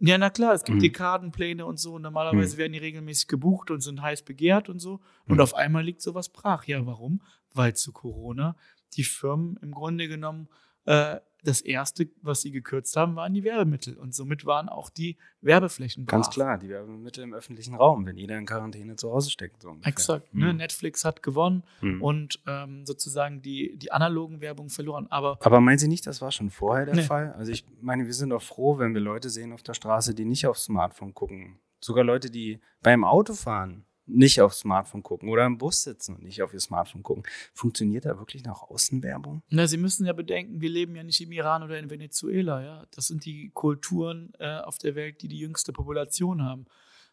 [0.00, 0.82] ja, na klar, es gibt mhm.
[0.82, 1.98] Dekadenpläne und so.
[1.98, 2.58] Normalerweise mhm.
[2.58, 5.00] werden die regelmäßig gebucht und sind heiß begehrt und so.
[5.26, 5.40] Und mhm.
[5.40, 6.64] auf einmal liegt sowas brach.
[6.64, 7.22] Ja, warum?
[7.54, 8.56] Weil zu Corona
[8.98, 10.48] die Firmen im Grunde genommen
[10.84, 13.96] äh, das erste, was sie gekürzt haben, waren die Werbemittel.
[13.96, 16.12] Und somit waren auch die Werbeflächen brach.
[16.12, 19.62] Ganz klar, die Werbemittel im öffentlichen Raum, wenn jeder in Quarantäne zu Hause steckt.
[19.62, 20.34] So Exakt.
[20.34, 20.40] Mhm.
[20.40, 20.54] Ne?
[20.54, 22.02] Netflix hat gewonnen mhm.
[22.02, 25.06] und ähm, sozusagen die, die analogen Werbung verloren.
[25.10, 27.02] Aber, Aber meinen Sie nicht, das war schon vorher der nee.
[27.02, 27.32] Fall?
[27.32, 30.24] Also ich meine, wir sind doch froh, wenn wir Leute sehen auf der Straße, die
[30.24, 31.60] nicht aufs Smartphone gucken.
[31.80, 36.42] Sogar Leute, die beim Autofahren nicht aufs Smartphone gucken oder im Bus sitzen und nicht
[36.42, 37.24] auf ihr Smartphone gucken.
[37.52, 39.42] Funktioniert da wirklich nach Außenwerbung?
[39.50, 42.62] Na, Sie müssen ja bedenken, wir leben ja nicht im Iran oder in Venezuela.
[42.62, 42.86] Ja?
[42.90, 46.66] Das sind die Kulturen äh, auf der Welt, die die jüngste Population haben.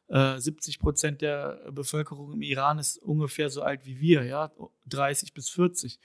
[0.07, 4.51] Äh, 70 Prozent der Bevölkerung im Iran ist ungefähr so alt wie wir, ja,
[4.87, 5.99] 30 bis 40.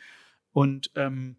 [0.53, 1.37] Und ähm,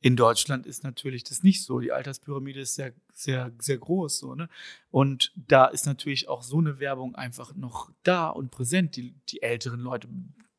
[0.00, 1.78] in Deutschland ist natürlich das nicht so.
[1.78, 4.18] Die Alterspyramide ist sehr, sehr, sehr groß.
[4.18, 4.48] So, ne?
[4.90, 8.96] Und da ist natürlich auch so eine Werbung einfach noch da und präsent.
[8.96, 10.08] Die, die älteren Leute,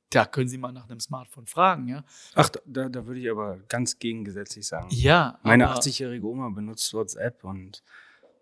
[0.09, 2.03] da können Sie mal nach einem Smartphone fragen, ja.
[2.35, 4.87] Ach, da, da würde ich aber ganz gegengesetzlich sagen.
[4.91, 5.39] Ja.
[5.43, 7.83] Meine 80-jährige Oma benutzt WhatsApp und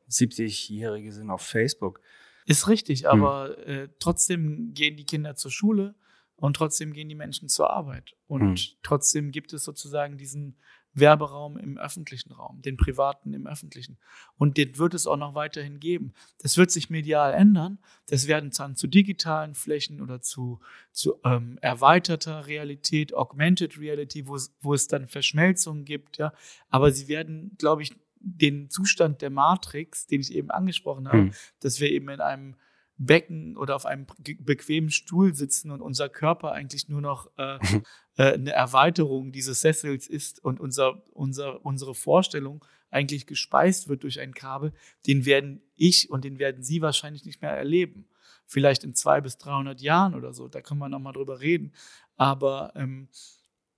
[0.10, 2.02] 70-Jährige sind auf Facebook.
[2.46, 3.74] Ist richtig, aber hm.
[3.74, 5.96] äh, trotzdem gehen die Kinder zur Schule
[6.36, 8.16] und trotzdem gehen die Menschen zur Arbeit.
[8.28, 8.78] Und hm.
[8.84, 10.58] trotzdem gibt es sozusagen diesen
[10.94, 13.98] Werberaum im öffentlichen Raum, den privaten im öffentlichen.
[14.38, 16.14] Und den wird es auch noch weiterhin geben.
[16.40, 17.80] Das wird sich medial ändern.
[18.08, 20.60] Das werden dann zu digitalen Flächen oder zu,
[20.92, 26.18] zu ähm, erweiterter Realität, Augmented Reality, wo es, wo es dann Verschmelzungen gibt.
[26.18, 26.34] Ja.
[26.70, 31.34] Aber sie werden, glaube ich, den Zustand der Matrix, den ich eben angesprochen habe, hm.
[31.62, 32.56] dass wir eben in einem
[32.98, 34.06] Becken oder auf einem
[34.40, 37.58] bequemen Stuhl sitzen und unser Körper eigentlich nur noch äh,
[38.18, 44.20] äh, eine Erweiterung dieses Sessels ist und unser, unser, unsere Vorstellung eigentlich gespeist wird durch
[44.20, 44.74] ein Kabel,
[45.08, 48.08] den werden ich und den werden Sie wahrscheinlich nicht mehr erleben.
[48.46, 51.74] Vielleicht in zwei bis 300 Jahren oder so, da können wir nochmal drüber reden.
[52.18, 53.08] Aber ähm,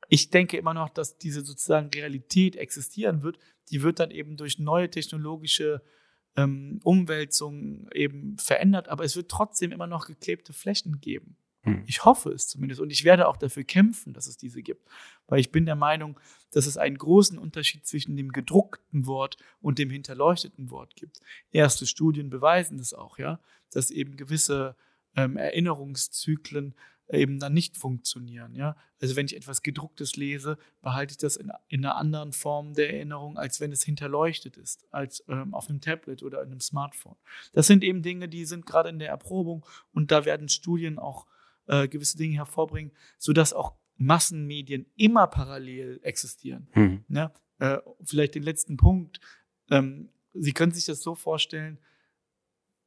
[0.09, 3.37] ich denke immer noch, dass diese sozusagen Realität existieren wird.
[3.69, 5.81] Die wird dann eben durch neue technologische
[6.35, 11.37] ähm, Umwälzung eben verändert, aber es wird trotzdem immer noch geklebte Flächen geben.
[11.61, 11.83] Hm.
[11.87, 14.87] Ich hoffe es zumindest und ich werde auch dafür kämpfen, dass es diese gibt,
[15.27, 16.19] weil ich bin der Meinung,
[16.51, 21.19] dass es einen großen Unterschied zwischen dem gedruckten Wort und dem hinterleuchteten Wort gibt.
[21.51, 23.39] Erste Studien beweisen das auch, ja,
[23.71, 24.75] dass eben gewisse
[25.15, 26.75] ähm, Erinnerungszyklen
[27.17, 28.55] eben dann nicht funktionieren.
[28.55, 28.75] Ja?
[29.01, 32.93] Also wenn ich etwas gedrucktes lese, behalte ich das in, in einer anderen Form der
[32.93, 37.15] Erinnerung, als wenn es hinterleuchtet ist, als ähm, auf einem Tablet oder in einem Smartphone.
[37.53, 41.27] Das sind eben Dinge, die sind gerade in der Erprobung und da werden Studien auch
[41.67, 46.67] äh, gewisse Dinge hervorbringen, sodass auch Massenmedien immer parallel existieren.
[46.73, 47.05] Mhm.
[47.09, 47.33] Ja?
[47.59, 49.19] Äh, vielleicht den letzten Punkt.
[49.69, 51.77] Ähm, Sie können sich das so vorstellen,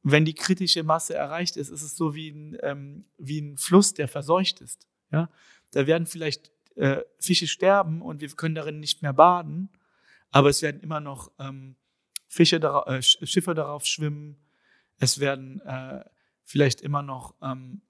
[0.03, 3.93] wenn die kritische Masse erreicht ist, ist es so wie ein, ähm, wie ein Fluss,
[3.93, 4.87] der verseucht ist.
[5.11, 5.29] Ja?
[5.71, 9.69] Da werden vielleicht äh, Fische sterben und wir können darin nicht mehr baden,
[10.31, 11.75] aber es werden immer noch ähm,
[12.27, 14.37] Fische darauf, äh, Schiffe darauf schwimmen.
[14.99, 16.03] Es werden äh,
[16.43, 17.81] vielleicht immer noch, ähm,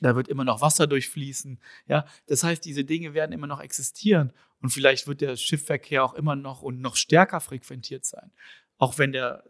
[0.00, 1.60] da wird immer noch Wasser durchfließen.
[1.86, 6.14] Ja, das heißt, diese Dinge werden immer noch existieren und vielleicht wird der Schiffverkehr auch
[6.14, 8.32] immer noch und noch stärker frequentiert sein.
[8.78, 9.44] Auch wenn der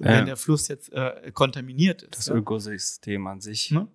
[0.00, 0.06] ja.
[0.06, 2.16] wenn der Fluss jetzt äh, kontaminiert ist.
[2.16, 2.34] Das ja?
[2.34, 3.70] Ökosystem an sich.
[3.70, 3.88] Ne?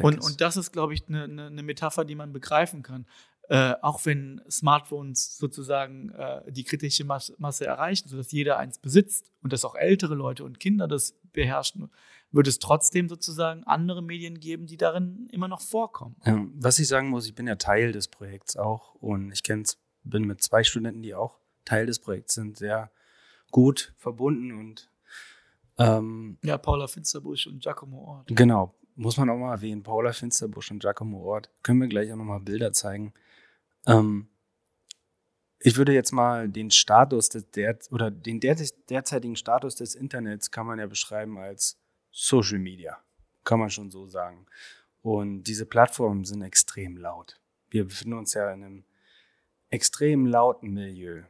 [0.00, 3.06] Und, und das ist, glaube ich, eine ne, ne Metapher, die man begreifen kann.
[3.48, 9.30] Äh, auch wenn Smartphones sozusagen äh, die kritische Masse, Masse erreichen, sodass jeder eins besitzt
[9.42, 11.90] und dass auch ältere Leute und Kinder das beherrschen,
[12.32, 16.16] wird es trotzdem sozusagen andere Medien geben, die darin immer noch vorkommen.
[16.24, 19.78] Ja, was ich sagen muss, ich bin ja Teil des Projekts auch und ich kenn's,
[20.04, 22.90] bin mit zwei Studenten, die auch Teil des Projekts sind, sehr
[23.50, 24.90] gut verbunden und
[25.78, 28.28] ähm, ja, Paula Finsterbusch und Giacomo Ort.
[28.28, 29.82] Genau, muss man auch mal erwähnen.
[29.82, 31.50] Paula Finsterbusch und Giacomo Ort.
[31.62, 33.12] Können wir gleich auch nochmal Bilder zeigen.
[33.86, 34.28] Ähm,
[35.58, 38.56] ich würde jetzt mal den Status des der, oder den der,
[38.88, 41.78] derzeitigen Status des Internets kann man ja beschreiben als
[42.10, 42.98] Social Media.
[43.44, 44.46] Kann man schon so sagen.
[45.02, 47.40] Und diese Plattformen sind extrem laut.
[47.70, 48.84] Wir befinden uns ja in einem
[49.70, 51.24] extrem lauten Milieu.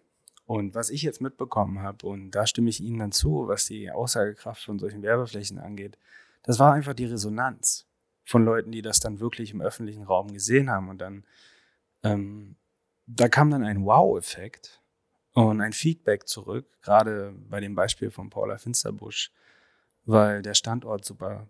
[0.47, 3.91] Und was ich jetzt mitbekommen habe, und da stimme ich Ihnen dann zu, was die
[3.91, 5.99] Aussagekraft von solchen Werbeflächen angeht,
[6.43, 7.87] das war einfach die Resonanz
[8.25, 10.89] von Leuten, die das dann wirklich im öffentlichen Raum gesehen haben.
[10.89, 11.25] Und dann,
[12.03, 12.57] ähm,
[13.07, 14.83] da kam dann ein Wow-Effekt
[15.33, 19.33] und ein Feedback zurück, gerade bei dem Beispiel von Paula Finsterbusch,
[20.05, 21.49] weil der Standort super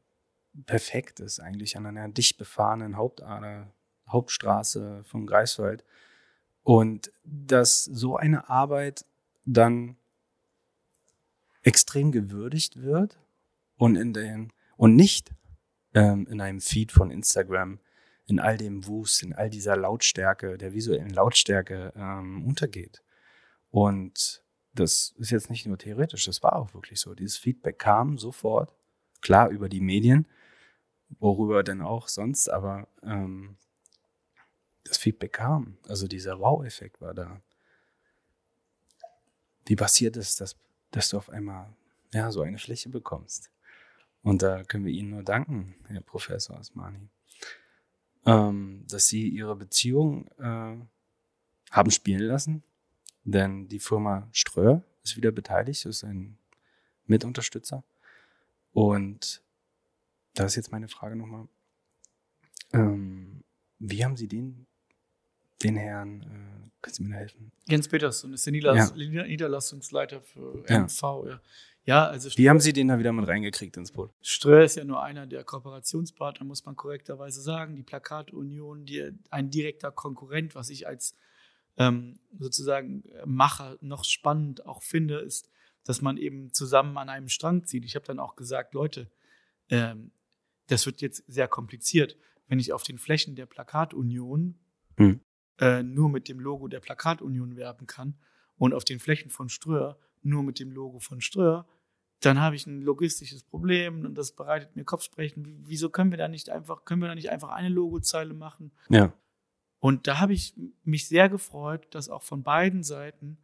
[0.66, 3.72] perfekt ist, eigentlich an einer dicht befahrenen Hauptader,
[4.08, 5.84] Hauptstraße von Greifswald.
[6.64, 9.06] Und dass so eine Arbeit
[9.44, 9.96] dann
[11.62, 13.18] extrem gewürdigt wird
[13.76, 15.32] und in den und nicht
[15.94, 17.78] ähm, in einem Feed von Instagram
[18.26, 23.02] in all dem Wust, in all dieser Lautstärke, der visuellen Lautstärke ähm, untergeht.
[23.70, 24.42] Und
[24.72, 27.14] das ist jetzt nicht nur theoretisch, das war auch wirklich so.
[27.14, 28.72] Dieses Feedback kam sofort,
[29.20, 30.26] klar über die Medien,
[31.18, 33.56] worüber denn auch sonst, aber ähm,
[34.84, 35.78] das Feedback kam.
[35.88, 37.40] Also dieser Wow-Effekt war da.
[39.66, 40.56] Wie passiert es, dass,
[40.90, 41.74] dass du auf einmal
[42.12, 43.50] ja, so eine Fläche bekommst?
[44.22, 47.08] Und da können wir Ihnen nur danken, Herr Professor Asmani,
[48.26, 50.76] ähm, dass Sie Ihre Beziehung äh,
[51.70, 52.62] haben spielen lassen.
[53.24, 56.38] Denn die Firma Ströer ist wieder beteiligt, ist ein
[57.06, 57.84] Mitunterstützer.
[58.72, 59.42] Und
[60.34, 61.48] da ist jetzt meine Frage nochmal.
[62.72, 63.44] Ähm,
[63.78, 64.66] wie haben Sie den,
[65.64, 67.52] den Herrn, äh, können Sie mir da helfen?
[67.66, 69.24] Jens Peterson ist der Niederlass ja.
[69.24, 71.02] Niederlassungsleiter für MV.
[71.02, 71.24] Ja.
[71.30, 71.40] ja.
[71.86, 74.10] Ja, also Wie haben Sie den da wieder mit reingekriegt ins Boot?
[74.22, 77.76] Ströer ist ja nur einer der Kooperationspartner, muss man korrekterweise sagen.
[77.76, 81.14] Die Plakatunion, die, ein direkter Konkurrent, was ich als
[81.76, 85.50] ähm, sozusagen Macher noch spannend auch finde, ist,
[85.84, 87.84] dass man eben zusammen an einem Strang zieht.
[87.84, 89.10] Ich habe dann auch gesagt, Leute,
[89.68, 90.10] ähm,
[90.68, 92.16] das wird jetzt sehr kompliziert,
[92.48, 94.58] wenn ich auf den Flächen der Plakatunion
[94.96, 95.20] hm.
[95.60, 98.14] Äh, nur mit dem Logo der Plakatunion werben kann
[98.56, 101.66] und auf den Flächen von Ströer nur mit dem Logo von Ströer,
[102.20, 105.62] dann habe ich ein logistisches Problem und das bereitet mir Kopfsprechen.
[105.66, 108.72] Wieso können wir da nicht einfach, können wir da nicht einfach eine Logozeile machen?
[108.88, 109.12] Ja.
[109.78, 113.36] Und da habe ich mich sehr gefreut, dass auch von beiden Seiten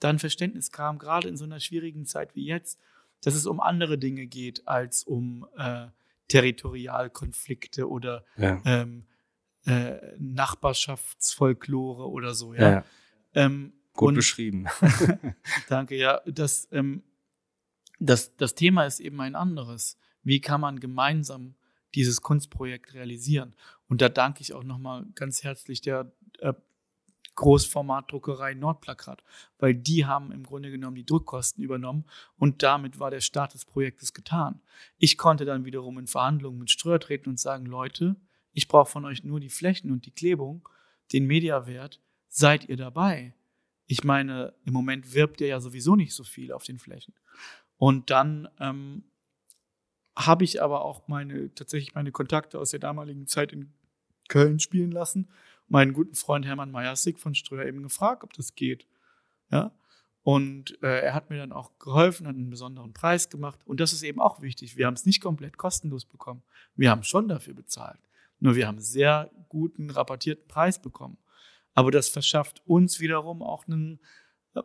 [0.00, 2.80] dann Verständnis kam, gerade in so einer schwierigen Zeit wie jetzt,
[3.22, 5.86] dass es um andere Dinge geht als um äh,
[6.28, 8.60] Territorialkonflikte oder ja.
[8.64, 9.06] ähm,
[9.66, 12.54] äh, Nachbarschaftsfolklore oder so.
[12.54, 12.70] Ja.
[12.70, 12.84] ja.
[13.34, 14.66] Ähm, Gut und, beschrieben.
[15.68, 16.20] danke, ja.
[16.26, 17.02] Das, ähm,
[17.98, 19.98] das, das Thema ist eben ein anderes.
[20.22, 21.54] Wie kann man gemeinsam
[21.94, 23.54] dieses Kunstprojekt realisieren?
[23.88, 26.52] Und da danke ich auch nochmal ganz herzlich der äh,
[27.36, 29.22] Großformatdruckerei Nordplakat,
[29.58, 32.06] weil die haben im Grunde genommen die Druckkosten übernommen
[32.38, 34.62] und damit war der Start des Projektes getan.
[34.96, 38.16] Ich konnte dann wiederum in Verhandlungen mit Ströer treten und sagen, Leute,
[38.56, 40.66] ich brauche von euch nur die Flächen und die Klebung,
[41.12, 43.34] den Mediawert, seid ihr dabei?
[43.84, 47.12] Ich meine, im Moment wirbt ihr ja sowieso nicht so viel auf den Flächen.
[47.76, 49.04] Und dann ähm,
[50.16, 53.74] habe ich aber auch meine, tatsächlich meine Kontakte aus der damaligen Zeit in
[54.28, 55.28] Köln spielen lassen.
[55.68, 58.86] Meinen guten Freund Hermann Meyersig von Ströer eben gefragt, ob das geht.
[59.50, 59.70] Ja.
[60.22, 63.60] Und äh, er hat mir dann auch geholfen, hat einen besonderen Preis gemacht.
[63.66, 64.78] Und das ist eben auch wichtig.
[64.78, 66.42] Wir haben es nicht komplett kostenlos bekommen.
[66.74, 68.00] Wir haben schon dafür bezahlt.
[68.38, 71.18] Nur wir haben sehr guten, rapportierten Preis bekommen.
[71.74, 74.00] Aber das verschafft uns wiederum auch einen,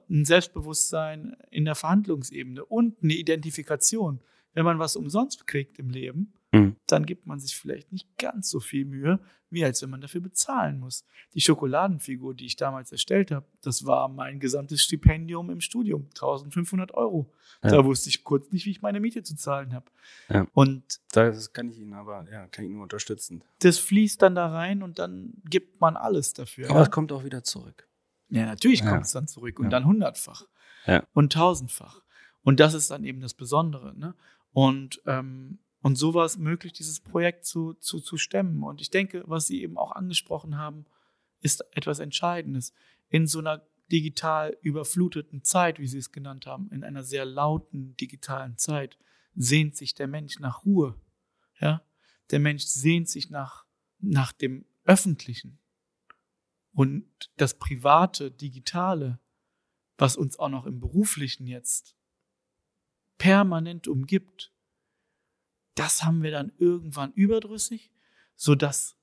[0.09, 4.21] ein Selbstbewusstsein in der Verhandlungsebene und eine Identifikation.
[4.53, 6.75] Wenn man was umsonst kriegt im Leben, mhm.
[6.87, 9.19] dann gibt man sich vielleicht nicht ganz so viel Mühe,
[9.49, 11.05] wie als wenn man dafür bezahlen muss.
[11.33, 16.93] Die Schokoladenfigur, die ich damals erstellt habe, das war mein gesamtes Stipendium im Studium, 1500
[16.93, 17.31] Euro.
[17.63, 17.71] Ja.
[17.71, 19.85] Da wusste ich kurz nicht, wie ich meine Miete zu zahlen habe.
[20.29, 20.47] Ja.
[20.53, 23.43] Und das kann ich Ihnen aber, ja, kann ich nur unterstützen.
[23.59, 26.69] Das fließt dann da rein und dann gibt man alles dafür.
[26.69, 26.83] Aber ja.
[26.83, 27.87] es kommt auch wieder zurück.
[28.29, 30.45] Ja, natürlich kommt es dann zurück und dann hundertfach
[31.13, 32.01] und tausendfach.
[32.43, 33.93] Und das ist dann eben das Besondere.
[33.97, 34.15] Ne?
[34.53, 38.63] Und ähm, und so war es möglich, dieses Projekt zu, zu, zu stemmen.
[38.63, 40.85] Und ich denke, was Sie eben auch angesprochen haben,
[41.41, 42.73] ist etwas Entscheidendes.
[43.09, 47.95] In so einer digital überfluteten Zeit, wie Sie es genannt haben, in einer sehr lauten
[47.97, 48.97] digitalen Zeit,
[49.35, 50.95] sehnt sich der Mensch nach Ruhe.
[51.59, 51.81] Ja?
[52.29, 53.65] Der Mensch sehnt sich nach,
[53.99, 55.57] nach dem Öffentlichen.
[56.73, 57.05] Und
[57.37, 59.19] das Private, Digitale,
[59.97, 61.95] was uns auch noch im Beruflichen jetzt
[63.17, 64.53] permanent umgibt,
[65.75, 67.91] das haben wir dann irgendwann überdrüssig,
[68.35, 68.95] sodass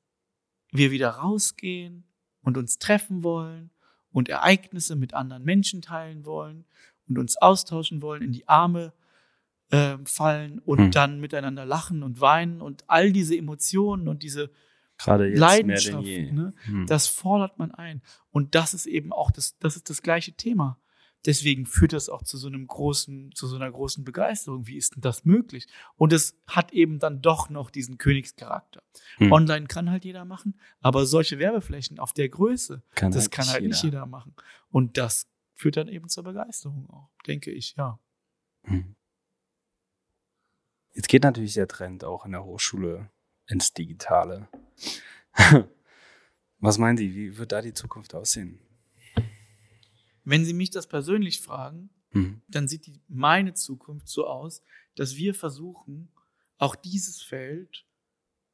[0.71, 2.05] wir wieder rausgehen
[2.43, 3.71] und uns treffen wollen
[4.11, 6.67] und Ereignisse mit anderen Menschen teilen wollen
[7.09, 8.93] und uns austauschen wollen, in die Arme
[9.71, 10.91] äh, fallen und hm.
[10.91, 14.51] dann miteinander lachen und weinen und all diese Emotionen und diese
[14.99, 16.33] Gerade jetzt Leidenschaften, mehr denn je.
[16.33, 16.87] Ne, hm.
[16.87, 18.03] das fordert man ein.
[18.31, 20.79] Und das ist eben auch das, das ist das gleiche Thema
[21.27, 24.67] deswegen führt das auch zu so einem großen, zu so einer großen Begeisterung.
[24.67, 25.67] Wie ist denn das möglich?
[25.97, 28.83] Und es hat eben dann doch noch diesen Königscharakter.
[29.17, 29.33] Hm.
[29.33, 33.47] Online kann halt jeder machen, aber solche Werbeflächen auf der Größe, kann das halt kann
[33.49, 33.69] halt jeder.
[33.69, 34.35] nicht jeder machen.
[34.71, 37.99] Und das führt dann eben zur Begeisterung auch, denke ich, ja.
[38.65, 38.95] Hm.
[40.93, 43.11] Jetzt geht natürlich der Trend auch in der Hochschule
[43.47, 44.49] ins Digitale.
[46.61, 48.59] Was meinen Sie, wie wird da die Zukunft aussehen?
[50.29, 52.43] Wenn Sie mich das persönlich fragen, mhm.
[52.49, 54.63] dann sieht die, meine Zukunft so aus,
[54.95, 56.13] dass wir versuchen,
[56.59, 57.87] auch dieses Feld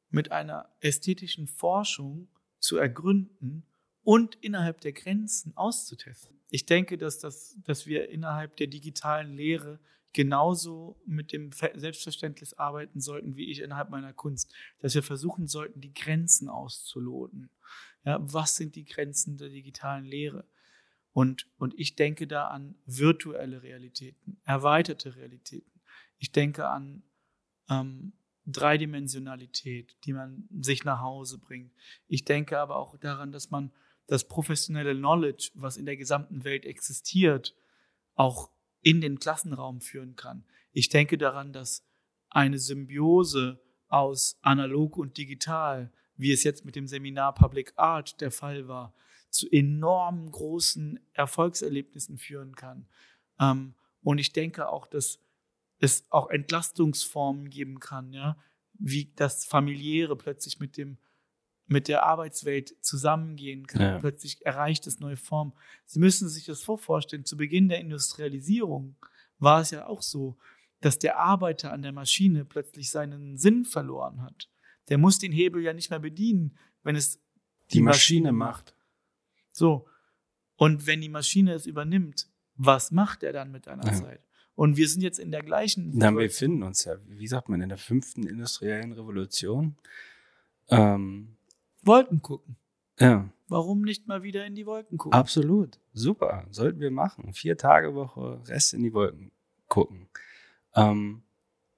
[0.09, 2.29] mit einer ästhetischen Forschung
[2.59, 3.65] zu ergründen
[4.03, 6.39] und innerhalb der Grenzen auszutesten.
[6.49, 9.81] Ich denke, dass, das, dass wir innerhalb der digitalen Lehre
[10.13, 15.81] genauso mit dem Selbstverständnis arbeiten sollten wie ich innerhalb meiner Kunst, dass wir versuchen sollten,
[15.81, 17.49] die Grenzen auszuloten.
[18.05, 20.47] Ja, was sind die Grenzen der digitalen Lehre?
[21.15, 25.79] Und, und ich denke da an virtuelle Realitäten, erweiterte Realitäten.
[26.17, 27.03] Ich denke an
[27.69, 28.11] ähm,
[28.45, 31.71] Dreidimensionalität, die man sich nach Hause bringt.
[32.09, 33.71] Ich denke aber auch daran, dass man
[34.07, 37.55] das professionelle Knowledge, was in der gesamten Welt existiert,
[38.15, 38.51] auch
[38.81, 40.43] in den Klassenraum führen kann.
[40.73, 41.87] Ich denke daran, dass
[42.29, 48.31] eine Symbiose aus analog und digital, wie es jetzt mit dem Seminar Public Art der
[48.31, 48.93] Fall war,
[49.35, 52.87] zu enorm großen Erfolgserlebnissen führen kann.
[53.39, 55.19] Ähm, und ich denke auch, dass
[55.79, 58.37] es auch Entlastungsformen geben kann, ja,
[58.73, 60.97] wie das familiäre plötzlich mit dem
[61.67, 63.81] mit der Arbeitswelt zusammengehen kann.
[63.81, 63.97] Ja.
[63.97, 65.53] Plötzlich erreicht es neue Formen.
[65.85, 68.95] Sie müssen sich das so vorstellen, zu Beginn der Industrialisierung
[69.39, 70.37] war es ja auch so,
[70.81, 74.49] dass der Arbeiter an der Maschine plötzlich seinen Sinn verloren hat.
[74.89, 77.17] Der muss den Hebel ja nicht mehr bedienen, wenn es
[77.71, 78.75] die, die Maschine, Maschine macht.
[79.55, 79.87] So.
[80.57, 83.93] Und wenn die Maschine es übernimmt, was macht er dann mit einer ja.
[83.93, 84.21] Zeit?
[84.55, 85.91] Und wir sind jetzt in der gleichen.
[85.95, 89.75] Na, wir befinden uns ja, wie sagt man, in der fünften industriellen Revolution.
[90.69, 91.37] Ähm,
[91.83, 92.57] Wolken gucken.
[92.99, 93.29] Ja.
[93.47, 95.17] Warum nicht mal wieder in die Wolken gucken?
[95.17, 95.79] Absolut.
[95.93, 96.45] Super.
[96.49, 97.33] Sollten wir machen.
[97.33, 99.31] Vier Tage Woche, Rest in die Wolken
[99.67, 100.07] gucken.
[100.73, 101.23] Ähm,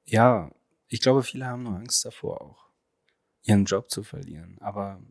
[0.06, 0.52] ja,
[0.88, 2.70] ich glaube, viele haben nur Angst davor auch,
[3.44, 4.58] ihren Job zu verlieren.
[4.62, 5.02] Aber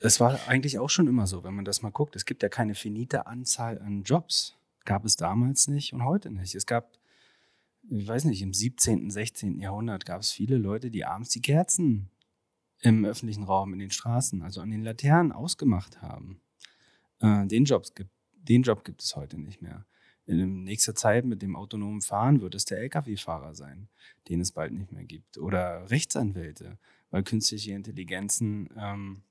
[0.00, 2.16] es war eigentlich auch schon immer so, wenn man das mal guckt.
[2.16, 4.56] Es gibt ja keine finite Anzahl an Jobs.
[4.86, 6.54] Gab es damals nicht und heute nicht.
[6.54, 6.98] Es gab,
[7.88, 9.60] ich weiß nicht, im 17., 16.
[9.60, 12.08] Jahrhundert gab es viele Leute, die abends die Kerzen
[12.80, 16.40] im öffentlichen Raum, in den Straßen, also an den Laternen ausgemacht haben.
[17.20, 19.84] Äh, den, Jobs gibt, den Job gibt es heute nicht mehr.
[20.24, 23.88] In nächster Zeit mit dem autonomen Fahren wird es der Lkw-Fahrer sein,
[24.28, 25.36] den es bald nicht mehr gibt.
[25.36, 26.78] Oder Rechtsanwälte,
[27.10, 29.22] weil künstliche Intelligenzen ähm,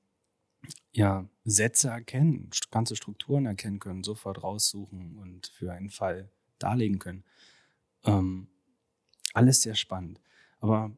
[0.92, 7.24] ja, Sätze erkennen, ganze Strukturen erkennen können, sofort raussuchen und für einen Fall darlegen können.
[8.04, 8.48] Ähm,
[9.32, 10.20] alles sehr spannend.
[10.60, 10.90] Aber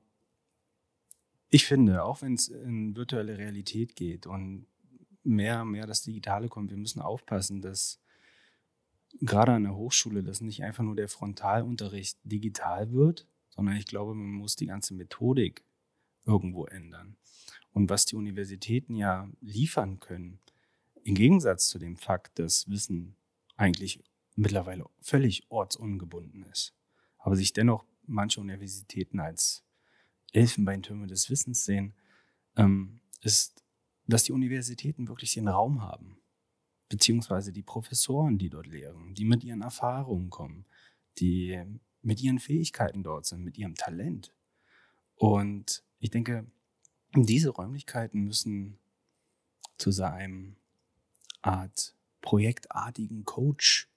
[1.50, 4.66] ich finde, auch wenn es in virtuelle Realität geht und
[5.22, 8.00] mehr, mehr das Digitale kommt, wir müssen aufpassen, dass
[9.20, 14.14] gerade an der Hochschule, dass nicht einfach nur der Frontalunterricht digital wird, sondern ich glaube,
[14.14, 15.64] man muss die ganze Methodik
[16.24, 17.16] irgendwo ändern.
[17.72, 20.38] Und was die Universitäten ja liefern können,
[21.04, 23.16] im Gegensatz zu dem Fakt, dass Wissen
[23.56, 24.02] eigentlich
[24.36, 26.74] mittlerweile völlig ortsungebunden ist,
[27.18, 29.64] aber sich dennoch manche Universitäten als
[30.32, 31.94] Elfenbeintürme des Wissens sehen,
[32.56, 33.62] ähm, ist,
[34.06, 36.18] dass die Universitäten wirklich den Raum haben,
[36.88, 40.66] beziehungsweise die Professoren, die dort lehren, die mit ihren Erfahrungen kommen,
[41.18, 41.62] die
[42.02, 44.34] mit ihren Fähigkeiten dort sind, mit ihrem Talent.
[45.14, 46.46] Und ich denke,
[47.14, 48.78] diese Räumlichkeiten müssen
[49.78, 50.56] zu seinem
[51.42, 53.88] Art projektartigen Coach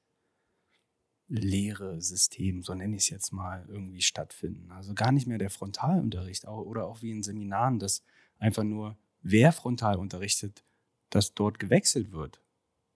[1.27, 4.71] Lehresystem, so nenne ich es jetzt mal, irgendwie stattfinden.
[4.71, 8.03] Also gar nicht mehr der Frontalunterricht oder auch wie in Seminaren, dass
[8.37, 10.63] einfach nur wer frontal unterrichtet,
[11.09, 12.41] dass dort gewechselt wird.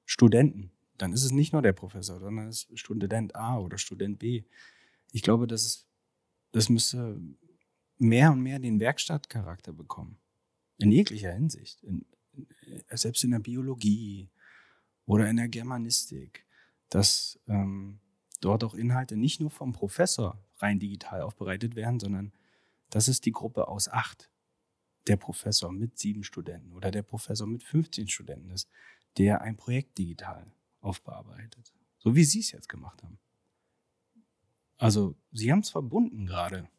[0.06, 0.72] Studenten.
[0.98, 4.44] Dann ist es nicht nur der Professor, sondern es ist Student A oder Student B.
[5.12, 5.88] Ich glaube, das, ist,
[6.52, 7.20] das müsste
[8.00, 10.18] mehr und mehr den Werkstattcharakter bekommen.
[10.78, 11.84] In jeglicher Hinsicht.
[11.84, 12.06] In,
[12.90, 14.30] selbst in der Biologie
[15.06, 16.46] oder in der Germanistik.
[16.90, 18.00] Dass ähm,
[18.42, 22.32] dort auch Inhalte nicht nur vom Professor rein digital aufbereitet werden, sondern
[22.90, 24.30] das ist die Gruppe aus acht.
[25.08, 28.70] Der Professor mit sieben Studenten oder der Professor mit 15 Studenten ist,
[29.18, 30.52] der ein Projekt digital
[30.82, 31.74] aufbearbeitet.
[32.00, 33.20] So wie Sie es jetzt gemacht haben.
[34.78, 36.70] Also, Sie haben es verbunden gerade.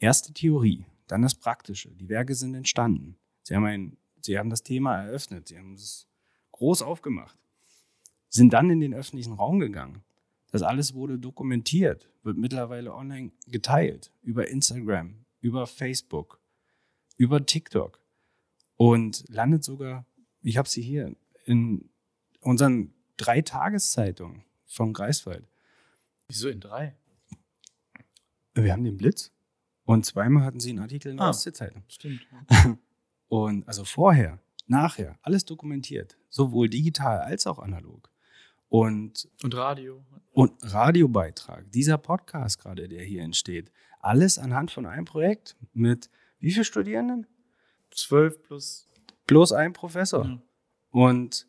[0.00, 1.90] Erste Theorie, dann das Praktische.
[1.90, 3.16] Die Werke sind entstanden.
[3.44, 5.46] Sie haben, ein, Sie haben das Thema eröffnet.
[5.46, 6.08] Sie haben es
[6.52, 7.38] groß aufgemacht.
[8.28, 10.02] Sind dann in den öffentlichen Raum gegangen
[10.50, 16.40] das alles wurde dokumentiert, wird mittlerweile online geteilt über Instagram, über Facebook,
[17.16, 18.00] über TikTok
[18.76, 20.06] und landet sogar,
[20.42, 21.14] ich habe sie hier,
[21.44, 21.88] in
[22.40, 25.46] unseren drei Tageszeitungen von Greifswald.
[26.28, 26.96] Wieso in drei?
[28.54, 29.30] Wir haben den Blitz
[29.84, 31.30] und zweimal hatten sie einen Artikel in der Ah.
[31.30, 31.82] Ostsee-Zeitung.
[31.88, 32.26] Stimmt.
[33.28, 38.10] Und also vorher, nachher, alles dokumentiert, sowohl digital als auch analog.
[38.68, 40.04] Und, Und Radio.
[40.32, 43.70] und Radiobeitrag, dieser Podcast gerade, der hier entsteht,
[44.00, 47.26] alles anhand von einem Projekt mit wie viele Studierenden?
[47.92, 48.88] 12 plus.
[49.26, 50.24] Bloß ein Professor.
[50.24, 50.42] Ja.
[50.90, 51.46] Und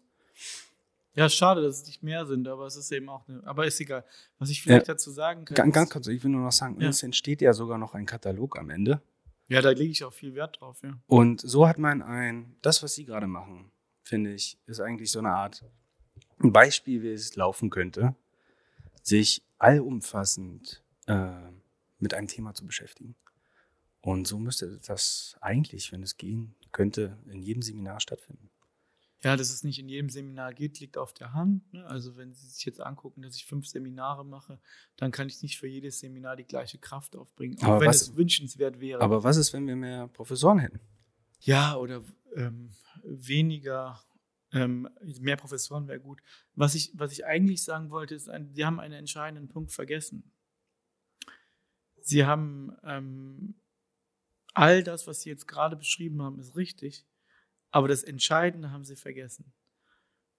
[1.13, 3.45] Ja, schade, dass es nicht mehr sind, aber es ist eben auch eine.
[3.45, 4.05] Aber ist egal.
[4.39, 5.55] Was ich vielleicht dazu sagen kann.
[5.55, 6.87] ganz, ganz kurz, ich will nur noch sagen, Ja.
[6.89, 9.01] es entsteht ja sogar noch ein Katalog am Ende.
[9.49, 10.97] Ja, da lege ich auch viel Wert drauf, ja.
[11.07, 13.69] Und so hat man ein, das, was Sie gerade machen,
[14.03, 15.65] finde ich, ist eigentlich so eine Art
[16.39, 18.15] ein Beispiel, wie es laufen könnte,
[19.03, 21.31] sich allumfassend äh,
[21.99, 23.15] mit einem Thema zu beschäftigen.
[23.99, 28.49] Und so müsste das eigentlich, wenn es gehen könnte, in jedem Seminar stattfinden.
[29.23, 31.71] Ja, dass es nicht in jedem Seminar geht, liegt auf der Hand.
[31.73, 31.85] Ne?
[31.85, 34.59] Also wenn Sie sich jetzt angucken, dass ich fünf Seminare mache,
[34.97, 37.57] dann kann ich nicht für jedes Seminar die gleiche Kraft aufbringen.
[37.59, 39.01] Auch Aber wenn was- es wünschenswert wäre.
[39.01, 40.79] Aber was ist, wenn wir mehr Professoren hätten?
[41.41, 42.03] Ja, oder
[42.35, 42.71] ähm,
[43.03, 44.03] weniger,
[44.53, 44.89] ähm,
[45.19, 46.21] mehr Professoren wäre gut.
[46.55, 50.31] Was ich, was ich eigentlich sagen wollte, ist, ein, Sie haben einen entscheidenden Punkt vergessen.
[52.01, 53.55] Sie haben ähm,
[54.53, 57.05] all das, was Sie jetzt gerade beschrieben haben, ist richtig,
[57.71, 59.53] aber das Entscheidende haben Sie vergessen.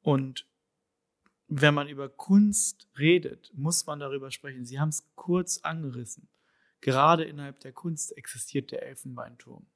[0.02, 0.46] Und
[1.48, 4.64] wenn man über Kunst redet, muss man darüber sprechen.
[4.64, 6.28] Sie haben es kurz angerissen.
[6.80, 9.66] Gerade innerhalb der Kunst existiert der Elfenbeinturm.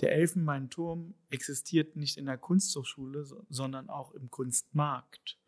[0.00, 5.38] Der Elfenbeinturm existiert nicht in der Kunsthochschule, so- sondern auch im Kunstmarkt.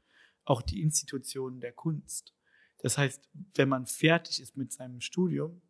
[0.45, 2.35] Auch die Institutionen der Kunst.
[2.79, 5.63] Das heißt, wenn man fertig ist mit seinem Studium,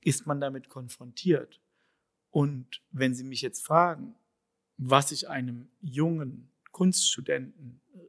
[0.00, 1.60] ist man damit konfrontiert.
[2.30, 4.14] Und wenn Sie mich jetzt fragen,
[4.78, 8.08] was ich einem jungen Kunststudenten, äh,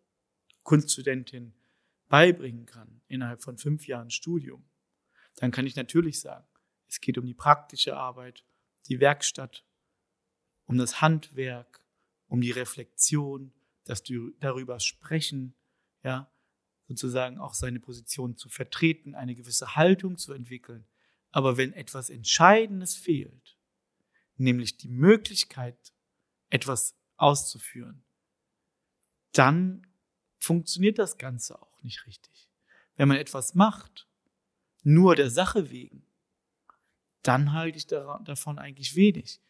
[0.63, 1.53] Kunststudentin
[2.07, 4.63] beibringen kann innerhalb von fünf Jahren Studium,
[5.37, 6.47] dann kann ich natürlich sagen,
[6.87, 8.45] es geht um die praktische Arbeit,
[8.87, 9.65] die Werkstatt,
[10.65, 11.81] um das Handwerk,
[12.27, 13.51] um die Reflexion,
[13.85, 15.55] das du darüber sprechen,
[16.03, 16.31] ja,
[16.87, 20.87] sozusagen auch seine Position zu vertreten, eine gewisse Haltung zu entwickeln.
[21.31, 23.57] Aber wenn etwas Entscheidendes fehlt,
[24.37, 25.93] nämlich die Möglichkeit,
[26.49, 28.03] etwas auszuführen,
[29.33, 29.85] dann
[30.37, 32.49] funktioniert das Ganze auch nicht richtig.
[32.95, 34.07] Wenn man etwas macht,
[34.83, 36.05] nur der Sache wegen,
[37.23, 39.41] dann halte ich davon eigentlich wenig.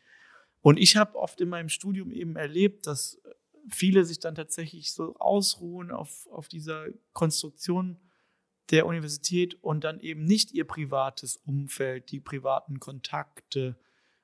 [0.61, 3.21] Und ich habe oft in meinem Studium eben erlebt, dass
[3.69, 7.97] viele sich dann tatsächlich so ausruhen auf, auf dieser Konstruktion
[8.71, 13.79] der Universität und dann eben nicht ihr privates Umfeld, die privaten Kontakte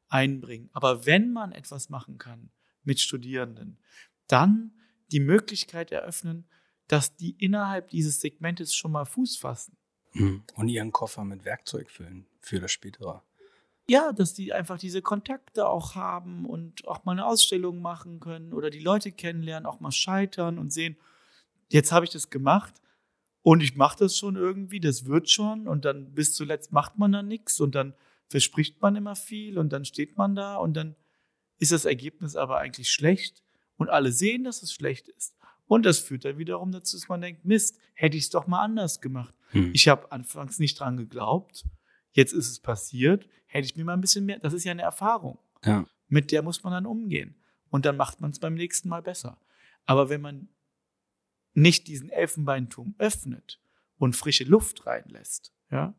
[0.07, 0.69] einbringen.
[0.73, 2.51] Aber wenn man etwas machen kann
[2.85, 3.77] mit Studierenden,
[4.27, 4.71] dann
[5.11, 6.47] die Möglichkeit eröffnen,
[6.87, 9.77] dass die innerhalb dieses Segmentes schon mal Fuß fassen.
[10.55, 13.23] Und ihren Koffer mit Werkzeug füllen für das Spätere.
[13.87, 18.53] ja, dass die einfach diese Kontakte auch haben und auch mal eine Ausstellung machen können
[18.53, 20.97] oder die Leute kennenlernen, auch mal scheitern und sehen,
[21.69, 22.81] jetzt habe ich das gemacht
[23.41, 27.11] und ich mache das schon irgendwie, das wird schon und dann bis zuletzt macht man
[27.11, 27.93] dann nichts und dann
[28.27, 30.95] verspricht man immer viel und dann steht man da und dann
[31.59, 33.43] ist das Ergebnis aber eigentlich schlecht
[33.77, 35.35] und alle sehen, dass es schlecht ist.
[35.67, 38.63] Und das führt dann wiederum dazu, dass man denkt, Mist, hätte ich es doch mal
[38.63, 39.33] anders gemacht.
[39.49, 39.71] Hm.
[39.73, 41.65] Ich habe anfangs nicht dran geglaubt.
[42.11, 43.27] Jetzt ist es passiert.
[43.47, 44.39] Hätte ich mir mal ein bisschen mehr.
[44.39, 45.39] Das ist ja eine Erfahrung.
[45.63, 45.85] Ja.
[46.07, 47.35] Mit der muss man dann umgehen.
[47.69, 49.39] Und dann macht man es beim nächsten Mal besser.
[49.85, 50.49] Aber wenn man
[51.53, 53.59] nicht diesen Elfenbeinturm öffnet
[53.97, 55.93] und frische Luft reinlässt, ja, Ja.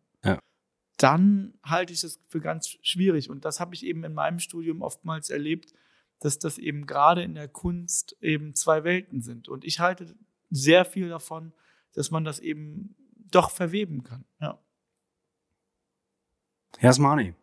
[0.96, 3.30] Dann halte ich es für ganz schwierig.
[3.30, 5.72] Und das habe ich eben in meinem Studium oftmals erlebt,
[6.20, 9.48] dass das eben gerade in der Kunst eben zwei Welten sind.
[9.48, 10.16] Und ich halte
[10.50, 11.52] sehr viel davon,
[11.92, 12.94] dass man das eben
[13.30, 14.24] doch verweben kann.
[14.40, 14.58] Ja.
[16.78, 17.34] Herr Asmani,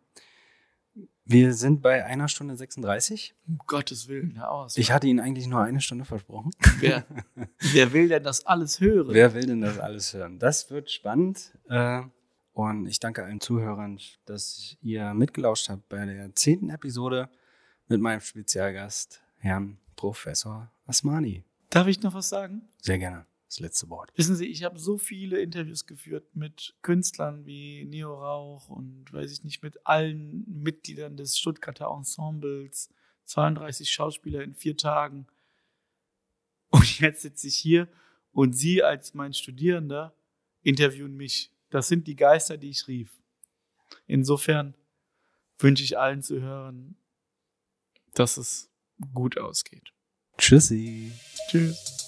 [1.24, 3.34] wir sind bei einer Stunde 36.
[3.46, 4.76] Um Gottes Willen, Herr Aus.
[4.76, 6.50] Ich hatte Ihnen eigentlich nur eine Stunde versprochen.
[6.80, 7.06] wer,
[7.72, 9.14] wer will denn das alles hören?
[9.14, 10.38] Wer will denn das alles hören?
[10.38, 11.52] Das wird spannend.
[11.68, 12.02] Äh,
[12.54, 17.28] und ich danke allen Zuhörern, dass ihr mitgelauscht habt bei der zehnten Episode
[17.88, 21.44] mit meinem Spezialgast, Herrn Professor Asmani.
[21.70, 22.62] Darf ich noch was sagen?
[22.80, 23.26] Sehr gerne.
[23.48, 24.12] Das letzte Wort.
[24.16, 29.32] Wissen Sie, ich habe so viele Interviews geführt mit Künstlern wie Neo Rauch und weiß
[29.32, 32.88] ich nicht, mit allen Mitgliedern des Stuttgarter Ensembles,
[33.24, 35.26] 32 Schauspieler in vier Tagen.
[36.70, 37.88] Und jetzt sitze ich hier
[38.32, 40.14] und Sie als mein Studierender
[40.62, 41.50] interviewen mich.
[41.74, 43.20] Das sind die Geister, die ich rief.
[44.06, 44.76] Insofern
[45.58, 46.96] wünsche ich allen zu hören,
[48.12, 48.70] dass es
[49.12, 49.92] gut ausgeht.
[50.38, 51.10] Tschüssi.
[51.48, 52.03] Tschüss.